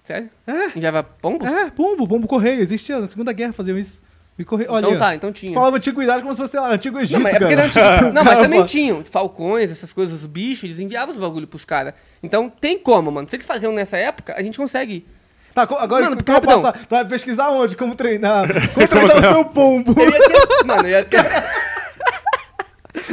[0.04, 0.28] Sério?
[0.46, 1.46] É, Enviava pombos?
[1.48, 2.60] é, pombo, pombo correio.
[2.60, 4.00] Existia na Segunda Guerra faziam isso.
[4.38, 4.72] Me correio.
[4.72, 5.52] Olha, Então tá, então tinha.
[5.52, 8.24] falava antiguidade como se fosse, sei lá, antigo Egito, Não, mas, é porque antigu- não,
[8.24, 11.92] mas também tinham falcões, essas coisas, os bichos, eles enviavam os bagulho pros caras.
[12.22, 13.28] Então tem como, mano.
[13.28, 15.06] Se eles faziam nessa época, a gente consegue.
[15.54, 16.62] Tá, agora Mano, que porque, eu vou rapidão.
[16.72, 17.76] passar, tu vai pesquisar onde?
[17.76, 18.48] Como treinar?
[18.72, 19.94] Como treinar o seu pombo?
[20.00, 21.20] Eu ia ter, mano, eu ia ter.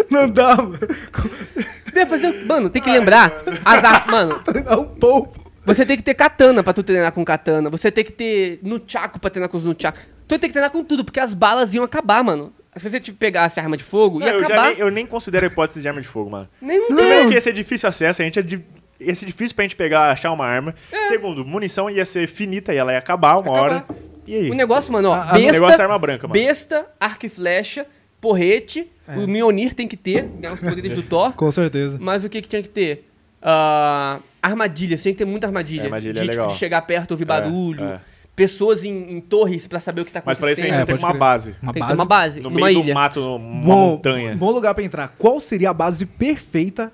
[0.09, 0.77] Não dá, mano.
[1.93, 3.33] eu ia fazer, mano, tem que lembrar.
[3.65, 5.33] As ar- mano, Treinar um pombo.
[5.65, 7.69] Você tem que ter katana pra tu treinar com katana.
[7.69, 9.97] Você tem que ter nunchaku pra treinar com os nunchaku.
[10.27, 12.53] Tu tem que treinar com tudo, porque as balas iam acabar, mano.
[12.75, 14.69] Se você te pegasse arma de fogo, Não, ia eu, já acabar.
[14.69, 16.47] nem, eu nem considero a hipótese de arma de fogo, mano.
[16.61, 16.95] Nem não tem.
[16.97, 18.61] Primeiro que ia ser difícil acesso, a gente é de...
[18.99, 20.75] ia ser difícil pra gente pegar, achar uma arma.
[20.91, 21.05] É.
[21.07, 23.59] Segundo, munição ia ser finita e ela ia acabar uma Acabar.
[23.61, 23.85] hora.
[24.27, 24.51] E aí?
[24.51, 26.33] O negócio, mano, ó, A- a- o besta, negócio é arma branca, mano.
[26.39, 27.87] besta, arco e flecha,
[28.21, 29.15] porrete, É.
[29.17, 31.31] o Mjolnir tem que ter, né, os poderes do Thor.
[31.37, 31.97] Com certeza.
[31.99, 33.09] Mas o que que tinha que ter?
[33.41, 35.83] Ah, armadilha, tinha que ter muita armadilha.
[35.83, 36.47] É, armadilha de, é tipo, legal.
[36.49, 37.83] de chegar perto, ouvir barulho.
[37.83, 37.99] é.
[38.37, 40.79] Pessoas em, em torres pra saber o que tá Mas pra isso a acontecendo.
[40.79, 41.19] gente É, tem uma crer.
[41.19, 41.55] base.
[41.59, 41.91] Uma tem que base.
[41.91, 42.93] ter uma base, No numa meio ilha.
[42.93, 44.35] do mato, numa Bom, montanha.
[44.37, 45.07] bom lugar pra entrar.
[45.17, 46.93] Qual seria a base perfeita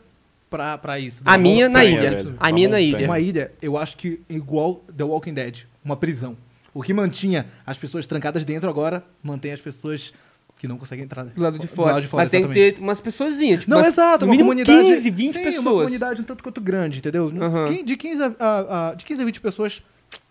[0.50, 1.22] pra, pra isso?
[1.26, 2.10] A Uma minha na montanha, ilha.
[2.12, 2.36] velho.
[2.40, 2.98] A Uma minha na montanha.
[2.98, 3.06] ilha.
[3.06, 6.38] Uma ilha, eu acho que igual The Walking Dead, uma prisão.
[6.74, 10.14] O que mantinha as pessoas trancadas dentro agora, mantém as pessoas
[10.58, 11.26] que não conseguem entrar.
[11.26, 11.92] Do lado de fora.
[11.96, 12.76] lado de fora, Mas tem que exatamente.
[12.78, 13.60] ter umas pessoazinhas.
[13.60, 14.82] Tipo, Não, umas- exato, no uma mínimo comunidade.
[14.96, 15.66] 15, 20 sim, uma pessoas.
[15.66, 17.30] comunidade um tanto quanto grande, entendeu?
[17.68, 19.84] Quem- De, 15 a, a- a- de 15 a 20 pessoas,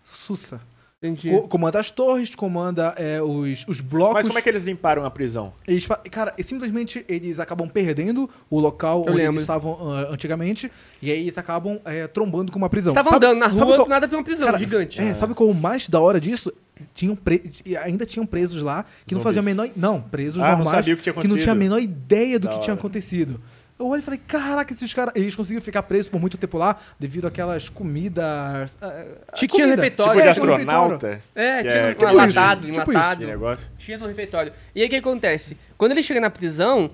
[0.03, 0.59] sussa.
[1.03, 1.29] Entendi.
[1.31, 4.13] Co- comanda as torres, comanda é, os, os blocos.
[4.13, 5.51] Mas como é que eles limparam a prisão?
[5.67, 9.33] Eles cara, simplesmente eles acabam perdendo o local Eu onde lembro.
[9.33, 12.91] eles estavam ah, antigamente, e aí eles acabam é, trombando com uma prisão.
[12.91, 15.01] Estavam Sabe- andando na rua, qual- do nada foi uma prisão Cara, gigante.
[15.01, 16.53] É, sabe qual o mais da hora disso?
[16.93, 19.35] Tinham pre- e ainda tinham presos lá que não Zumbis.
[19.35, 19.69] faziam a menor.
[19.75, 20.77] Não, presos Ah, não normais.
[20.77, 22.79] sabia o que tinha não tinha a menor ideia do Da que tinha hora.
[22.79, 23.39] acontecido.
[23.79, 25.13] Eu olho e falei, caraca, esses caras.
[25.15, 28.77] Eles conseguiram ficar presos por muito tempo lá devido àquelas comidas.
[28.81, 29.75] ah, ah, Tinha- comida.
[29.75, 30.13] refeitório.
[30.13, 30.55] Tipo de É, tinha um refeitório.
[30.95, 31.21] astronauta?
[31.35, 33.25] É, Que tinha é- um tipo enlatado, isso, tipo enlatado.
[33.25, 33.67] Negócio.
[33.77, 34.53] Tinha no refeitório.
[34.75, 35.57] E aí o que acontece?
[35.77, 36.91] Quando ele chega na prisão,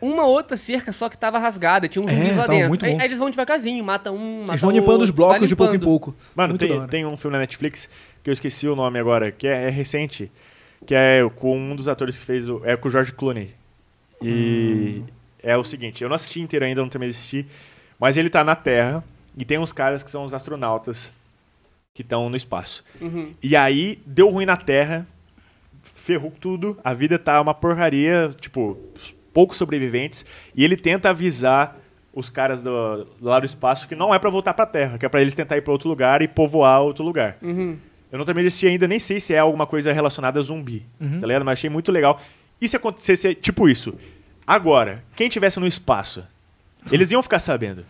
[0.00, 2.68] uma outra cerca só que tava rasgada, tinha uns É, zumbis lá tava dentro.
[2.68, 3.00] muito aí, bom.
[3.00, 5.56] aí eles vão devagarzinho, matam um, matam Eles vão limpando outro, os blocos vai de
[5.56, 5.88] pouco em limpando.
[5.88, 6.14] pouco.
[6.34, 7.88] Mano, tem, tem um filme na Netflix
[8.22, 10.30] que eu esqueci o nome agora, que é, é recente,
[10.86, 12.62] que é com um dos atores que fez o.
[12.64, 13.54] É com o George Clooney.
[14.20, 15.02] E
[15.42, 17.46] é o seguinte, eu não assisti inteiro ainda, não terminei de assistir,
[17.98, 19.02] mas ele tá na Terra
[19.36, 21.12] e tem uns caras que são os astronautas
[21.94, 22.84] que estão no espaço.
[23.00, 23.32] Uhum.
[23.42, 25.06] E aí deu ruim na Terra,
[25.82, 28.78] ferrou tudo, a vida tá uma porcaria, tipo,
[29.32, 30.24] poucos sobreviventes,
[30.54, 31.76] e ele tenta avisar
[32.14, 35.06] os caras do, do lado do espaço que não é pra voltar pra Terra, que
[35.06, 37.36] é pra eles tentar ir pra outro lugar e povoar outro lugar.
[37.42, 37.76] Uhum.
[38.10, 41.20] Eu não também assisti ainda, nem sei se é alguma coisa relacionada a zumbi, Uhum.
[41.20, 41.44] tá ligado?
[41.44, 42.20] Mas achei muito legal.
[42.60, 43.94] E se acontecesse tipo isso?
[44.46, 46.24] Agora, quem tivesse no espaço,
[46.90, 47.84] eles iam ficar sabendo.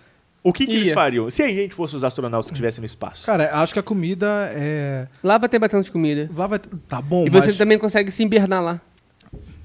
[0.45, 0.95] O que, que eles Ia.
[0.95, 1.31] fariam?
[1.31, 3.25] Se a gente fosse os astronautas que estivessem no espaço?
[3.25, 5.07] Cara, acho que a comida é.
[5.23, 6.29] Lá vai ter bastante comida.
[6.37, 6.59] Lá vai.
[6.89, 7.45] Tá bom, E mas.
[7.45, 8.81] você também consegue se hibernar lá.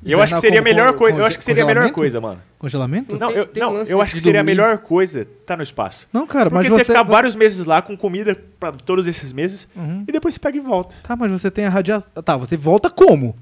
[0.06, 1.18] eu acho que seria a melhor com- coisa.
[1.18, 1.96] Eu com- acho que seria a melhor congelamento?
[1.96, 2.42] coisa, mano.
[2.60, 3.18] Congelamento?
[3.18, 4.56] Não, tem- eu, tem não, lance eu acho que seria a dormir.
[4.62, 6.08] melhor coisa estar no espaço.
[6.14, 6.94] Não, cara, Porque mas você você.
[6.94, 10.06] fica vários meses lá com comida pra todos esses meses Uhum.
[10.08, 10.96] e depois você pega e volta.
[11.02, 12.12] Tá, mas você tem a radiação.
[12.24, 13.36] Tá, você volta como?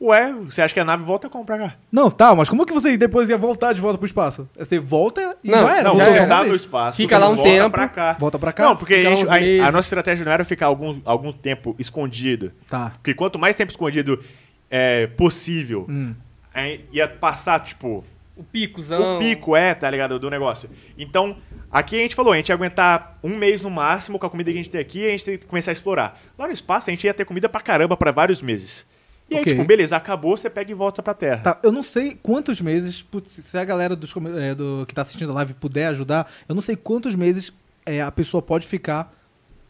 [0.00, 1.74] Ué, você acha que a nave volta como pra cá?
[1.90, 4.48] Não, tá, mas como que você depois ia voltar de volta pro espaço?
[4.56, 5.88] Você volta e Não, já era.
[5.88, 6.96] Não, voltou já no espaço.
[6.96, 7.70] Fica lá um volta tempo.
[7.70, 8.16] Pra cá.
[8.18, 8.64] Volta pra cá?
[8.64, 9.28] Não, porque a, gente-
[9.60, 12.52] a- a nossa estratégia não era ficar algum, algum tempo escondido.
[12.70, 12.90] Tá.
[12.94, 14.22] Porque quanto mais tempo escondido
[14.70, 16.14] é, possível, Hum.
[16.54, 18.04] aí ia passar, tipo,
[18.36, 19.16] O picozão.
[19.16, 20.70] o pico, é, tá ligado, do negócio.
[20.96, 21.36] Então,
[21.72, 24.52] aqui a gente falou, a gente ia aguentar um mês no máximo com a comida
[24.52, 26.20] que a gente tem aqui e a gente tem que começar a explorar.
[26.38, 28.86] Lá no espaço, a gente ia ter comida pra caramba pra vários meses.
[29.30, 29.52] E aí, Ok.
[29.52, 31.42] tipo, beleza, acabou, você pega e volta pra Terra.
[31.42, 35.02] Tá, eu não sei quantos meses, putz, se a galera dos, é, do, que tá
[35.02, 37.52] assistindo a live puder ajudar, eu não sei quantos meses
[37.84, 39.14] é, a pessoa pode ficar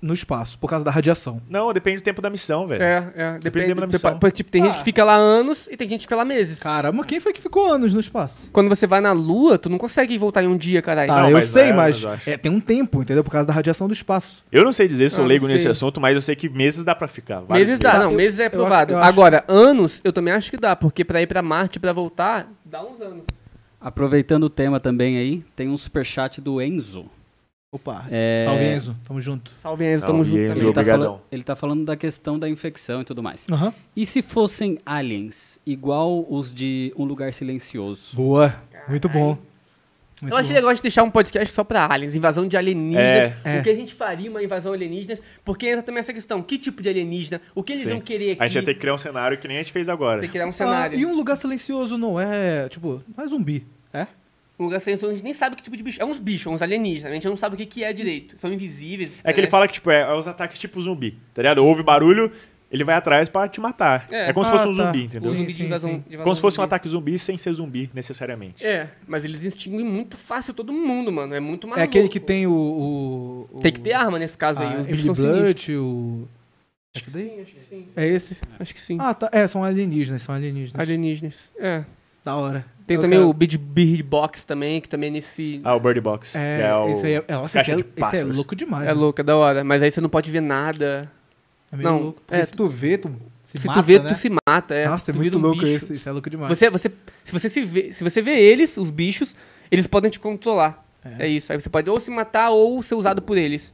[0.01, 1.43] no espaço por causa da radiação.
[1.51, 2.83] Não, depende do tempo da missão, velho.
[2.83, 3.39] É, é.
[3.39, 4.11] Depende da do missão.
[4.13, 4.79] prepa- Tipo, tem gente Ah.
[4.79, 6.61] que fica lá anos e tem gente que fica lá meses.
[6.61, 8.49] Caramba, quem foi que ficou anos no espaço?
[8.53, 11.09] Quando você vai na Lua, tu não consegue voltar em um dia, caralho.
[11.09, 13.25] Tá, Não, eu mas sei, é, mas eu é, tem um tempo, entendeu?
[13.25, 14.45] Por causa da radiação do espaço.
[14.53, 16.95] Eu não sei dizer, sou Ah, leigo nesse assunto, mas eu sei que meses dá
[16.95, 17.41] pra ficar.
[17.41, 18.93] vários Meses dá, não, eu- meses é eu- provado.
[18.93, 22.47] eu Agora, anos, eu também acho que dá, porque pra ir pra Marte, pra voltar,
[22.65, 23.25] dá uns anos.
[23.81, 27.07] Aproveitando o tema também aí, tem um superchat do Enzo.
[27.71, 28.45] Opa, É.
[28.47, 29.51] salve Enzo, tamo junto.
[29.61, 30.49] Salve, Enzo, Salve, tamo junto Enzo.
[30.55, 30.65] também.
[30.65, 33.45] Ele tá, falando, ele tá falando da questão da infecção e tudo mais.
[33.51, 33.75] Aham.
[33.95, 38.17] E se fossem aliens, igual os de Um Lugar Silencioso?
[38.17, 38.55] Boa,
[38.89, 39.37] muito bom.
[40.23, 43.35] Muito Eu achei legal de deixar um podcast só pra aliens, invasão de alienígenas.
[43.45, 43.61] É.
[43.61, 45.21] O que a gente faria uma invasão alienígenas?
[45.45, 47.41] Porque entra também essa questão: que tipo de alienígena?
[47.55, 47.91] O que eles Sim.
[47.91, 48.43] vão querer aqui?
[48.43, 50.21] A gente ia ter que criar um cenário que nem a gente fez agora.
[50.21, 50.99] Tem que criar um Ah, cenário.
[50.99, 54.07] e um lugar silencioso não é, tipo, não é zumbi, é?
[54.59, 56.01] Um lugar silencioso, a gente nem sabe que tipo de bicho.
[56.03, 57.13] É uns bichos, uns alienígenas.
[57.13, 58.37] A gente não sabe o que, que é direito.
[58.39, 59.17] São invisíveis.
[59.23, 59.51] É que ele parece.
[59.51, 61.65] fala que, tipo, é, é os ataques tipo zumbi, tá ligado?
[61.65, 62.33] Ouve barulho,
[62.71, 64.09] ele vai atrás pra te matar.
[64.11, 64.31] É.
[64.31, 64.87] É, como se Ah, fosse um tá.
[64.87, 65.31] zumbi, Um entendeu?
[65.31, 65.99] Sim, zumbi de sim, invasão, sim.
[66.01, 68.67] de invasão Como se fosse um ataque zumbi sem ser zumbi, necessariamente.
[68.67, 71.33] É, mas eles extinguem muito fácil todo mundo, mano.
[71.35, 72.53] É muito mais é aquele que tem o...
[72.53, 74.81] o- o- Tem que ter arma nesse caso aí.
[74.81, 75.19] Os bichos.
[75.19, 76.29] Blunt, o...
[76.97, 77.29] Esse daí?
[77.31, 77.87] Sim, acho que sim.
[77.95, 78.37] É esse?
[78.59, 78.97] Acho que sim.
[79.01, 79.29] Ah, tá.
[79.33, 80.81] É, são alienígenas, são alienígenas.
[80.81, 81.53] Alienígenas.
[81.61, 81.85] É.
[82.25, 82.65] Da hora.
[82.89, 85.61] Tem Eu também quero- o Beard Box também, que também é nesse.
[85.63, 86.89] Ah, o Bird Box, É, que é o...
[86.89, 88.85] esse aí é, é, nossa, caixa esse é, de esse é louco demais.
[88.85, 88.93] É né?
[88.95, 89.63] louco, é da hora.
[89.63, 91.13] Mas aí você não pode ver nada.
[91.71, 92.23] É meio Não, louco.
[92.27, 93.15] Porque é, se tu vê, tu
[93.45, 94.09] se, se mata, tu vê, né?
[94.11, 94.75] tu se mata.
[94.75, 94.89] É.
[94.89, 95.93] Nossa, é Tu muito um louco bicho.
[95.93, 96.57] Isso é louco demais.
[96.57, 96.91] Você, você,
[97.23, 99.37] se, você se vê, se você vê eles, os bichos,
[99.71, 100.83] eles podem te controlar.
[101.19, 101.29] É.
[101.29, 101.53] isso.
[101.53, 103.73] Aí você pode ou se matar ou ser usado por eles.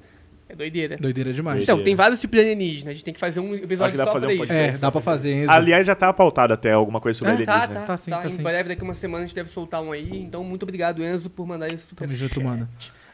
[0.48, 0.96] É doideira.
[0.98, 1.62] Doideira demais.
[1.62, 2.90] Então, tem vários tipos de alienígenas.
[2.90, 4.36] A gente tem que fazer um episódio Acho que dá só pra fazer pra um
[4.36, 4.46] isso.
[4.46, 4.74] podcast.
[4.74, 5.50] É, dá pra fazer, Enzo.
[5.50, 7.34] Aliás, já tá pautado até alguma coisa sobre É?
[7.36, 7.66] alienígena.
[7.68, 8.42] Tá, tá, Tá sim, tá em sim.
[8.42, 10.10] breve, daqui uma semana a gente deve soltar um aí.
[10.20, 11.94] Então, muito obrigado, Enzo, por mandar isso.
[11.96, 12.68] Tamo junto, mano.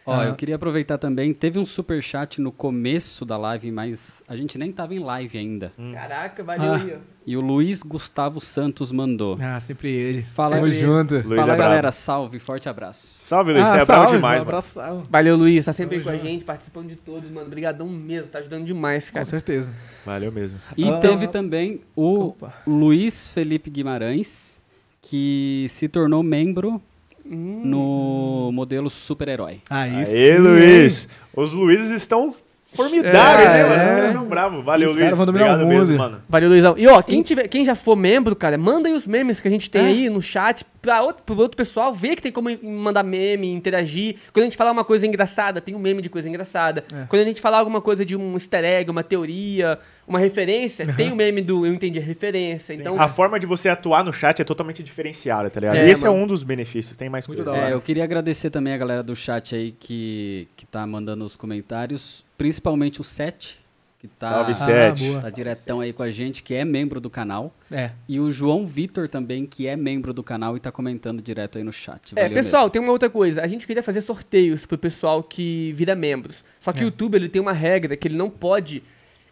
[0.07, 0.25] Ó, Ah.
[0.27, 4.73] eu queria aproveitar também, teve um superchat no começo da live, mas a gente nem
[4.73, 5.73] tava em live ainda.
[5.93, 6.77] Caraca, valeu Ah.
[6.77, 6.99] aí, ó.
[7.27, 9.37] E o Luiz Gustavo Santos mandou.
[9.41, 10.23] Ah, sempre ele.
[10.23, 10.75] Fala Tamo ele.
[10.77, 11.15] junto.
[11.15, 13.19] Luiz Fala é galera, salve, forte abraço.
[13.21, 14.43] Salve, Luiz, ah, você é salve, demais, um mano.
[14.51, 15.07] abração.
[15.09, 15.65] Valeu, Luiz.
[15.67, 17.47] Tá sempre aí com a gente, participando de todos, mano.
[17.47, 19.25] Obrigadão mesmo, tá ajudando demais, cara.
[19.25, 19.73] Com certeza.
[20.05, 20.59] Valeu mesmo.
[20.77, 20.97] E Ah.
[20.99, 22.55] teve também o Opa.
[22.67, 24.61] Luiz Felipe Guimarães,
[25.03, 26.83] que se tornou membro
[27.25, 27.63] Hum.
[27.65, 29.61] no modelo super-herói.
[29.69, 30.07] Aí Aê,
[30.37, 30.39] sim.
[30.39, 31.09] Luiz!
[31.35, 32.35] Os Luizes estão
[32.73, 33.75] formidáveis, É, né, mano?
[33.75, 33.85] é.
[33.85, 34.65] Os caras tão bravos.
[34.65, 35.19] Valeu, Os Luiz.
[35.21, 35.99] Obrigado mesmo, mundo.
[35.99, 36.23] mano.
[36.29, 36.75] Valeu, Luizão.
[36.79, 39.51] E ó, quem, tiver, quem já for membro, cara, manda aí os memes que a
[39.51, 39.87] gente tem É.
[39.87, 44.17] aí no chat pra outro, pro outro pessoal ver que tem como mandar meme, interagir.
[44.33, 46.85] Quando a gente falar uma coisa engraçada, tem um meme de coisa engraçada.
[46.95, 47.07] É.
[47.09, 49.79] Quando a gente falar alguma coisa de um easter egg, uma teoria,
[50.11, 52.75] uma referência, tem o meme do eu entendi a referência.
[52.75, 55.77] Então, A forma de você atuar no chat é totalmente diferenciada, tá ligado?
[55.77, 56.17] É, e esse mano.
[56.17, 57.53] é um dos benefícios, tem mais Muito coisa.
[57.59, 57.71] da hora.
[57.73, 61.37] É, eu queria agradecer também a galera do chat aí que, que tá mandando os
[61.37, 63.61] comentários, principalmente o Sete,
[64.01, 65.05] que tá, Salve, Ah, Sete.
[65.11, 65.21] boa.
[65.21, 67.55] tá diretão aí com a gente, que é membro do canal.
[67.71, 67.91] É.
[68.09, 71.63] E o João Vitor também, que é membro do canal e tá comentando direto aí
[71.63, 72.13] no chat.
[72.17, 73.43] É, Valeu pessoal, tem uma outra coisa.
[73.43, 76.43] A gente queria fazer sorteios pro pessoal que vira membros.
[76.61, 76.83] Só que É.
[76.83, 78.83] o YouTube ele tem uma regra que ele não pode.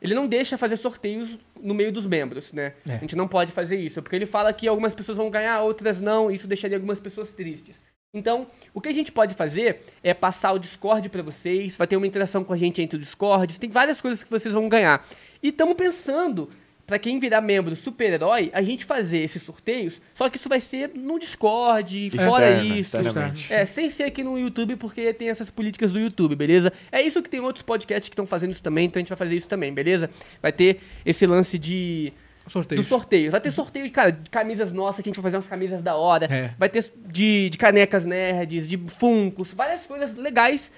[0.00, 2.74] Ele não deixa fazer sorteios no meio dos membros, né?
[2.88, 2.94] É.
[2.94, 6.00] A gente não pode fazer isso, porque ele fala que algumas pessoas vão ganhar, outras
[6.00, 7.82] não, e isso deixaria algumas pessoas tristes.
[8.14, 11.96] Então, o que a gente pode fazer é passar o Discord pra vocês, vai ter
[11.96, 15.06] uma interação com a gente entre o Discord, tem várias coisas que vocês vão ganhar.
[15.42, 16.48] E estamos pensando
[16.88, 20.90] pra quem virar membro super-herói, a gente fazer esses sorteios, só que isso vai ser
[20.94, 22.96] no Discord, fora Externa, isso.
[22.96, 23.52] externamente.
[23.52, 26.72] É, sem ser aqui no YouTube, porque tem essas políticas do YouTube, beleza?
[26.90, 29.18] É isso que tem outros podcasts que estão fazendo isso também, então a gente vai
[29.18, 30.08] fazer isso também, beleza?
[30.40, 32.10] Vai ter esse lance de
[32.48, 32.80] Sorteio.
[32.80, 33.32] dos sorteios.
[33.32, 35.94] Vai ter sorteio, cara, de camisas nossas, que a gente vai fazer umas camisas da
[35.94, 36.26] hora.
[36.26, 36.50] É.
[36.58, 40.72] Vai ter de, de canecas nerds, de funcos, várias coisas legais.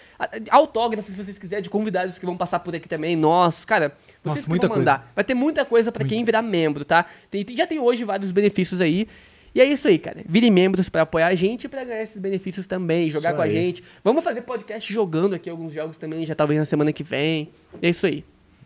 [0.51, 3.15] Autógrafos, se vocês quiserem, de convidados que vão passar por aqui também.
[3.15, 5.11] Nossos, cara, vocês Nossa, muita mandar.
[5.15, 7.07] Vai ter muita coisa pra quem virar membro, tá?
[7.31, 9.07] Tem- tem- já tem hoje vários benefícios aí.
[9.55, 10.21] E é isso aí, cara.
[10.29, 13.43] Virem membros pra apoiar a gente e pra ganhar esses benefícios também, jogar Isso com
[13.43, 13.51] a aí.
[13.53, 13.83] gente.
[14.05, 17.49] Vamos fazer podcast jogando aqui alguns jogos também, já talvez na semana que vem.
[17.83, 18.23] É isso aí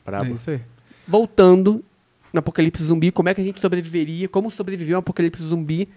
[0.07, 0.61] É isso aí.
[1.09, 1.83] voltando
[2.33, 5.89] no apocalipse zumbi, como é que a gente sobreviveria, como sobreviver um apocalipse zumbi.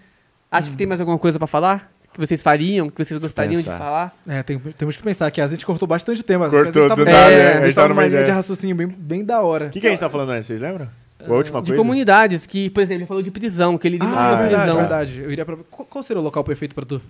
[0.50, 1.92] Acho que tem mais alguma coisa pra falar?
[2.12, 3.72] Que vocês fariam, que vocês gostariam Pensar.
[3.74, 4.16] de falar?
[4.26, 6.48] É, tem- temos que pensar que a gente cortou bastante tema.
[6.50, 7.44] Cortou a gente tava, do nada, é, né?
[7.62, 9.66] a gente tava tava numa numa linha de raciocínio bem, bem da hora.
[9.66, 10.88] O que, que a gente tá falando antes, vocês lembram?
[11.20, 11.76] A última de coisa?
[11.82, 14.76] comunidades, que, por exemplo, ele falou de prisão, que ele Ah, é verdade, prisão.
[14.80, 15.18] verdade.
[15.20, 15.56] Eu iria pra...
[15.70, 17.00] Qual, qual seria o local perfeito pra tu?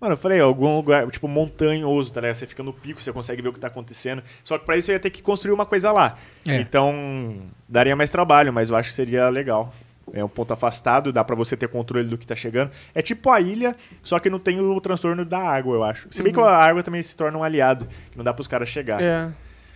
[0.00, 2.36] Mano, eu falei, algum lugar, tipo, montanhoso, tá ligado?
[2.36, 4.22] Você fica no pico, você consegue ver o que tá acontecendo.
[4.44, 6.16] Só que pra isso eu ia ter que construir uma coisa lá.
[6.46, 6.56] É.
[6.56, 9.74] Então, daria mais trabalho, mas eu acho que seria legal.
[10.12, 12.70] É um ponto afastado, dá pra você ter controle do que tá chegando.
[12.94, 16.08] É tipo a ilha, só que não tem o transtorno da água, eu acho.
[16.10, 18.68] Se bem que a água também se torna um aliado, que não dá pros caras
[18.68, 19.02] chegar.
[19.02, 19.30] É.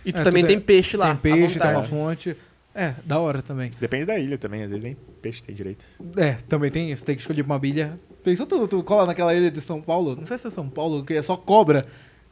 [0.05, 1.15] E tu É, também tu tem tem- peixe lá.
[1.15, 2.35] tem peixe, tem uma fonte.
[2.75, 3.69] É, da hora também.
[3.79, 5.85] Depende da ilha também, às vezes nem peixe tem direito.
[6.17, 7.99] É, também tem isso, tem que escolher uma ilha.
[8.23, 10.15] Pensou tu, tu cola naquela ilha de São Paulo?
[10.15, 11.85] Não sei se é São Paulo, que é só cobra.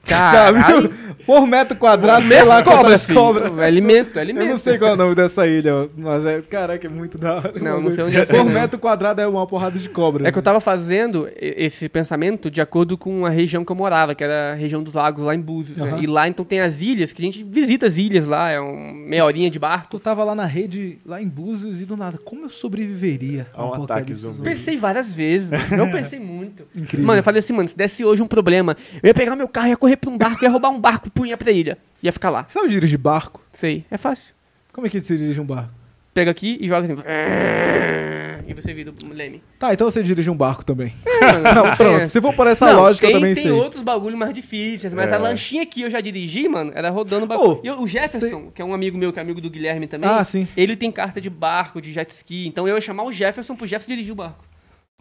[0.05, 0.81] Caralho.
[0.89, 1.11] viu?
[1.25, 3.19] Por metro quadrado, sei lá cobra, filho.
[3.19, 3.59] cobras.
[3.59, 4.43] É alimento, é alimento.
[4.45, 7.35] Eu não sei qual é o nome dessa ilha, mas é, caraca, é muito da
[7.35, 7.53] hora.
[7.61, 10.27] Não, não sei onde é Por metro quadrado é uma porrada de cobra.
[10.27, 13.75] É que eu tava fazendo e- esse pensamento de acordo com a região que eu
[13.75, 15.77] morava, que era a região dos lagos lá em Búzios.
[15.77, 15.91] né?
[15.91, 16.01] Aham.
[16.01, 18.91] E lá então tem as ilhas, que a gente visita as ilhas lá, é um
[18.91, 19.87] meia horinha de barco.
[19.91, 23.63] Tu tava lá na rede, lá em Búzios, e do nada, como eu sobreviveria A
[23.63, 24.41] um apocalipse ataque zumbi.
[24.41, 25.83] Pensei várias vezes, mano.
[25.85, 26.63] eu pensei muito.
[26.75, 27.05] Incrível.
[27.05, 29.67] Mano, eu falei assim, mano, se desse hoje um problema, eu ia pegar meu carro,
[29.67, 31.77] ia correr pra um barco, ia roubar um barco e punha pra ilha.
[32.03, 32.45] Ia ficar lá.
[32.47, 33.41] Você sabe dirigir barco?
[33.53, 34.33] Sei, é fácil.
[34.73, 35.69] Como é que se dirige um barco?
[36.13, 37.01] Pega aqui e joga assim.
[38.47, 39.41] E você vira o leme.
[39.57, 40.93] Tá, então você dirige um barco também.
[41.21, 42.01] Mano, Não, pronto.
[42.01, 42.07] é.
[42.07, 43.51] Se for por essa Não, lógica, tem, eu também tem sei.
[43.51, 45.15] outros bagulho mais difíceis, mas É.
[45.15, 47.51] a lanchinha que eu já dirigi, mano, era rodando bagulho.
[47.51, 50.09] Ô, E o Jefferson, que é um amigo meu, que é amigo do Guilherme também,
[50.09, 50.47] Ah, sim.
[50.57, 53.65] ele tem carta de barco, de jet ski, então eu ia chamar o Jefferson pro
[53.65, 54.43] Jefferson dirigir o barco.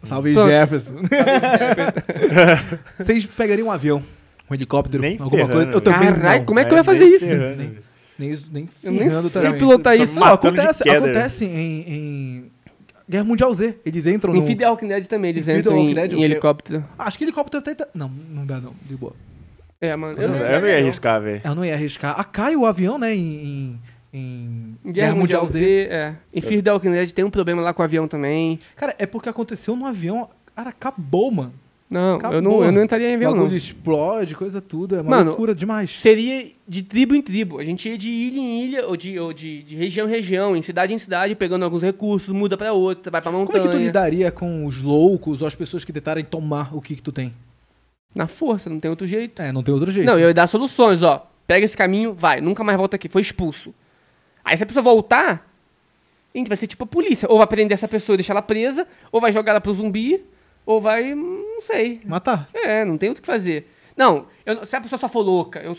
[0.03, 0.49] Salve, Pronto.
[0.49, 0.93] Jefferson.
[2.97, 4.01] Vocês pegariam um avião,
[4.51, 5.67] um helicóptero, Nem alguma ferrando, coisa?
[5.71, 5.81] Eu velho.
[5.81, 6.45] também Caralho, não.
[6.45, 7.25] como é que eu É, ia fazer nem isso?
[7.27, 7.77] ferrando, Nem-.
[8.19, 9.57] Nem, nem Eu nem ferrando sei também.
[9.59, 10.13] pilotar Tá isso.
[10.13, 10.97] Não, matando de acontece, queda.
[10.97, 12.51] acontece em, em
[13.09, 13.75] Guerra Mundial Z.
[13.83, 14.45] Eles entram Em no...
[14.45, 16.83] Fidel Walking Dead também, eles Em the entram em, Dead, em helicóptero.
[16.99, 17.73] Acho que helicóptero até...
[17.73, 19.13] tá- Não, não dá não, de boa.
[19.79, 20.21] É, mano.
[20.21, 20.81] Eu não não sei, Eu não ia não.
[20.83, 21.41] arriscar, velho.
[21.43, 22.15] Eu não ia arriscar.
[22.19, 23.19] Ah, cai o avião, né, em...
[23.19, 23.79] em,
[24.13, 26.13] em Em Guerra Mundial Z, é.
[26.31, 28.59] Em Fear the Walking Dead tem um problema lá com o avião também.
[28.75, 30.29] Cara, é porque aconteceu no avião...
[30.55, 31.53] Cara, acabou, mano.
[31.91, 32.35] Não, Acabou.
[32.37, 33.47] eu não, eu não entraria em O avião, não.
[33.53, 34.95] explode, coisa tudo.
[34.95, 35.99] É uma Mano, loucura demais.
[35.99, 37.59] Seria de tribo em tribo.
[37.59, 40.55] A gente ia de ilha em ilha, ou de, ou de, de região em região,
[40.55, 43.65] em cidade em cidade, pegando alguns recursos, muda pra outra, vai pra Como montanha.
[43.65, 46.95] é que tu lidaria com os loucos ou as pessoas que tentarem tomar o que
[46.95, 47.33] que tu tem?
[48.15, 49.41] Na força, não tem outro jeito.
[49.41, 50.05] É, não tem outro jeito.
[50.07, 51.27] Não, eu ia dar soluções, ó.
[51.45, 53.73] Pega esse caminho, vai, nunca mais volta aqui, foi expulso.
[54.45, 55.45] Aí se a pessoa voltar,
[56.33, 57.27] a gente vai ser tipo a polícia.
[57.29, 60.23] Ou vai prender essa pessoa e deixar ela presa, ou vai jogar ela pro zumbi,
[60.65, 61.13] ou vai.
[61.13, 62.01] não sei.
[62.05, 62.47] Matar.
[62.53, 63.71] É, não tem outro que fazer.
[63.95, 65.75] Não, eu- se a pessoa só for louca, eu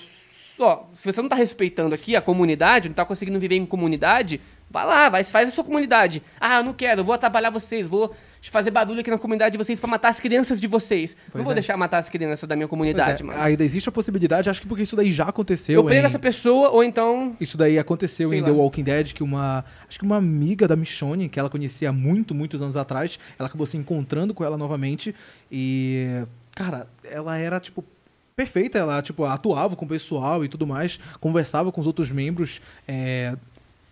[0.57, 0.89] só.
[0.97, 4.85] Se você não tá respeitando aqui a comunidade, não tá conseguindo viver em comunidade, vai
[4.87, 6.23] lá, vai, faz a sua comunidade.
[6.41, 8.15] Ah, eu não quero, eu vou atrapalhar vocês, vou
[8.51, 11.17] fazer barulho aqui na comunidade de vocês pra matar as crianças de vocês.
[11.31, 11.55] Pois não vou é.
[11.55, 13.41] deixar matar as crianças da minha comunidade, é, mano.
[13.41, 15.75] Ainda existe a possibilidade, acho que porque isso daí já aconteceu.
[15.75, 17.37] Eu prendo em- essa pessoa, ou então.
[17.41, 18.49] Isso daí aconteceu Sei em lá.
[18.49, 19.65] The Walking Dead, que uma.
[19.89, 23.49] Acho que uma amiga da Michonne, que ela conhecia há muito, muitos anos atrás, ela
[23.49, 25.15] acabou se encontrando com ela novamente.
[25.51, 26.25] E.
[26.55, 27.85] Cara, ela era, tipo.
[28.35, 32.63] Perfeita, ela tipo, atuava com o pessoal e tudo mais, conversava com os outros membros
[32.89, 33.37] é,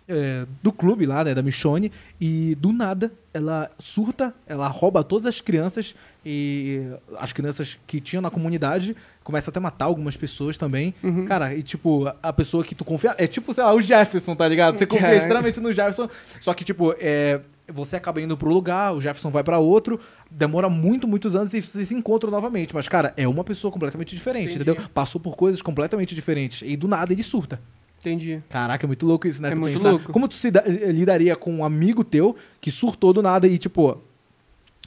[0.07, 5.25] é, do clube lá, né, da Michonne, e do nada ela surta, ela rouba todas
[5.25, 5.95] as crianças
[6.25, 6.81] e
[7.17, 10.93] as crianças que tinham na comunidade, começa até a matar algumas pessoas também.
[11.01, 11.25] Uhum.
[11.25, 14.47] Cara, e tipo, a- pessoa que tu confia, é tipo, sei lá, o Jefferson, tá
[14.47, 14.77] ligado?
[14.77, 15.17] Você confia Caraca.
[15.23, 16.09] extremamente no Jefferson,
[16.41, 19.99] só que tipo, é, você acaba indo pro lugar, o Jefferson vai pra outro,
[20.29, 24.13] demora muito, muitos anos e vocês se encontram novamente, mas cara, é uma pessoa completamente
[24.13, 24.69] diferente, Entendi.
[24.71, 24.89] entendeu?
[24.93, 27.61] Passou por coisas completamente diferentes e do nada ele surta.
[28.01, 28.41] Entendi.
[28.49, 29.49] Caraca, é muito louco isso, né?
[29.49, 29.91] É tu muito pensar.
[29.91, 30.11] louco.
[30.11, 33.57] Como tu se da- eh, lidaria com um amigo teu que surtou do nada e,
[33.57, 34.01] tipo,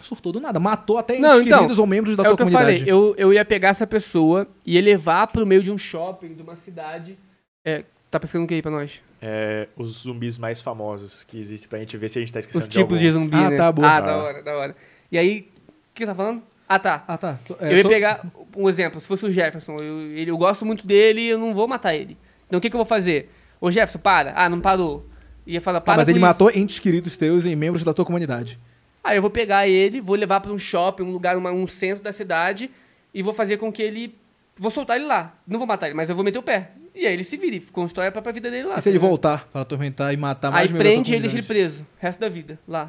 [0.02, 2.42] surtou do nada, matou até Não, então, queridos ou membros da é tua o que
[2.42, 2.78] eu comunidade.
[2.80, 6.34] falei, eu, eu ia pegar essa pessoa e ia levar pro meio de um shopping,
[6.34, 7.18] de uma cidade,
[7.64, 9.00] é, Tá pesquisando o que aí pra nós?
[9.20, 12.62] É, os zumbis mais famosos que existem pra gente ver se a gente tá esquecendo
[12.62, 13.20] Os tipos de, algum.
[13.24, 13.56] zumbi, Ah, né?
[13.56, 13.88] tá, boa.
[13.88, 14.00] Ah, Ah.
[14.00, 14.76] da hora, da hora.
[15.10, 15.48] E aí,
[15.90, 16.40] o que você tá falando?
[16.68, 17.04] Ah, tá.
[17.08, 17.36] Ah, tá.
[17.44, 18.24] So- é, eu ia so- pegar
[18.56, 21.52] um exemplo, se fosse o Jefferson, eu, ele, eu gosto muito dele e eu não
[21.52, 22.16] vou matar ele.
[22.54, 23.30] Então o que, que eu vou fazer?
[23.60, 24.32] Ô Jefferson, para.
[24.36, 25.06] Ah, não parou.
[25.46, 26.26] Ia falar, Tá, para mas com ele isso.
[26.26, 28.58] matou entes queridos teus e membros da tua comunidade.
[29.02, 32.02] Aí eu vou pegar ele, vou levar pra um shopping, um lugar, uma- um centro
[32.02, 32.70] da cidade
[33.12, 34.14] e vou fazer com que ele.
[34.56, 35.34] Vou soltar ele lá.
[35.46, 36.70] Não vou matar ele, mas eu vou meter o pé.
[36.94, 38.78] E aí ele se vire, constrói a própria vida dele lá.
[38.78, 41.36] e se ele tá voltar para atormentar e matar mais Aí prende ele e deixa
[41.38, 41.84] ele preso.
[41.98, 42.88] Resto da vida, lá.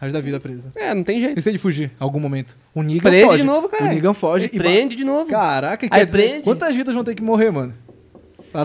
[0.00, 0.72] Resto da vida presa.
[0.76, 1.38] É, não tem jeito.
[1.38, 2.54] E se ele fugir em algum momento?
[2.74, 3.38] O Negan Prende foge.
[3.38, 3.84] de novo, cara.
[3.84, 4.58] O Negan foge Ele e...
[4.58, 5.30] prende de novo.
[5.30, 6.42] Caraca, Aí quer dizer, prende.
[6.42, 7.72] quantas vidas vão ter que morrer, mano?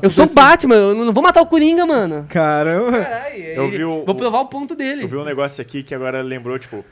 [0.02, 2.26] Eu sou o Batman, eu não vou matar o Coringa, mano.
[2.30, 3.00] Caramba.
[3.04, 5.04] Caralho, Eu ele- vi o- vou provar o ponto dele.
[5.04, 6.86] Eu vi um negócio aqui que agora lembrou, tipo,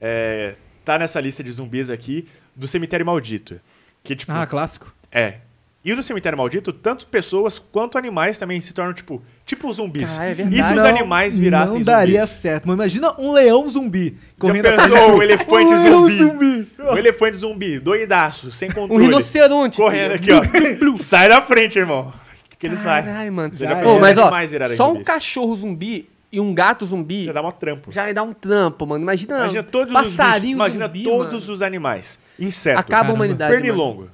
[0.00, 3.60] é, tá nessa lista de zumbis aqui do Cemitério Maldito.
[4.02, 4.92] Que, tipo, Ah, clássico.
[5.10, 5.34] é.
[5.84, 10.12] E no Cemitério Maldito, tanto pessoas quanto animais também se tornam, tipo, tipo zumbis.
[10.12, 10.56] Caralho, é e verdade.
[10.64, 12.40] se os Não- animais virassem Não daria zumbis?
[12.40, 12.68] certo.
[12.68, 16.18] Mas imagina um leão zumbi correndo Já pensou um elefante Um leão zumbi?
[16.18, 16.68] zumbi.
[16.78, 19.02] Um elefante zumbi, doidaço, sem Um controle.
[19.06, 19.76] rinoceronte.
[19.76, 20.96] correndo aqui, ó.
[20.98, 22.12] Sai da frente, irmão.
[22.62, 23.12] Que eles fazem?
[23.12, 23.52] Caralho, mano.
[23.56, 24.30] Já Já pensou Ô, mas ó,
[24.76, 27.90] só um cachorro zumbi e um gato zumbi Já dá mó trampo.
[27.90, 29.02] já dar um trampo, mano.
[29.02, 31.52] Imagina, Imagina todos os bichos, passarinho imagina zumbi, todos mano.
[31.54, 32.20] os animais.
[32.38, 32.78] Inseto.
[32.78, 33.10] Acaba Caramba.
[33.10, 33.62] a humanidade, mano.
[33.64, 34.10] Pernilongo.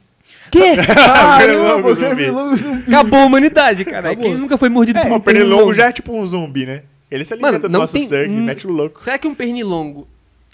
[0.50, 0.76] Quê?
[0.80, 2.16] Caramba, Pernilongo zumbi.
[2.16, 2.82] pernilongo.
[2.88, 3.98] Acabou a humanidade, cara.
[4.12, 4.24] Acabou.
[4.24, 6.84] Quem nunca foi mordido por Ó, um o pernilongo já é tipo um zumbi, né?
[7.10, 9.02] Ele se alimenta Mano, do não nosso tem- sangue, hum, mete o louco.
[9.02, 10.08] Será que um pernilongo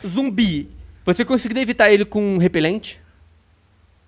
[0.05, 0.69] zumbi,
[1.07, 3.01] você conseguiria evitar ele com um repelente?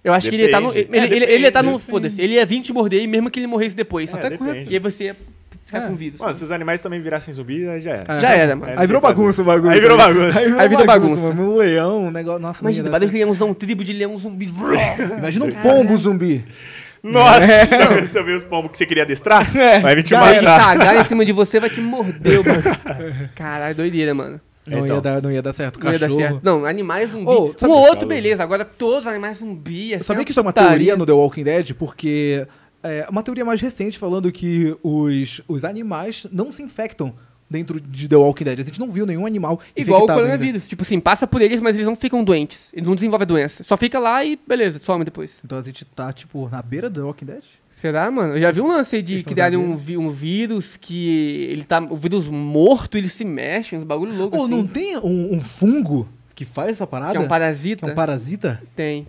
[0.07, 0.71] Eu acho que ele ia tá no.
[0.71, 0.99] Ele, Depende.
[1.13, 1.73] É, ele, ele ia tá no.
[1.73, 1.91] depende.
[1.91, 2.23] Foda-se.
[2.23, 4.13] Ele ia vir te morder e mesmo que ele morresse depois.
[4.13, 4.71] É, Até com depende.
[4.71, 5.17] E aí você ia
[5.67, 5.87] ficar É.
[5.89, 6.21] com vírus.
[6.21, 8.15] Mano, se os animais também virassem zumbi, aí já era.
[8.17, 8.21] É.
[8.21, 8.73] Já era, mano.
[8.73, 9.73] É, Aí virou bagunça o bagulho.
[9.73, 10.39] Aí virou tá bagunça.
[10.39, 11.23] Aí virou, Aí virou bagunça.
[11.23, 11.35] bagunça.
[11.35, 11.53] mano.
[11.55, 12.41] Um leão, um negócio.
[12.41, 13.23] Nossa, Imagina, parece certo.
[13.25, 14.49] leãozão, tribo de leão zumbi.
[15.19, 16.45] Imagina um pombo zumbi.
[17.03, 17.41] Nossa,
[18.07, 19.47] você viu os pombos que você queria adestrar?
[19.83, 20.77] Vai vir te Já vai matar.
[20.79, 22.63] cagar em cima de você, vai te morder, mano.
[23.35, 24.41] Caralho, doideira, mano.
[24.67, 24.97] Não, Então.
[24.97, 25.79] ia dar, não ia dar certo.
[25.83, 26.21] Não ia dar Cachorro.
[26.23, 26.41] certo.
[26.45, 27.31] Não, animais zumbi.
[27.31, 28.43] Ô, um ou outro, beleza.
[28.43, 29.95] Agora todos os animais zumbi.
[29.95, 30.71] Assim, sabia que isso é uma putaria.
[30.71, 32.47] teoria no The Walking Dead, porque
[32.83, 37.15] é uma teoria mais recente falando que os, os animais não se infectam
[37.49, 38.61] dentro de The Walking Dead.
[38.61, 40.33] A gente não viu nenhum animal Igual o infectado ainda.
[40.37, 40.67] coronavírus.
[40.67, 42.71] Tipo assim, passa por eles, mas eles não ficam doentes.
[42.73, 43.63] Eles não desenvolvem a doença.
[43.63, 45.33] Só fica lá e beleza, some depois.
[45.45, 47.43] Então a gente tá, tipo, na beira do The Walking Dead?
[47.77, 48.37] Será, mano?
[48.37, 49.63] Eu já vi um lance aí de criarem da
[49.99, 51.79] um, um vírus que ele tá.
[51.79, 54.51] O vírus morto, ele se mexe, uns bagulho louco Ou assim.
[54.57, 57.11] não tem um, um fungo que faz essa parada?
[57.13, 57.87] Que é um Que parasita?
[57.87, 58.63] é um parasita?
[58.75, 59.07] Tem.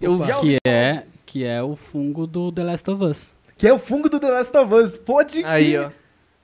[0.00, 0.24] Eu Opa.
[0.24, 0.34] já.
[0.36, 3.34] Que é, que é o fungo do The Last of Us.
[3.58, 4.96] Que é o fungo do The Last of Us.
[4.96, 5.86] Pode Aí, crer.
[5.86, 5.90] ó.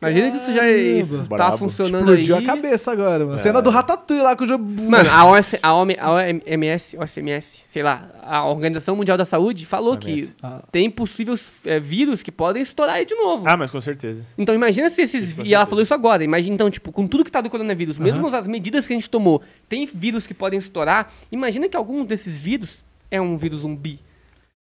[0.02, 2.42] Imagina que isso já isso tá funcionando Explodiu aí.
[2.42, 3.38] a cabeça agora, mano.
[3.38, 3.42] É.
[3.42, 4.64] Cena do Ratatouille lá com o jogo.
[4.90, 9.64] Mano, a, OS, a, OM, a OMS, OMS, sei lá, a Organização Mundial da Saúde
[9.64, 10.36] falou que OMS.
[10.42, 10.62] Ah.
[10.72, 13.44] tem possíveis é, vírus que podem estourar aí de novo.
[13.46, 14.24] Ah, mas com certeza.
[14.36, 15.30] Então imagina se esses.
[15.30, 16.24] Isso, E ela falou isso agora.
[16.24, 19.08] Imagina, então, tipo, com tudo que tá do coronavírus, mesmo as medidas que a gente
[19.08, 21.12] tomou, tem vírus que podem estourar.
[21.30, 24.00] Imagina que algum desses vírus é um vírus zumbi.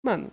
[0.04, 0.30] Mano,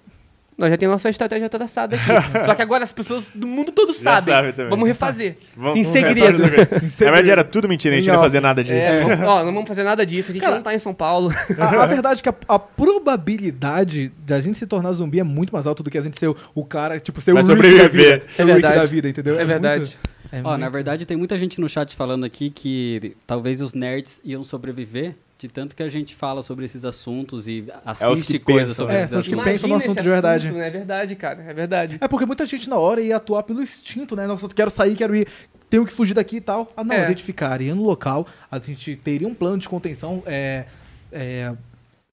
[0.59, 2.05] nós já temos nossa estratégia traçada aqui.
[2.45, 4.35] Só que agora as pessoas do mundo todo Já sabem.
[4.35, 4.71] sabe também.
[4.71, 5.37] Vamos refazer.
[5.57, 6.39] Vamos, Em vamos segredo.
[7.01, 8.75] Na verdade, era tudo mentira, a gente não ia fazer nada disso.
[8.77, 10.31] É, vamos- ó, não vamos fazer nada disso.
[10.31, 11.31] A gente Cara, não tá em São Paulo.
[11.57, 15.25] A, a verdade é que a, a probabilidade de a gente se tornar zumbi é
[15.25, 17.47] muito mais alta do que a gente ser o, o cara, tipo, ser Vai o
[17.47, 18.21] Rick da sobreviver.
[18.21, 18.33] vida.
[18.33, 18.81] Ser É o Rick verdade.
[18.81, 19.39] da vida, entendeu?
[19.41, 19.79] É verdade.
[19.81, 19.99] muito-
[20.31, 23.73] é Ó, na muito- verdade tem muita gente no chat falando aqui que talvez os
[23.73, 28.39] nerds iam sobreviver de tanto que a gente fala sobre esses assuntos e assiste que
[28.41, 29.01] coisas pensam, sobre né?
[29.05, 29.53] esses É, são os que assuntos.
[29.53, 30.47] pensam no assunto de verdade.
[30.49, 30.67] assunto, né?
[30.67, 31.43] É verdade, cara.
[31.43, 31.99] É verdade.
[32.01, 34.27] É porque muita gente na hora ia atuar pelo instinto, né?
[34.27, 35.29] Nossa, quero sair, quero ir,
[35.71, 36.69] tenho que fugir daqui e tal.
[36.77, 37.05] Ah, não, É.
[37.05, 40.65] a gente ficaria no local, a gente teria um plano de contenção, é,
[41.13, 41.55] é,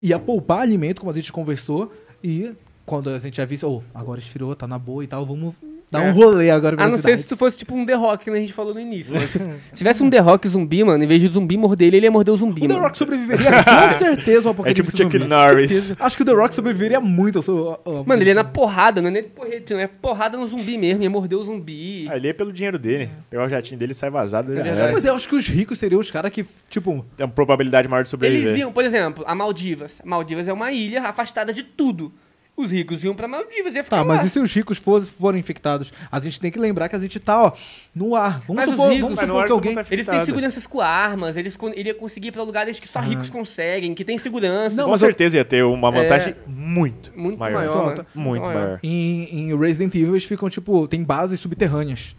[0.04, 1.92] ia poupar alimento, como a gente conversou,
[2.24, 2.52] e
[2.86, 5.56] quando a gente já visse, oh, agora esfriou, tá na boa e tal, vamos
[6.00, 6.10] dar É.
[6.10, 8.36] um rolê agora A não ser se tu fosse tipo um The Rock, que a
[8.36, 9.14] gente falou no início.
[9.14, 9.46] mas se, se
[9.76, 12.34] tivesse um The Rock zumbi, mano, em vez de zumbi morder ele, ele ia morder
[12.34, 12.62] o zumbi.
[12.64, 12.86] O The mano.
[12.86, 15.30] Rock sobreviveria com certeza ao É apocalipse tipo Chuck zumbi.
[15.30, 15.94] Norris.
[16.00, 17.58] Acho que o The Rock sobreviveria muito ao seu...
[17.70, 20.46] ao- ao- Mano, ele ia na porrada, não é nem porrete, não é porrada no
[20.48, 22.08] zumbi mesmo, ia morder o zumbi.
[22.10, 23.10] Ali é pelo dinheiro dele.
[23.30, 24.52] Pegar o jatinho dele e sai vazado.
[24.58, 24.92] É já.
[24.92, 27.06] Mas eu acho que os ricos seriam os caras que, tipo...
[27.18, 28.48] Tem uma probabilidade maior de sobreviver.
[28.50, 30.02] Eles iam, por exemplo, a Maldivas.
[30.04, 32.12] Maldivas é uma ilha afastada de tudo.
[32.58, 34.16] Os ricos iam pra Maldivas, ia ficar Tá, lá.
[34.16, 34.78] mas e se os ricos
[35.18, 35.92] forem infectados?
[36.10, 37.52] A gente tem que lembrar que a gente tá, ó,
[37.94, 38.40] no ar.
[38.48, 39.76] Vamos Mas os supor, ricos- vamos supor ar que alguém...
[39.76, 42.88] tá Eles têm seguranças com armas, eles con- ele ia conseguir ir pra lugares que
[42.88, 44.78] só ricos conseguem, que tem segurança.
[44.78, 47.58] Não, Com mas eu- certeza ia ter uma vantagem muito, Muito maior.
[47.58, 48.80] maior, Então, tá- Muito maior.
[48.82, 52.16] Em, em Resident Evil eles ficam, tipo, tem bases subterrâneas.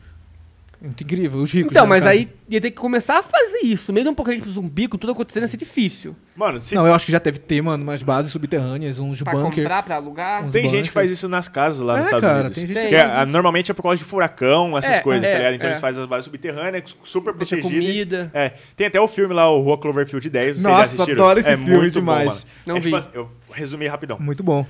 [0.80, 1.70] Muito incrível, os ricos.
[1.70, 2.14] Então, né, mas cara?
[2.14, 3.92] aí ia ter que começar a fazer isso.
[3.92, 6.14] Meio de um apocalipse zumbi, com tudo acontecendo, ia ser difícil.
[6.36, 9.32] Mano, se Não, eu acho que já deve ter, mano, umas bases subterrâneas, uns Pra
[9.32, 9.62] bunker.
[9.64, 10.48] comprar, pra alugar.
[10.50, 12.54] Tem gente que faz isso nas casas lá É, nos Estados cara, Unidos.
[12.56, 15.32] tem gente Que faz é, normalmente é por causa de furacão, essas É, coisas, é,
[15.32, 15.54] tá ligado?
[15.54, 15.72] Então é.
[15.72, 17.86] eles fazem as bases subterrâneas, super Deixa protegidas.
[17.88, 18.30] comida.
[18.34, 21.24] É, tem até o filme lá, o Rua Cloverfield 10, vocês já Nossa, assistiram?
[21.24, 22.28] adoro esse é filme muito demais.
[22.34, 22.40] Bom.
[22.66, 22.96] Não é, tipo vi.
[22.96, 24.18] assim, eu resumi rapidão.
[24.20, 24.66] Muito bom.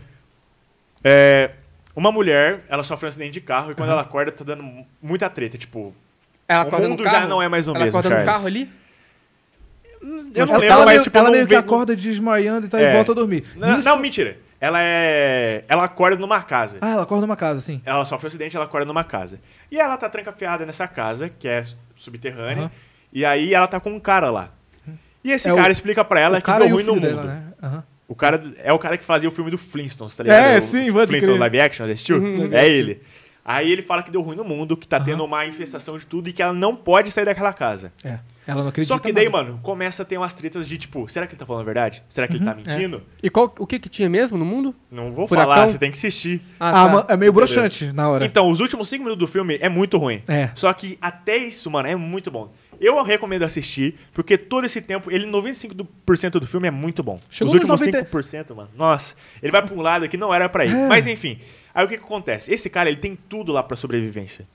[1.03, 1.51] É,
[1.97, 4.64] uma mulher, ela sofre um acidente de carro e quando ela acorda tá dando
[5.02, 5.94] muita treta, tipo...
[6.47, 8.70] Ela O mundo já não é mais o ela mesmo, acorda no carro ali?
[10.01, 12.78] Eu não ela lembro, ela mas meio, tipo, ela meio que acorda desmaiando e tal,
[12.78, 12.90] É.
[12.90, 13.44] e volta a dormir.
[13.56, 14.39] Não, Nisso- não, mentira.
[14.60, 15.62] Ela é...
[15.68, 16.78] Ela acorda numa casa.
[16.81, 17.81] Ah, ela acorda numa casa, sim.
[17.85, 19.40] Ela sofre um acidente, ela acorda numa casa.
[19.70, 21.64] E ela tá trancafiada nessa casa, que é
[21.97, 22.64] subterrânea.
[22.64, 22.70] Aham.
[23.12, 24.51] E aí ela tá com um cara lá.
[25.24, 26.85] E esse É o- cara explica pra ela o que cara deu e o ruim
[26.85, 27.06] no mundo.
[27.06, 27.43] dela, né?
[27.62, 27.85] Aham.
[28.09, 30.43] O cara é o cara que fazia o filme do Flintstones, tá ligado?
[30.43, 31.39] É, O sim, pode Flintstones crer.
[31.41, 32.19] live action, já assistiu?
[32.19, 32.49] Uhum.
[32.53, 33.01] É ele.
[33.45, 36.28] Aí ele fala que deu ruim no mundo, que tá tendo uma infestação de tudo
[36.28, 37.93] e que ela não pode sair daquela casa.
[38.05, 38.19] É.
[38.47, 41.27] Ela não acredita Só que daí, mano, começa a ter umas tretas de tipo, será
[41.27, 42.02] que ele tá falando a verdade?
[42.09, 43.02] Será que ele tá Uhum, mentindo?
[43.23, 44.74] E qual, o que que tinha mesmo no mundo?
[44.90, 45.52] Não vou Furacão?
[45.52, 46.40] falar, você tem que assistir.
[46.60, 46.89] Ah, tá.
[46.89, 48.24] ma- é meio broxante na hora.
[48.24, 50.23] Então, os últimos 5 minutos do filme é muito ruim.
[50.28, 50.51] É.
[50.55, 52.52] Só que até isso, mano, é muito bom.
[52.78, 57.18] Eu recomendo assistir, porque todo esse tempo, ele 95% do filme é muito bom.
[57.31, 58.68] Chegou Os últimos 90 5%, mano.
[58.77, 60.74] Nossa, ele vai pra um lado que não era pra ir.
[60.74, 60.86] É.
[60.89, 61.39] Mas enfim,
[61.74, 62.52] aí o que, que acontece?
[62.52, 64.47] Esse cara, ele tem tudo lá pra sobrevivência.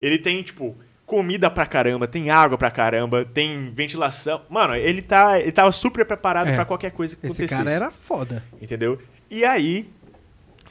[0.00, 0.76] Ele tem, tipo,
[1.10, 4.42] comida pra caramba, tem água pra caramba, tem ventilação.
[4.48, 6.54] Mano, ele tá, ele tava super preparado É.
[6.54, 7.64] pra qualquer coisa que Esse acontecesse.
[7.64, 8.44] cara era foda.
[8.62, 8.96] Entendeu?
[9.28, 9.90] E aí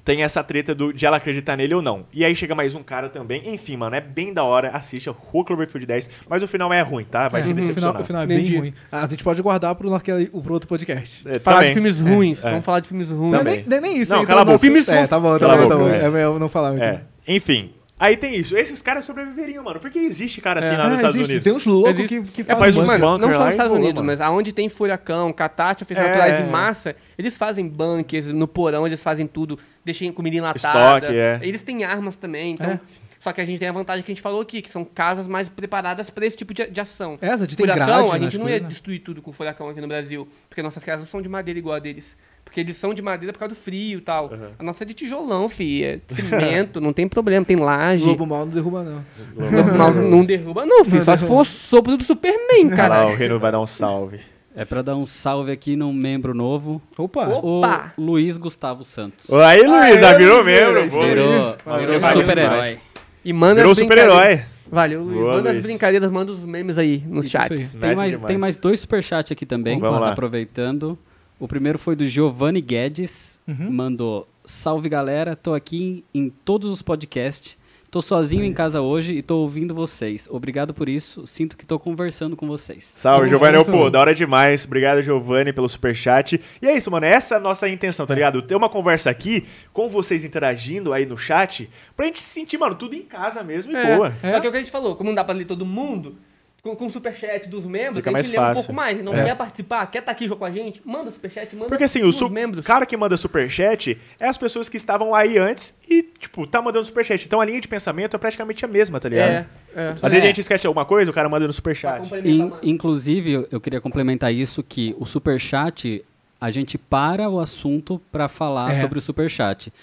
[0.05, 2.05] tem essa treta do, de ela acreditar nele ou não.
[2.13, 3.53] E aí chega mais um cara também.
[3.53, 4.69] Enfim, mano, é bem da hora.
[4.69, 6.09] Assiste a Rua Cloverfield 10.
[6.29, 7.27] Mas o final é ruim, tá?
[7.27, 8.57] Vai É, te o, final, o final é bem Entendi.
[8.57, 8.73] ruim.
[8.89, 11.27] Ah, A gente pode guardar pro, naquele, pro outro podcast.
[11.27, 11.67] É, Falar também.
[11.69, 12.43] de filmes ruins.
[12.45, 12.49] É.
[12.49, 13.33] Vamos falar de filmes ruins.
[13.33, 14.11] Não é nem, é nem isso.
[14.13, 14.59] Não, entra cala a no boca.
[14.59, 15.89] Filmes É, tá bom, tá a bom, tá boca, bom.
[15.89, 16.05] é.
[16.05, 16.83] É melhor não falar muito.
[16.83, 17.01] É.
[17.27, 17.71] Enfim.
[17.99, 18.57] Aí tem isso.
[18.57, 19.79] Esses caras sobreviveriam, mano.
[19.79, 20.77] Porque existe cara assim É.
[20.77, 21.31] lá nos Ah, Estados existe.
[21.31, 21.43] Unidos.
[21.43, 22.21] Tem uns loucos Existe.
[22.31, 22.99] que, que É, fazem bunker.
[22.99, 24.07] Mano, não só nos Estados Unidos, mano.
[24.07, 26.01] mas aonde tem furacão, catástrofes É.
[26.07, 30.97] naturais em massa, eles fazem bunkers, no porão eles fazem tudo, deixam comida enlatada.
[31.05, 31.39] Estoque, é.
[31.43, 32.71] Eles têm armas também, então...
[32.71, 32.79] É.
[33.19, 35.27] Só que a gente tem a vantagem que a gente falou aqui, que são casas
[35.27, 37.17] mais preparadas para esse tipo de, de ação.
[37.21, 38.67] É, a gente tem furacão, grade a nas gente não ia né?
[38.67, 41.75] destruir tudo com furacão aqui no Brasil, porque nossas casas não são de madeira igual
[41.75, 42.15] a deles.
[42.45, 44.31] Porque eles são de madeira por causa do frio e tal.
[44.31, 44.51] Uhum.
[44.57, 48.05] A nossa é de tijolão, fi, é cimento, não tem problema, tem laje.
[48.05, 49.05] Lobo mal não derruba, não.
[49.35, 51.03] Normal, não derruba, não, filho.
[51.03, 53.05] Só se for o sopro do Superman, cara.
[53.07, 54.19] o Reino vai dar um salve.
[54.55, 57.27] É pra dar um salve aqui num membro novo, Opa!
[57.27, 57.93] Opa!
[57.95, 59.31] o Luiz Gustavo Santos.
[59.31, 60.89] Aí, Luiz, já virou membro.
[60.89, 62.79] Virou, virou super-herói.
[63.23, 64.17] E manda Virou as super-herói.
[64.17, 65.17] brincadeiras- Valeu, Luiz.
[65.17, 65.59] Boa, manda Luiz.
[65.59, 67.51] as brincadeiras, manda os memes aí nos Isso chats.
[67.51, 67.57] aí.
[67.57, 68.27] Tem Nice mais, demais.
[68.27, 70.11] tem mais dois superchats aqui também, Vamos lá.
[70.11, 70.97] aproveitando.
[71.39, 73.71] O primeiro foi do Giovanni Guedes, Uhum.
[73.71, 77.55] mandou Salve galera, tô aqui em, em todos os podcasts.
[77.91, 80.27] Tô sozinho em casa hoje e tô ouvindo vocês.
[80.29, 81.25] Obrigado por isso.
[81.25, 82.83] Sinto que tô conversando com vocês.
[82.83, 83.57] Salve, Tamo Giovanni.
[83.57, 83.71] junto.
[83.71, 84.63] Pô, da hora demais.
[84.63, 86.39] Obrigado, Giovanni, pelo superchat.
[86.61, 87.07] E é isso, mano.
[87.07, 88.43] Essa é a nossa intenção, tá ligado?
[88.43, 89.43] Ter uma conversa aqui,
[89.73, 91.67] com vocês interagindo aí no chat,
[91.97, 93.95] pra gente se sentir, mano, tudo em casa mesmo e É.
[93.95, 94.13] boa.
[94.21, 94.33] É.
[94.33, 96.15] Só que é o que a gente falou, como não dá pra ler todo mundo,
[96.61, 98.63] com, com o superchat dos membros, Fica a mais gente lê um fácil.
[98.63, 99.03] pouco mais.
[99.03, 99.25] Não É.
[99.25, 100.81] quer participar, quer estar aqui junto com a gente?
[100.85, 102.65] Manda o superchat, manda Porque assim, o su- membros.
[102.65, 106.85] cara que manda superchat é as pessoas que estavam aí antes e, tipo, tá mandando
[106.85, 107.25] superchat.
[107.25, 109.29] Então a linha de pensamento é praticamente a mesma, tá ligado?
[109.29, 109.45] É,
[109.75, 109.89] é.
[109.91, 110.17] Às vezes É.
[110.17, 112.01] a gente esquece de alguma coisa, o cara manda no Pra superchat.
[112.01, 112.63] complementar In- mais.
[112.63, 116.03] inclusive, eu- eu queria complementar isso que o superchat,
[116.41, 118.81] a gente para o assunto para falar É.
[118.81, 119.73] sobre o superchat.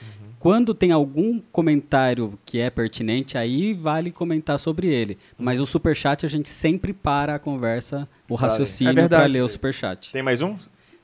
[0.47, 5.19] Quando tem algum comentário que é pertinente, aí vale comentar sobre ele.
[5.37, 9.49] Mas o superchat a gente sempre para a conversa, o raciocínio É para ler o
[9.49, 10.13] superchat.
[10.13, 10.57] Tem mais um?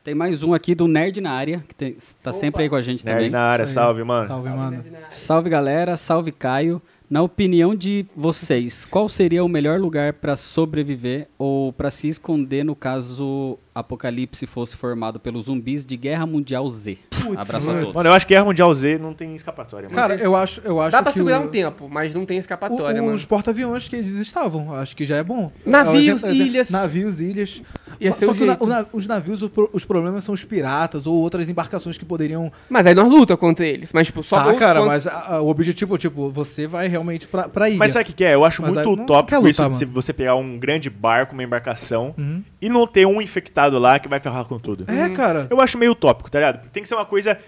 [0.05, 1.75] Tem mais um aqui do Nerd na área, que
[2.23, 2.39] tá Opa.
[2.39, 3.31] sempre aí com a gente Nerd também.
[3.31, 4.29] na área, salve, mano.
[4.29, 4.85] Salve, mano.
[5.11, 6.81] Salve galera, salve Caio.
[7.11, 12.65] Na opinião de vocês, qual seria o melhor lugar para sobreviver ou para se esconder
[12.65, 16.99] no caso apocalipse fosse formado pelos zumbis de Guerra Mundial Z?
[17.37, 17.95] Abraço a todos.
[17.95, 19.97] Mano, eu acho que Guerra Mundial Z não tem escapatória, mano.
[20.01, 22.37] Cara, eu acho, eu acho Dá pra que segurar o- um tempo, mas não tem
[22.39, 23.17] escapatória, o- mano.
[23.17, 25.53] os porta-aviões que eles estavam, acho que já é bom.
[25.65, 26.71] Navios, É exemplo- ilhas.
[26.71, 27.63] Navios, ilhas.
[28.01, 30.43] Ia ser Só o que o na- o os navios, o os problemas são os
[30.45, 32.51] piratas ou outras embarcações que poderiam.
[32.69, 33.93] Mas aí nós luta contra eles.
[33.93, 36.89] Mas, tipo, só Tá, luta cara, contra- mas a- a- o objetivo, tipo, você vai
[36.89, 37.79] realmente pra, pra ilha.
[37.79, 38.35] Mas sabe o que, que é?
[38.35, 39.95] Eu acho Mas muito utópico quer isso lutar, de se mano.
[39.95, 42.43] você pegar um grande barco, uma embarcação, Uhum.
[42.61, 44.85] e não ter um infectado lá que vai ferrar com tudo.
[44.91, 45.47] É, cara.
[45.51, 46.69] Eu acho meio utópico, tá ligado?
[46.71, 47.39] Tem que ser uma coisa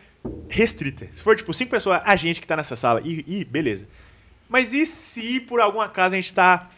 [0.49, 1.07] restrita.
[1.13, 3.87] Se for, tipo, cinco pessoas, a gente que tá nessa sala, e, e beleza.
[4.49, 6.69] Mas e se, por algum acaso, a gente tá...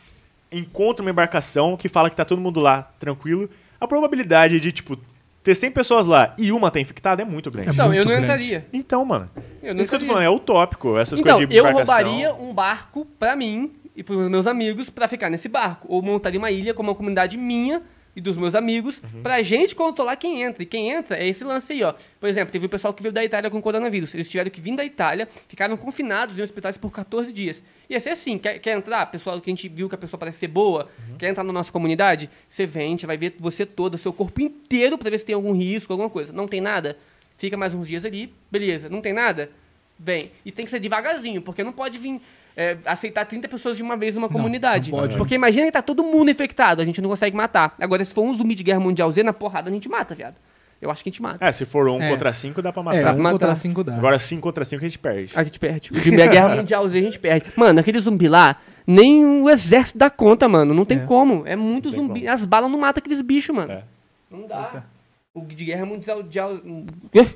[0.51, 3.51] Encontra uma embarcação que fala que tá todo mundo lá, tranquilo,
[3.81, 4.97] a probabilidade de, tipo,
[5.43, 7.69] ter 100 pessoas lá e uma tá infectada é muito grande.
[7.69, 8.25] É Então, eu muito não grande.
[8.25, 8.67] entraria.
[8.73, 9.29] Então, mano,
[9.61, 11.97] Eu não isso que eu tô falando, é utópico, essas Então, coisas de eu embarcação.
[12.05, 15.87] roubaria um barco pra mim e pros meus amigos pra ficar nesse barco.
[15.91, 17.83] Ou montaria uma ilha com uma comunidade minha
[18.17, 20.63] e dos meus amigos pra gente controlar quem entra.
[20.63, 21.95] E quem entra é esse lance aí, ó.
[22.19, 24.15] Por exemplo, teve o pessoal que veio da Itália com coronavírus.
[24.15, 27.63] Eles tiveram que vir da Itália, ficaram confinados em hospitais por 14 dias.
[27.91, 29.05] Ia ser assim, quer, quer entrar?
[29.07, 30.89] Pessoal que a gente viu que a pessoa parece ser boa,
[31.19, 32.31] quer entrar na nossa comunidade?
[32.49, 35.35] Você vem, a gente vai ver você todo, seu corpo inteiro pra ver se tem
[35.35, 36.33] algum risco, alguma coisa.
[36.33, 36.97] Não tem nada?
[37.37, 38.89] Fica mais uns dias ali, beleza.
[38.89, 39.51] Não tem nada?
[39.99, 42.21] Bem, e tem que ser devagarzinho, porque não pode vir
[42.57, 44.91] é, aceitar 30 pessoas de uma vez numa comunidade.
[44.91, 45.17] não pode.
[45.17, 47.75] Porque imagina que tá todo mundo infectado, a gente não consegue matar.
[47.79, 50.37] Agora, se for um zumbi de guerra mundial Z, na porrada a gente mata, viado.
[50.81, 51.43] Eu acho que a gente mata.
[51.45, 52.11] É, se for um É.
[52.11, 53.15] contra cinco, dá pra É, matar.
[53.15, 53.33] um matar.
[53.33, 53.95] contra cinco dá.
[53.97, 55.33] Agora cinco contra cinco a gente perde.
[55.35, 55.91] A gente perde.
[55.91, 57.47] O zumbi da guerra mundial Z a gente perde.
[57.57, 58.57] Mano, aquele zumbi lá,
[58.87, 60.75] nem o exército dá conta, mano.
[60.75, 61.05] Não tem É.
[61.05, 61.43] como.
[61.47, 62.21] É muito zumbi.
[62.21, 62.31] como.
[62.33, 63.73] As balas não matam aqueles bichos, mano.
[63.73, 63.83] É.
[64.31, 64.85] Não dá.
[65.37, 65.41] É.
[65.41, 66.19] O de guerra mundial.
[66.23, 66.61] mundial-
[67.13, 67.27] Quê?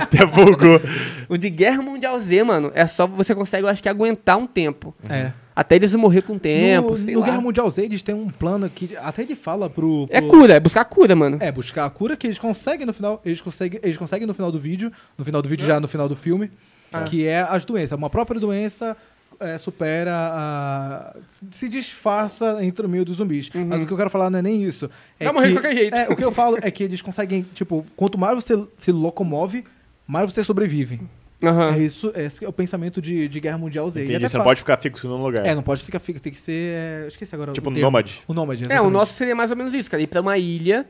[0.00, 0.80] Até bugou.
[1.28, 4.46] O de guerra mundial Z, mano, é só você consegue, eu acho que, aguentar um
[4.46, 4.94] tempo.
[5.08, 5.32] É.
[5.54, 7.26] Até eles morrer com o tempo, no sei no lá.
[7.26, 10.06] Guerra Mundial Z, eles têm um plano que até ele fala pro...
[10.10, 11.38] É pro- cura, é buscar cura, mano.
[11.40, 13.22] É, buscar a cura que eles conseguem no final.
[13.24, 14.92] Eles conseguem, eles conseguem no final do vídeo.
[15.16, 16.50] No final do vídeo, já no final do filme.
[16.92, 17.04] Ah.
[17.04, 17.96] Que é as doenças.
[17.96, 18.94] Uma própria doença
[19.40, 21.16] é, supera a.
[21.50, 23.50] se disfarça entre o meio dos zumbis.
[23.54, 24.90] Mas o que eu quero falar não é nem isso.
[25.18, 25.94] É Vai morrer que, de qualquer jeito.
[25.96, 29.64] É, o que eu falo é que eles conseguem, tipo, quanto mais você se locomove,
[30.06, 31.00] mais você sobrevive.
[31.42, 31.74] Aham.
[31.74, 34.00] É isso, esse é o pensamento de, de Guerra Mundial Z.
[34.00, 35.44] E Entendi, você não pode ficar fixo num lugar.
[35.44, 36.74] É, não pode ficar fixo, tem que ser.
[36.74, 37.52] é, esqueci agora.
[37.52, 38.22] Tipo o um nômade.
[38.26, 40.02] O nômade, É, o nosso seria mais ou menos isso, cara.
[40.02, 40.86] Ir pra uma ilha.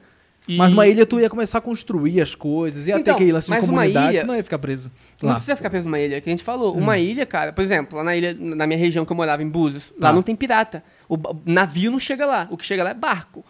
[0.49, 0.57] E...
[0.57, 3.47] Mas numa ilha tu ia começar a construir as coisas, ia ter Então, aquele lance
[3.47, 4.91] de mas uma comunidade, ilha- você não ia ficar preso
[5.21, 5.35] Não lá.
[5.35, 6.75] precisa ficar preso numa ilha, que a gente falou.
[6.77, 6.79] Hum.
[6.79, 9.49] Uma ilha, cara, por exemplo, lá na ilha, na minha região que eu morava, em
[9.49, 10.13] Búzios, lá Tá.
[10.15, 10.85] não tem pirata.
[11.09, 12.47] O navio não chega lá.
[12.51, 13.45] O que chega lá é barco.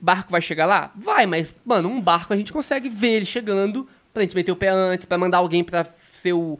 [0.00, 0.90] Barco vai chegar lá?
[0.96, 4.56] Vai, mas, mano, um barco a gente consegue ver ele chegando pra gente meter o
[4.56, 6.58] pé antes, pra mandar alguém pra ser o,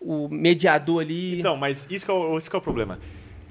[0.00, 1.40] o mediador ali.
[1.40, 2.98] Então, mas isso que, é o, isso que é o problema.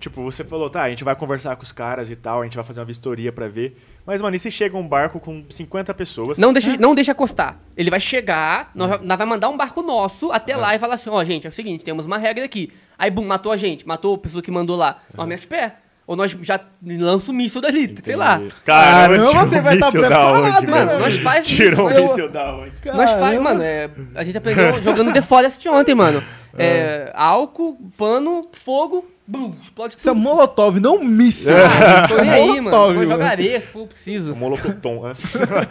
[0.06, 2.56] Tipo, você falou, tá, a gente vai conversar com os caras e tal, a gente
[2.56, 3.76] vai fazer uma vistoria pra ver.
[4.06, 6.38] Mas, mano, e se chega um barco com 50 pessoas?
[6.38, 7.60] Não deixa, não deixa acostar.
[7.76, 9.03] Ele vai chegar, nós, Hum.
[9.03, 11.52] nós vai mandar um barco nosso até lá e falar assim, ó, gente, é o
[11.53, 12.72] seguinte, temos uma regra aqui.
[12.99, 14.99] Aí, bum, matou a gente, matou a pessoa que mandou lá.
[15.15, 15.77] Nós mete pé.
[16.07, 18.38] Ou nós já lança o míssil dali, sei lá.
[18.38, 21.56] Caramba, Caramba, tirou você um vai tá míssil da preparado, onde, Mano, nós faz isso.
[21.56, 22.72] Tirou um Eu- míssil da onde?
[22.86, 26.23] Nós faz, mano, é, a gente aprendeu jogando The Forest ontem, mano.
[26.57, 30.22] É, álcool, pano, fogo, bum, explode Isso é tudo.
[30.22, 31.53] molotov, não míssil.
[31.57, 32.61] Ah, não tô nem aí, mano.
[32.77, 33.23] Molotov, mano.
[33.23, 34.32] areia se for preciso.
[34.32, 35.14] O Molocoton, né?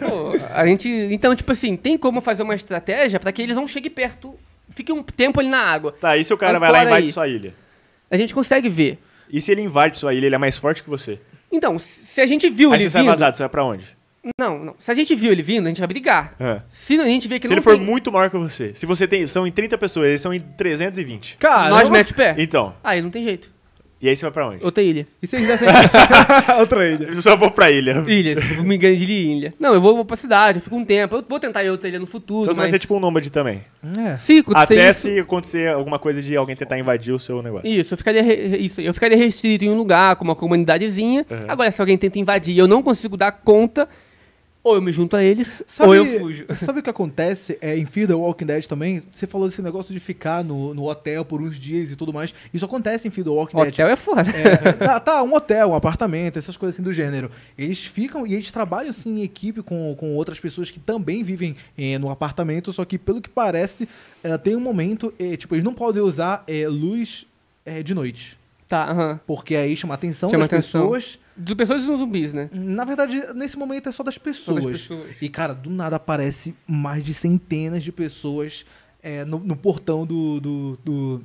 [0.07, 0.87] Pô, a gente.
[1.11, 4.35] Então, tipo assim, tem como fazer uma estratégia pra que eles não cheguem perto.
[4.75, 5.95] Fique um tempo ali na água.
[5.99, 7.13] Tá, e se o cara vai lá e Ancora invade aí.
[7.13, 7.53] sua ilha?
[8.11, 8.99] A gente consegue ver.
[9.29, 11.19] E se ele invade sua ilha, ele é mais forte que você?
[11.51, 13.09] Então, se a gente viu Aí ele você sai vindo.
[13.11, 13.85] vazado, você vai pra onde?
[14.39, 14.75] Não, não.
[14.79, 16.33] Se a gente viu ele vindo, a gente vai brigar.
[16.39, 16.61] É.
[16.69, 18.73] Se a gente vê que Se não ele for tem, muito maior que você.
[18.73, 19.27] Se você tem.
[19.27, 21.37] São em 30 pessoas, eles são em 320.
[21.37, 22.35] Cara, nós mete o pé.
[22.39, 22.75] Então.
[22.83, 23.53] Aí não tem jeito.
[24.01, 24.63] E aí você vai pra onde?
[24.63, 25.07] Outra ilha.
[25.21, 25.67] E se eles dessem...
[26.59, 27.05] Outra ilha.
[27.07, 28.03] Eu só vou pra ilha.
[28.07, 29.53] Ilhas, eu me engano de ilha.
[29.59, 31.15] Não, eu vou, vou pra cidade, eu fico um tempo.
[31.15, 32.69] Eu vou tentar ir outra ilha no futuro, Então você mas...
[32.71, 33.63] vai ser tipo um nômade também.
[33.97, 34.15] É.
[34.17, 37.67] Se acontecer Até isso, se acontecer alguma coisa de alguém tentar invadir o seu negócio.
[37.67, 41.25] Isso, eu ficaria, re- isso, eu ficaria restrito em um lugar, com uma comunidadezinha.
[41.29, 41.39] Uhum.
[41.47, 43.87] Agora, se alguém tenta invadir eu não consigo dar conta,
[44.65, 46.45] ou eu me junto a eles, Sabe, ou eu fujo.
[46.65, 49.03] sabe o que acontece é, em Fear the Walking Dead também?
[49.13, 52.33] Você falou desse negócio de ficar no, no hotel por uns dias e tudo mais.
[52.51, 53.67] Isso acontece em Fear the Walking Dead.
[53.67, 54.21] Hotel é foda.
[54.21, 57.29] É, tá, tá, um hotel, um apartamento, essas coisas assim do gênero.
[57.55, 61.55] Eles ficam e eles trabalham assim em equipe com, com outras pessoas que também vivem
[61.77, 63.87] eh, no apartamento, só que pelo que parece,
[64.23, 67.27] eh, tem um momento, eh, tipo, eles não podem usar luz
[67.83, 68.37] de noite.
[68.67, 69.19] Tá, aham.
[69.27, 70.81] Porque aí chama a atenção Chama das atenção.
[70.83, 71.19] pessoas.
[71.37, 72.49] De pessoas e zumbis, né?
[72.51, 74.65] Na verdade, nesse momento é só das pessoas.
[74.65, 75.17] pessoas.
[75.21, 78.65] E, cara, do nada aparece mais de centenas de pessoas
[79.03, 80.39] eh, no, no portão do.
[80.39, 81.21] do, do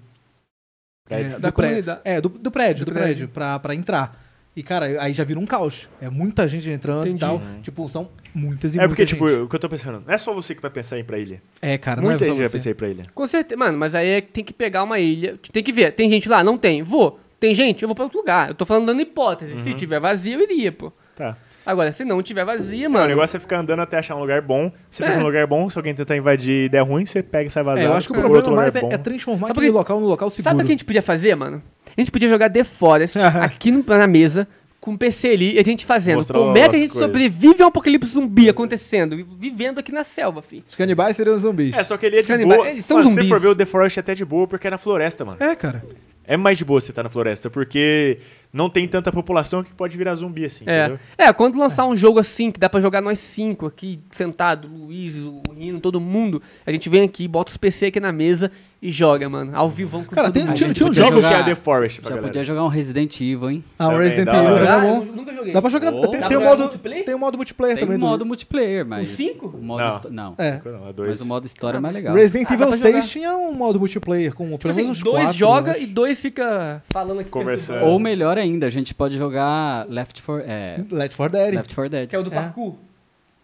[1.09, 1.37] Prédio.
[1.37, 2.01] é, Da do comunidade.
[2.05, 4.21] É, do, do prédio, Do do, prédio, pra, pra entrar.
[4.55, 5.89] E, cara, aí já vira um caos.
[6.01, 7.17] É muita gente entrando Entendi.
[7.17, 7.41] e tal.
[7.63, 9.41] Tipo, são muitas e É porque, muita tipo, gente.
[9.43, 11.19] o que eu tô pensando, não é só você que vai pensar em ir pra
[11.19, 11.41] ilha.
[11.63, 12.53] É, cara, Muita não é gente só vai você.
[12.59, 13.07] pensar em ir pra ilha.
[13.15, 13.57] Com certeza.
[13.59, 15.39] Mano, mas aí é que tem que pegar uma ilha.
[15.53, 15.93] Tem que ver.
[15.95, 16.43] Tem gente lá?
[16.45, 16.83] Não tem.
[16.83, 17.19] Vou.
[17.41, 17.83] Tem gente?
[17.83, 18.51] Eu vou pra outro lugar.
[18.51, 19.59] Eu tô falando dando hipótese.
[19.61, 20.93] Se tiver vazia, eu iria, pô.
[21.17, 21.37] Tá.
[21.65, 23.05] Agora, se não tiver vazia, Mano, mano.
[23.07, 24.71] o negócio é ficar andando até achar um lugar bom.
[24.91, 25.07] Você É.
[25.07, 27.63] fica num lugar bom, se alguém tentar invadir e der ruim, você pega e sai
[27.63, 27.87] vazado.
[27.87, 30.07] É, eu acho que o problema outro mais é, é transformar Sabe aquele local num
[30.07, 30.45] local seguro.
[30.51, 31.63] Sabe o que a gente podia fazer, mano?
[31.97, 34.49] A gente podia jogar The Forest aqui no- na mesa,
[34.81, 36.17] com o PC ali, e a gente fazendo.
[36.17, 37.07] Mostrar Como é que a gente coisas.
[37.09, 39.15] sobrevive a um apocalipse zumbi acontecendo?
[39.17, 40.65] vi- Vivendo aqui na selva, fi.
[40.67, 41.77] Os canibais seriam zumbis.
[41.77, 42.71] É, só que ele é Os de canibais- boa.
[42.71, 43.29] eles são Mano, se você zumbis.
[43.37, 45.37] for ver o The Forest é até de boa, porque é na floresta, mano.
[45.39, 45.85] É, cara.
[46.31, 48.21] É mais de boa você estar na floresta, porque
[48.53, 50.81] não tem tanta população que pode virar zumbi assim, É.
[50.87, 50.99] entendeu?
[51.17, 54.87] é, quando lançar um jogo assim, que dá pra jogar nós cinco aqui, sentado, o
[54.87, 58.51] Luiz, o Rino, todo mundo, a gente vem aqui, bota os PC aqui na mesa
[58.83, 59.53] e joga, mano.
[59.55, 62.01] Ao vivo com Cara, tem- tinha- gente tinha um Jogo jogar- que é The Forest
[62.01, 62.29] pra Já galera.
[62.29, 63.65] podia jogar um Resident Evil, hein?
[63.79, 65.05] Ah, o Também, Resident Evil tá Ah, bom.
[65.05, 65.53] nunca joguei.
[65.53, 65.93] Dá pra jogar.
[65.93, 66.01] Oh.
[66.09, 67.05] Tem, Dá tem jogar modo, multiplayer?
[67.05, 67.97] tem o modo multiplayer Tem também.
[67.97, 69.11] o do- modo multiplayer, mas...
[69.11, 69.49] cinco?
[69.49, 69.91] O modo Não.
[69.91, 70.35] histó- não.
[70.39, 70.61] É.
[70.65, 71.11] Não, é dois.
[71.11, 72.15] Mas o modo história é mais legal.
[72.15, 73.07] Resident Ah, Evil pra 6 jogar.
[73.07, 76.19] tinha um modo multiplayer com Tipo pelo assim, menos uns dois quatro, joga e dois
[76.23, 77.29] fica falando aqui.
[77.31, 77.85] Conversando.
[77.85, 81.55] Ou melhor ainda, a gente pode jogar Left 4 é, Left 4 Dead.
[81.55, 82.09] Left 4 Dead.
[82.09, 82.35] Que é o do É.
[82.35, 82.75] parkour.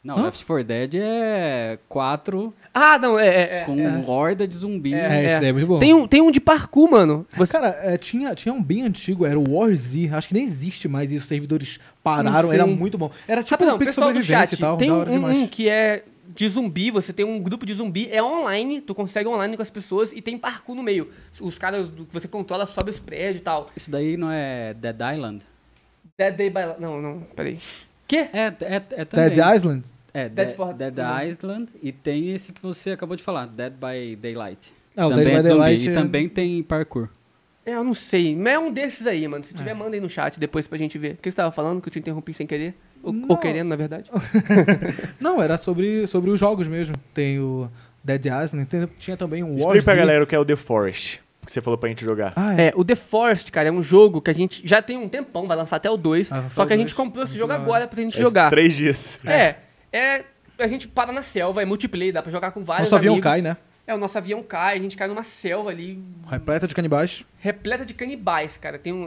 [0.05, 0.23] Não, Hã?
[0.27, 3.27] Left 4 Dead é 4 Ah, não, é.
[3.27, 4.05] é, é, com é.
[4.07, 4.95] horda de zumbi.
[4.95, 5.79] É, É, esse daí é muito bom.
[5.81, 7.27] Tem um, tem um de parkour, mano.
[7.37, 7.53] Você...
[7.53, 10.11] Cara, é, tinha, tinha um bem antigo, era o War Z.
[10.13, 11.23] Acho que nem existe mais isso.
[11.23, 13.11] Os servidores pararam, era muito bom.
[13.27, 14.77] Era tipo Rapidão, um do sobrevivência chat, e tal.
[14.77, 15.39] tem da um, hora demais.
[15.39, 19.29] um que é de zumbi, você tem um grupo de zumbi, é online, tu consegue
[19.29, 21.11] online com as pessoas e tem parkour no meio.
[21.41, 23.71] Os caras do- que você controla sobe os prédios e tal.
[23.77, 25.45] Isso daí não é Dead Island?
[26.19, 26.81] Dead Day by...
[26.81, 27.59] Não, não, peraí.
[28.09, 28.29] Quê?
[28.33, 29.31] É, é, é também.
[29.31, 29.85] Dead Island?
[30.15, 30.95] É, Dead Dead, for- Dead
[31.29, 34.73] Island e tem esse que você acabou de falar, Dead by Daylight.
[34.97, 37.09] Ah, o também Dead é by zumbi Daylight e é- também tem parkour.
[37.67, 38.35] É, eu não sei.
[38.37, 39.43] Mas é um desses aí, mano.
[39.45, 41.15] Se tiver, manda aí no chat depois pra gente ver.
[41.15, 42.75] O que você tava falando que eu te interrompi sem querer?
[43.07, 44.11] Ou, ou querendo, na verdade.
[45.21, 46.95] Não, era sobre, sobre os jogos mesmo.
[47.15, 47.69] Tem o
[48.05, 50.57] Dead Island, tem- tinha também um War Explica pra galera o que é o The
[50.57, 52.33] Forest, que você falou pra gente jogar.
[52.37, 52.67] Ah, é.
[52.69, 55.47] É, o The Forest, cara, é um jogo que a gente já tem um tempão,
[55.47, 56.31] vai lançar até o 2.
[56.31, 57.63] Vai lançar só o que a gente comprou esse jogo hora.
[57.63, 58.51] agora pra gente Faz jogar.
[58.51, 59.19] Três dias.
[59.25, 59.57] É,
[59.93, 60.25] é.
[60.59, 63.31] A gente para na selva, é multiplayer, dá pra jogar com vários Nosso avião amigos.
[63.31, 63.57] cai, né?
[63.87, 67.25] É, o nosso avião cai, a gente cai numa selva ali, Repleta de canibais.
[67.39, 68.79] repleta de canibais, cara.
[68.79, 69.07] Tem um.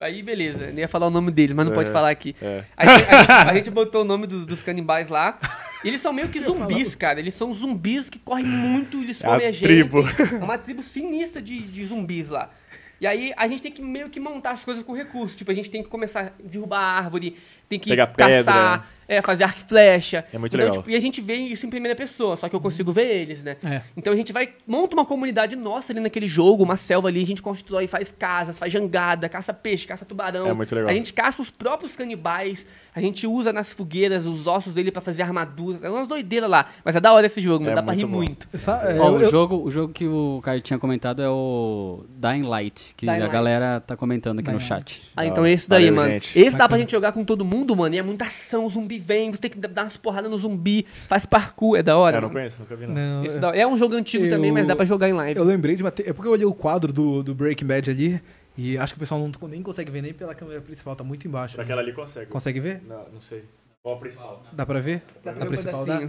[0.00, 2.34] Aí- beleza, nem ia falar o nome deles, mas não É, pode falar aqui.
[2.40, 2.64] é.
[2.76, 5.38] Aí, a, gente, a gente botou o nome do- dos canibais lá.
[5.84, 7.18] Eles são meio que zumbis, cara.
[7.20, 9.62] Eles são zumbis que correm muito, eles É a comem a, gente.
[9.64, 10.04] tribo.
[10.40, 12.50] É uma tribo sinistra de, de zumbis lá.
[12.98, 15.36] E aí a gente tem que meio que montar as coisas com recursos.
[15.36, 17.36] Tipo, a gente tem que começar a derrubar a árvore,
[17.68, 20.24] tem que Pegar caçar, é, fazer arco e flecha.
[20.32, 20.82] É muito Então, legal.
[20.82, 23.42] tipo, e a gente vê isso em primeira pessoa, só que eu consigo ver eles,
[23.44, 23.56] né?
[23.64, 23.82] É.
[23.96, 27.26] Então a gente vai, monta uma comunidade nossa ali naquele jogo, uma selva ali, a
[27.26, 30.48] gente constrói, faz casas, faz jangada, caça peixe, caça tubarão.
[30.48, 30.90] É muito legal.
[30.90, 35.00] A gente caça os próprios canibais, a gente usa nas fogueiras os ossos dele pra
[35.00, 35.78] fazer armadura.
[35.82, 36.66] É umas doideiras lá.
[36.84, 38.16] Mas é da hora esse jogo, mano, É dá pra rir muito bom.
[38.18, 38.48] muito.
[38.52, 42.04] Essa- é, Ó, eu- o, jogo, o jogo que o Caio tinha comentado é o
[42.16, 43.32] Dying Light, que Dying a Light.
[43.32, 45.02] galera tá comentando aqui no Dying chat.
[45.16, 46.10] Ah, então esse daí, Valeu, mano.
[46.14, 46.36] gente.
[46.36, 46.80] Esse dá pra Bacana.
[46.80, 47.94] gente jogar com todo mundo, mano.
[47.94, 50.84] E é muita ação, o zumbi vem, você tem que dar umas porradas no zumbi,
[51.08, 52.16] faz parkour, é da hora.
[52.18, 52.38] Eu não mano.
[52.40, 52.94] conheço, nunca vi não.
[52.94, 55.12] Não, Esse é- da- É um jogo antigo Eu- também, mas dá pra jogar em
[55.12, 55.38] live.
[55.38, 55.90] Eu lembrei de uma.
[55.90, 58.20] te- É porque eu olhei o quadro do, do Breaking Bad ali
[58.58, 61.26] e acho que o pessoal não, nem consegue ver nem pela câmera principal, tá muito
[61.26, 61.60] embaixo.
[61.60, 62.26] Aquela ali consegue.
[62.30, 62.82] Consegue ver?
[62.86, 63.44] Não, não sei.
[63.82, 64.42] Qual a principal?
[64.52, 65.02] Dá pra ver?
[65.24, 66.08] Dá pra a ver um principal dá?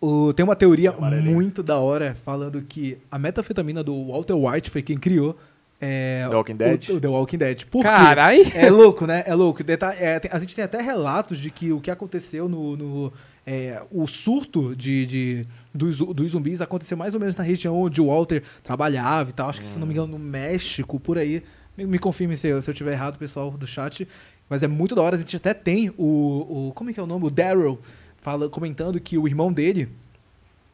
[0.00, 1.32] O- tem uma teoria Amarelinho.
[1.32, 5.38] muito da hora falando que a metafetamina do Walter White foi quem criou
[5.80, 6.88] é, The Walking Dead?
[6.88, 7.64] O, o The Walking Dead.
[7.66, 7.88] Por quê?
[7.88, 8.42] Carai!
[8.54, 9.22] É louco, né?
[9.26, 9.62] É louco.
[9.98, 12.76] É, tem- a gente tem até relatos de que o que aconteceu no.
[12.76, 13.12] no-
[13.46, 18.00] é, o surto de, de- dos, dos zumbis aconteceu mais ou menos na região onde
[18.00, 19.50] o Walter trabalhava e tal.
[19.50, 21.42] Acho que, se não me engano, no México, por aí.
[21.76, 24.08] Me, me confirme se eu, se eu tiver errado, pessoal do chat.
[24.48, 25.16] Mas é muito da hora.
[25.16, 26.68] A gente até tem o.
[26.68, 27.26] o como é que é o nome?
[27.26, 27.78] O Daryl
[28.22, 29.90] fala, comentando que o irmão dele.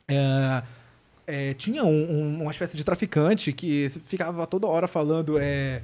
[0.09, 0.63] é,
[1.31, 5.83] é, tinha um- um- uma espécie de traficante que ficava toda hora falando é,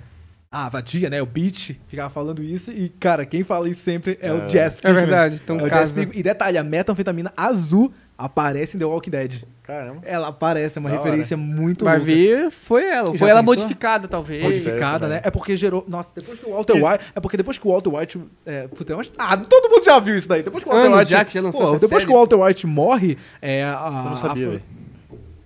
[0.50, 1.20] a vadia, né?
[1.22, 4.48] O Beat ficava falando isso e, cara, quem fala isso sempre é, o É.
[4.48, 5.92] Jess É verdade, então é o casa.
[6.00, 6.18] Pinkman.
[6.18, 9.42] E detalhe, a metanfetamina azul aparece em The Walking Dead.
[9.62, 10.00] Caramba.
[10.04, 12.12] Ela aparece, é uma Da referência muito Vai louca.
[12.12, 13.12] ver, foi ela.
[13.12, 13.56] Já Foi ela pensou?
[13.56, 14.42] modificada, talvez.
[14.42, 15.20] Modificada, né?
[15.24, 15.84] É porque gerou.
[15.88, 16.86] Nossa, depois que o Walter Isso.
[16.86, 17.04] White.
[17.16, 18.20] É porque depois que o Walter White.
[18.46, 20.42] É, puta, eu acho- ah, todo mundo já viu isso daí.
[20.44, 21.10] Depois que o Walter Anos White.
[21.10, 22.04] já que já lançou Pô, depois série.
[22.06, 24.02] que o Walter White morre, é a.
[24.04, 24.75] Eu não sabia, a-.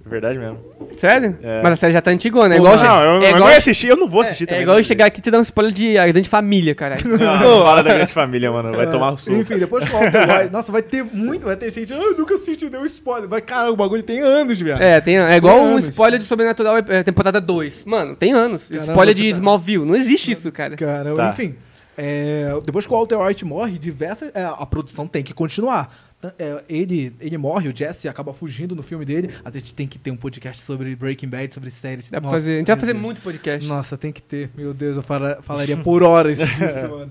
[0.05, 0.59] Verdade mesmo.
[0.98, 1.39] Sério?
[1.43, 1.62] É.
[1.62, 2.55] Mas a série já tá antigona.
[2.55, 4.62] É igual, não, eu, é eu igual, não assisti, eu não vou assistir é, também.
[4.62, 7.06] igual eu chegar aqui e te dar um spoiler de A Grande Família, caralho.
[7.06, 7.18] Não,
[7.62, 8.72] fala da grande família, mano.
[8.74, 9.36] Vai tomar um suco.
[9.36, 10.52] Enfim, depois que o Walter White.
[10.52, 11.44] Nossa, vai ter muito.
[11.44, 11.93] Vai ter gente.
[11.93, 13.28] Ah, eu nunca assisti, deu spoiler.
[13.28, 14.81] Mas, cara, o bagulho tem anos, viado.
[14.81, 15.85] É, tem, é igual Tem anos.
[15.89, 17.85] spoiler de Sobrenatural é, temporada 2.
[17.85, 18.64] Mano, tem anos.
[18.68, 19.85] Caramba, spoiler de da- Smallville.
[19.85, 20.77] Não existe isso, cara.
[20.77, 21.28] Cara, Tá.
[21.28, 21.55] enfim.
[21.97, 25.94] é, depois que o Walter White morre, diversas, é, a produção tem que continuar.
[26.38, 29.30] É, ele, ele morre, o Jesse acaba fugindo no filme dele.
[29.44, 32.10] A gente tem que ter um podcast sobre Breaking Bad, sobre séries.
[32.10, 33.02] Dá Nossa, fazer, a gente vai fazer Deus.
[33.02, 33.66] muito podcast.
[33.66, 34.51] Nossa, tem que ter.
[34.55, 37.10] Meu Deus, eu fala- falaria por horas disso, mano.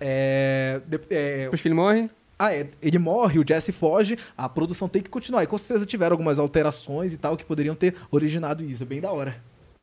[0.00, 0.80] É,
[1.10, 2.10] é, Depois que ele morre.
[2.38, 5.42] ah, é, ele morre, o Jesse foge, a produção tem que continuar.
[5.44, 8.82] E com certeza tiveram algumas alterações e tal que poderiam ter originado isso.
[8.82, 9.36] É bem da hora.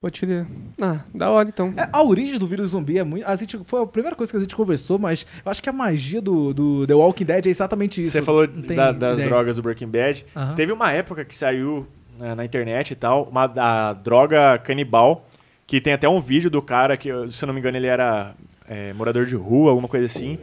[0.05, 0.45] Pode crer.
[0.79, 1.73] Ah, da hora então.
[1.75, 3.25] É, a origem do vírus zumbi é muito.
[3.25, 5.73] A gente, foi a primeira coisa que a gente conversou, mas eu acho que a
[5.73, 8.11] magia do, do The Walking Dead é exatamente isso.
[8.11, 9.27] Você falou da- das ideia.
[9.27, 10.23] drogas do Breaking Bad.
[10.55, 11.87] Teve uma época que saiu
[12.19, 15.27] né, na internet e tal, uma a droga canibal,
[15.65, 18.35] que tem até um vídeo do cara que, se eu não me engano, ele era
[18.69, 20.37] é, morador de rua, alguma coisa assim.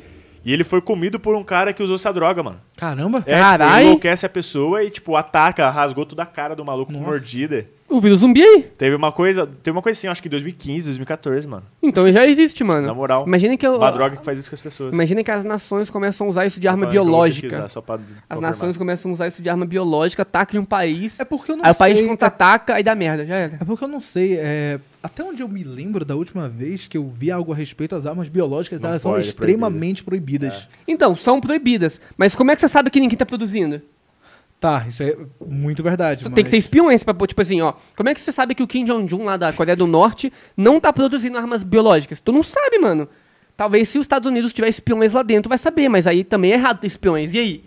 [0.44, 2.60] E ele foi comido por um cara que usou essa droga, mano.
[2.76, 3.18] Caramba.
[3.18, 3.80] É, tipo, Carai.
[3.82, 7.64] ele enlouquece a pessoa e, tipo, ataca, rasgou toda a cara do maluco com mordida.
[7.92, 8.62] O vírus zumbi aí.
[8.78, 11.62] Teve uma coisa, teve uma coisa assim, acho que em 2015, 2014, mano.
[11.82, 12.86] Então já existe, mano.
[12.86, 13.26] Na moral.
[13.26, 14.94] Imagina que eu, Uma droga que faz isso com as pessoas.
[14.94, 17.68] Imagina que as nações começam a usar isso de arma biológica.
[17.68, 18.40] só pra As confirmar.
[18.40, 21.20] nações começam a usar isso de arma biológica, atacam um país.
[21.20, 22.06] É porque eu não aí o país sei.
[22.08, 23.56] contra-ataca, aí dá merda, já era.
[23.60, 24.36] É porque eu não sei.
[24.38, 27.94] é, Até onde eu me lembro da última vez que eu vi algo a respeito
[27.94, 30.66] às armas biológicas, Não elas são pode, é extremamente proibidas.
[30.88, 32.00] Então, são proibidas.
[32.16, 33.82] Mas como é que você sabe que ninguém tá produzindo?
[34.62, 36.22] Tá, isso é muito verdade.
[36.30, 37.72] Tem que ter mas- espiões pra, tipo assim, ó.
[37.96, 40.78] Como é que você sabe que o Kim Jong-un lá da Coreia do Norte não
[40.78, 42.20] tá produzindo armas biológicas?
[42.20, 43.08] Tu não sabe, mano.
[43.56, 46.54] Talvez se os Estados Unidos tiver espiões lá dentro, vai saber, mas aí também é
[46.54, 47.34] errado ter espiões.
[47.34, 47.64] E aí?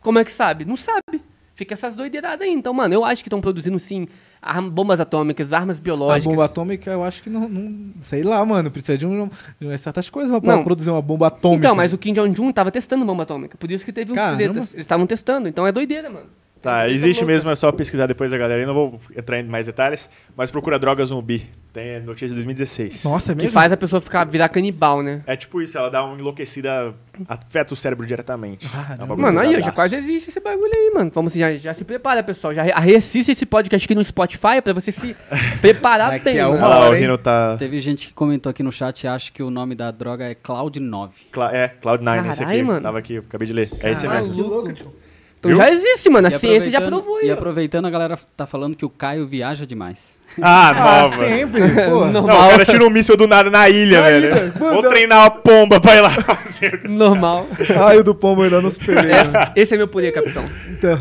[0.00, 0.64] Como é que sabe?
[0.64, 1.20] Não sabe.
[1.56, 2.52] Fica essas doideiradas aí.
[2.54, 4.06] Então, mano, eu acho que estão produzindo sim
[4.40, 6.24] arma- bombas atômicas, armas A biológicas.
[6.24, 8.70] bomba atômica, eu acho que não, não- Sei lá, mano.
[8.70, 9.28] Precisa de, um,
[9.60, 10.64] de umas certas coisas pra Não.
[10.64, 11.66] produzir uma bomba atômica.
[11.66, 13.56] Então, mas o Kim Jong-un tava testando bomba atômica.
[13.56, 14.36] Por isso que teve uns Caramba.
[14.38, 14.72] tretas.
[14.74, 15.48] Eles estavam testando.
[15.48, 16.26] Então é doideira, mano.
[16.62, 18.60] Tá, existe mesmo, é só pesquisar depois da galera.
[18.60, 21.48] Eu não vou entrar em mais detalhes, mas procura droga zumbi.
[21.72, 23.04] Tem notícia de 2016.
[23.04, 23.52] Nossa, é Que mesmo?
[23.52, 25.22] faz a pessoa ficar virar canibal, né?
[25.26, 26.92] É tipo isso, ela dá uma enlouquecida,
[27.28, 28.66] afeta o cérebro diretamente.
[28.68, 29.12] Caramba.
[29.12, 31.10] É um Mano, aí já quase existe esse bagulho aí, mano.
[31.14, 32.52] Vamos já, já se prepara, pessoal.
[32.54, 35.14] Já re- reassiste esse podcast aqui no Spotify pra você se
[35.60, 36.56] preparar Daqui bem, a mano.
[36.58, 37.02] uma Olha lá, o hora, hein?
[37.02, 37.56] Rino tá.
[37.58, 40.34] Teve gente que comentou aqui no chat e acha que o nome da droga é
[40.34, 41.12] Cloud 9.
[41.30, 42.62] Cla- É, Cloud9, esse Caralho, aqui.
[42.66, 42.80] mano.
[42.82, 43.68] Tava aqui, eu acabei de ler.
[43.82, 44.26] É esse Caralho.
[44.28, 44.34] mesmo.
[44.34, 44.94] Que louco, tio.
[45.38, 45.56] Então Viu?
[45.58, 46.26] já existe, mano.
[46.26, 49.66] A E ciência já provou E aproveitando, a galera tá falando que o Caio viaja
[49.66, 50.16] demais.
[50.42, 51.16] Ah, Ah, nova.
[51.26, 51.60] sempre.
[51.88, 52.04] Pô.
[52.06, 52.12] Não.
[52.12, 52.50] Não, o Normal.
[52.50, 54.26] cara tirou um míssil do nada na ilha, Na velho.
[54.26, 56.10] ilha, Vou treinar uma pomba pra ir lá
[56.90, 57.46] Normal.
[57.82, 59.02] Ai, o do pombo ainda não superei.
[59.12, 59.52] né?
[59.56, 60.44] Esse é meu poder, capitão.
[60.68, 60.98] Então,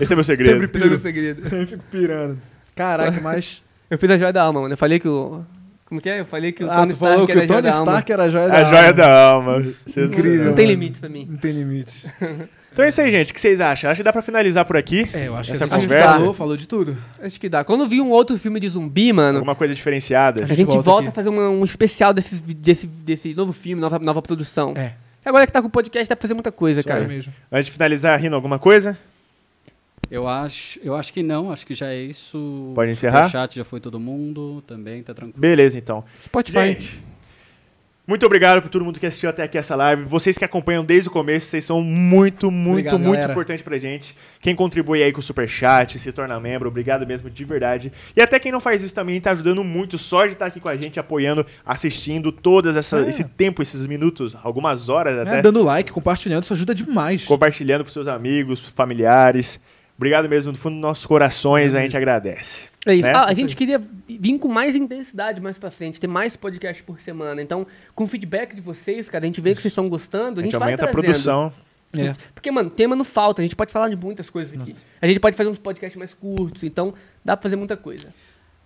[0.00, 0.60] Esse é meu segredo.
[0.60, 1.54] Sempre é meu segredo.
[1.54, 2.38] eu fico pirando.
[2.74, 3.62] Caraca, mas...
[3.90, 4.72] Eu fiz a joia da alma, mano.
[4.72, 5.44] Eu falei que o.
[5.84, 6.20] Como que é?
[6.20, 7.62] Eu falei que o Ah, Tony tu falou Stark que era o a joia Tony
[7.72, 7.90] da alma.
[7.90, 8.70] Stark era a joia da A alma.
[8.78, 9.74] joia da alma.
[9.88, 10.44] Incrível.
[10.46, 11.26] Não tem limite pra mim.
[11.28, 12.06] Não tem limite.
[12.72, 13.32] Então é isso aí, gente.
[13.32, 13.90] O que vocês acham?
[13.90, 15.08] Acho que dá pra finalizar por aqui.
[15.12, 16.12] É, eu acho Essa que a gente conversa.
[16.14, 16.96] falou, falou de tudo.
[17.20, 17.64] Acho que dá.
[17.64, 20.44] Quando vi um outro filme de zumbi, mano, Alguma coisa diferenciada.
[20.44, 23.52] a gente gente volta volta, a fazer uma- um especial desses, vi- desse, desse novo
[23.52, 24.72] filme, nova, nova produção.
[24.76, 24.92] É,
[25.24, 27.00] E agora que tá com o podcast, dá pra fazer muita coisa, isso cara.
[27.02, 27.32] aí mesmo.
[27.50, 28.96] Antes de finalizar, Rino, alguma coisa?
[30.10, 32.72] Eu acho, eu acho que não, acho que já é isso.
[32.74, 33.26] Pode encerrar?
[33.26, 35.38] O chat já foi todo mundo, também tá tranquilo.
[35.40, 36.02] Beleza, então.
[36.24, 36.68] Spotify.
[36.68, 37.02] Gente,
[38.10, 40.02] muito obrigado por todo mundo que assistiu até aqui essa live.
[40.02, 43.32] Vocês que acompanham desde o começo, vocês são muito, muito, Obrigado, muito galera.
[43.32, 44.16] importante pra gente.
[44.40, 47.92] Quem contribui aí com o Superchat, se torna membro, obrigado mesmo de verdade.
[48.16, 50.68] E até quem não faz isso também tá ajudando muito, só de estar aqui com
[50.68, 53.08] a gente, apoiando, assistindo todas essa, É.
[53.08, 55.38] esse tempo, esses minutos, algumas horas até.
[55.38, 57.24] É, dando like, compartilhando, isso ajuda demais.
[57.24, 59.60] compartilhando com seus amigos, familiares.
[59.96, 62.69] Obrigado mesmo, do fundo dos nossos corações, a gente agradece.
[62.86, 63.08] É isso.
[63.08, 63.14] Né?
[63.14, 67.00] Ah, a gente queria vir com mais intensidade mais pra frente, ter mais podcast por
[67.00, 67.42] semana.
[67.42, 70.40] Então, com o feedback de vocês, cara, a gente vê que vocês estão gostando, A
[70.40, 71.52] a gente gente, vai aumenta a produção.
[71.92, 72.12] É.
[72.34, 74.74] Porque, mano, tema não falta, a gente pode falar de muitas coisas aqui.
[75.00, 76.94] A gente pode fazer uns podcasts mais curtos, então
[77.24, 78.14] dá pra fazer muita coisa.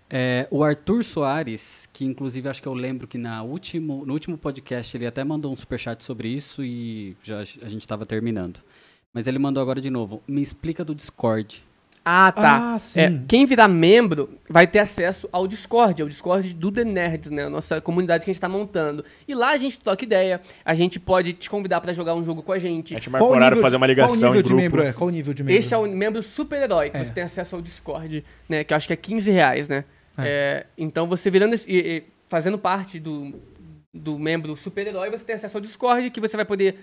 [0.08, 4.36] É, o Arthur Soares, que inclusive acho que eu lembro que na último, no último
[4.36, 8.60] podcast ele até mandou um superchat sobre isso e já a gente estava terminando.
[9.12, 10.22] Mas ele mandou agora de novo.
[10.28, 11.64] Me explica do Discord.
[12.04, 12.74] Ah, tá.
[12.74, 13.00] Ah, sim.
[13.00, 17.44] É, quem virar membro vai ter acesso ao Discord, ao Discord do The Nerds, né?
[17.44, 19.02] A nossa comunidade que a gente tá montando.
[19.26, 22.42] E lá a gente troca ideia, a gente pode te convidar pra jogar um jogo
[22.42, 22.92] com a gente.
[22.94, 24.82] A gente marca Qual o horário fazer uma ligação Qual o nível em de membro
[24.82, 24.92] é?
[24.92, 25.58] Qual o nível de membro?
[25.58, 27.04] Esse é o membro super-herói, que É.
[27.04, 28.64] você tem acesso ao Discord, né?
[28.64, 29.84] Que eu acho que é 15 reais, né?
[30.18, 30.22] É.
[30.26, 33.32] É, então você virando e- e fazendo parte do,
[33.94, 36.76] do membro super-herói, você tem acesso ao Discord, que você vai poder.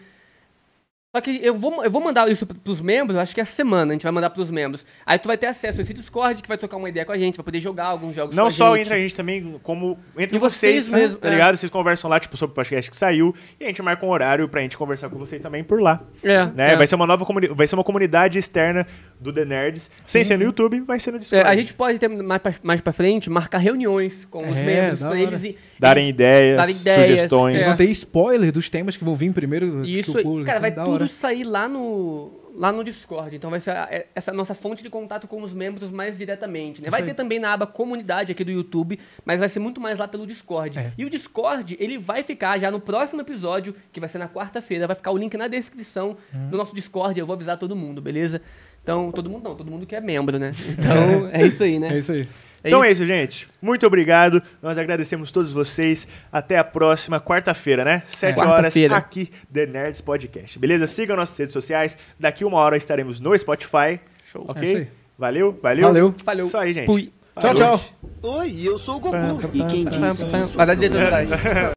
[1.13, 3.93] Só que eu vou, eu vou mandar isso pros membros, acho que essa semana a
[3.93, 4.85] gente vai mandar pros membros.
[5.05, 7.17] Aí tu vai ter acesso a esse Discord que vai trocar uma ideia com a
[7.17, 8.85] gente, vai poder jogar alguns jogos com Não a só gente.
[8.85, 11.31] entre a gente também, como entre E vocês, vocês mesmo, tá é.
[11.31, 11.57] ligado?
[11.57, 14.47] Vocês conversam lá, tipo, sobre o podcast que saiu, e a gente marca um horário
[14.47, 16.01] pra gente conversar com vocês também por lá.
[16.23, 16.71] É, Né?
[16.71, 16.75] é.
[16.77, 18.87] Vai ser uma nova comuni vai ser uma comunidade externa
[19.19, 19.91] do The Nerds.
[20.05, 20.45] Sem Sim, ser no sim.
[20.45, 21.49] YouTube, vai ser no É, Discord.
[21.49, 24.99] a gente pode ter mais pra, mais pra frente marcar reuniões com os É, membros
[24.99, 27.55] pra eles, e- Darem eles ideias, darem ideias, sugestões.
[27.55, 27.69] Eles é.
[27.69, 29.83] vão ter spoiler dos temas que vão vir primeiro.
[29.83, 33.35] Isso, cara, assim, vai da tudo sair lá no, lá no Discord.
[33.35, 36.81] Então vai ser a- é- essa nossa fonte de contato com os membros mais diretamente.
[36.81, 36.89] Né?
[36.89, 40.07] Vai ter também na aba comunidade aqui do YouTube, mas vai ser muito mais lá
[40.07, 40.77] pelo Discord.
[40.79, 40.93] É.
[40.97, 44.87] E o Discord, ele vai ficar já no próximo episódio, que vai ser na quarta-feira.
[44.87, 46.49] Vai ficar o link na descrição Uhum.
[46.49, 47.19] do nosso Discord.
[47.19, 48.41] Eu vou avisar todo mundo, beleza?
[48.83, 50.51] Então, todo mundo não, todo mundo que é membro, né?
[50.77, 51.89] Então, é isso aí, né?
[51.93, 52.27] É isso aí.
[52.63, 53.47] Então é isso, gente.
[53.61, 54.41] Muito obrigado.
[54.61, 56.07] Nós agradecemos todos vocês.
[56.31, 58.03] Até a próxima quarta-feira, né?
[58.05, 58.95] Sete horas Quarta-feira.
[58.95, 60.59] aqui, The Nerds Podcast.
[60.59, 60.87] Beleza?
[60.87, 61.97] Sigam nossas redes sociais.
[62.19, 63.99] Daqui uma hora estaremos no Spotify.
[64.31, 64.45] Show.
[64.47, 64.75] Ok?
[64.75, 64.91] É isso.
[65.17, 65.87] Valeu, valeu.
[65.87, 66.15] Valeu.
[66.23, 66.47] Valeu.
[66.47, 66.85] Isso aí, gente.
[66.85, 67.11] Fui.
[67.39, 67.81] Tchau, tchau.
[68.23, 69.17] Oi, eu sou o Goku.
[69.53, 70.75] E quem disse que Vai dar.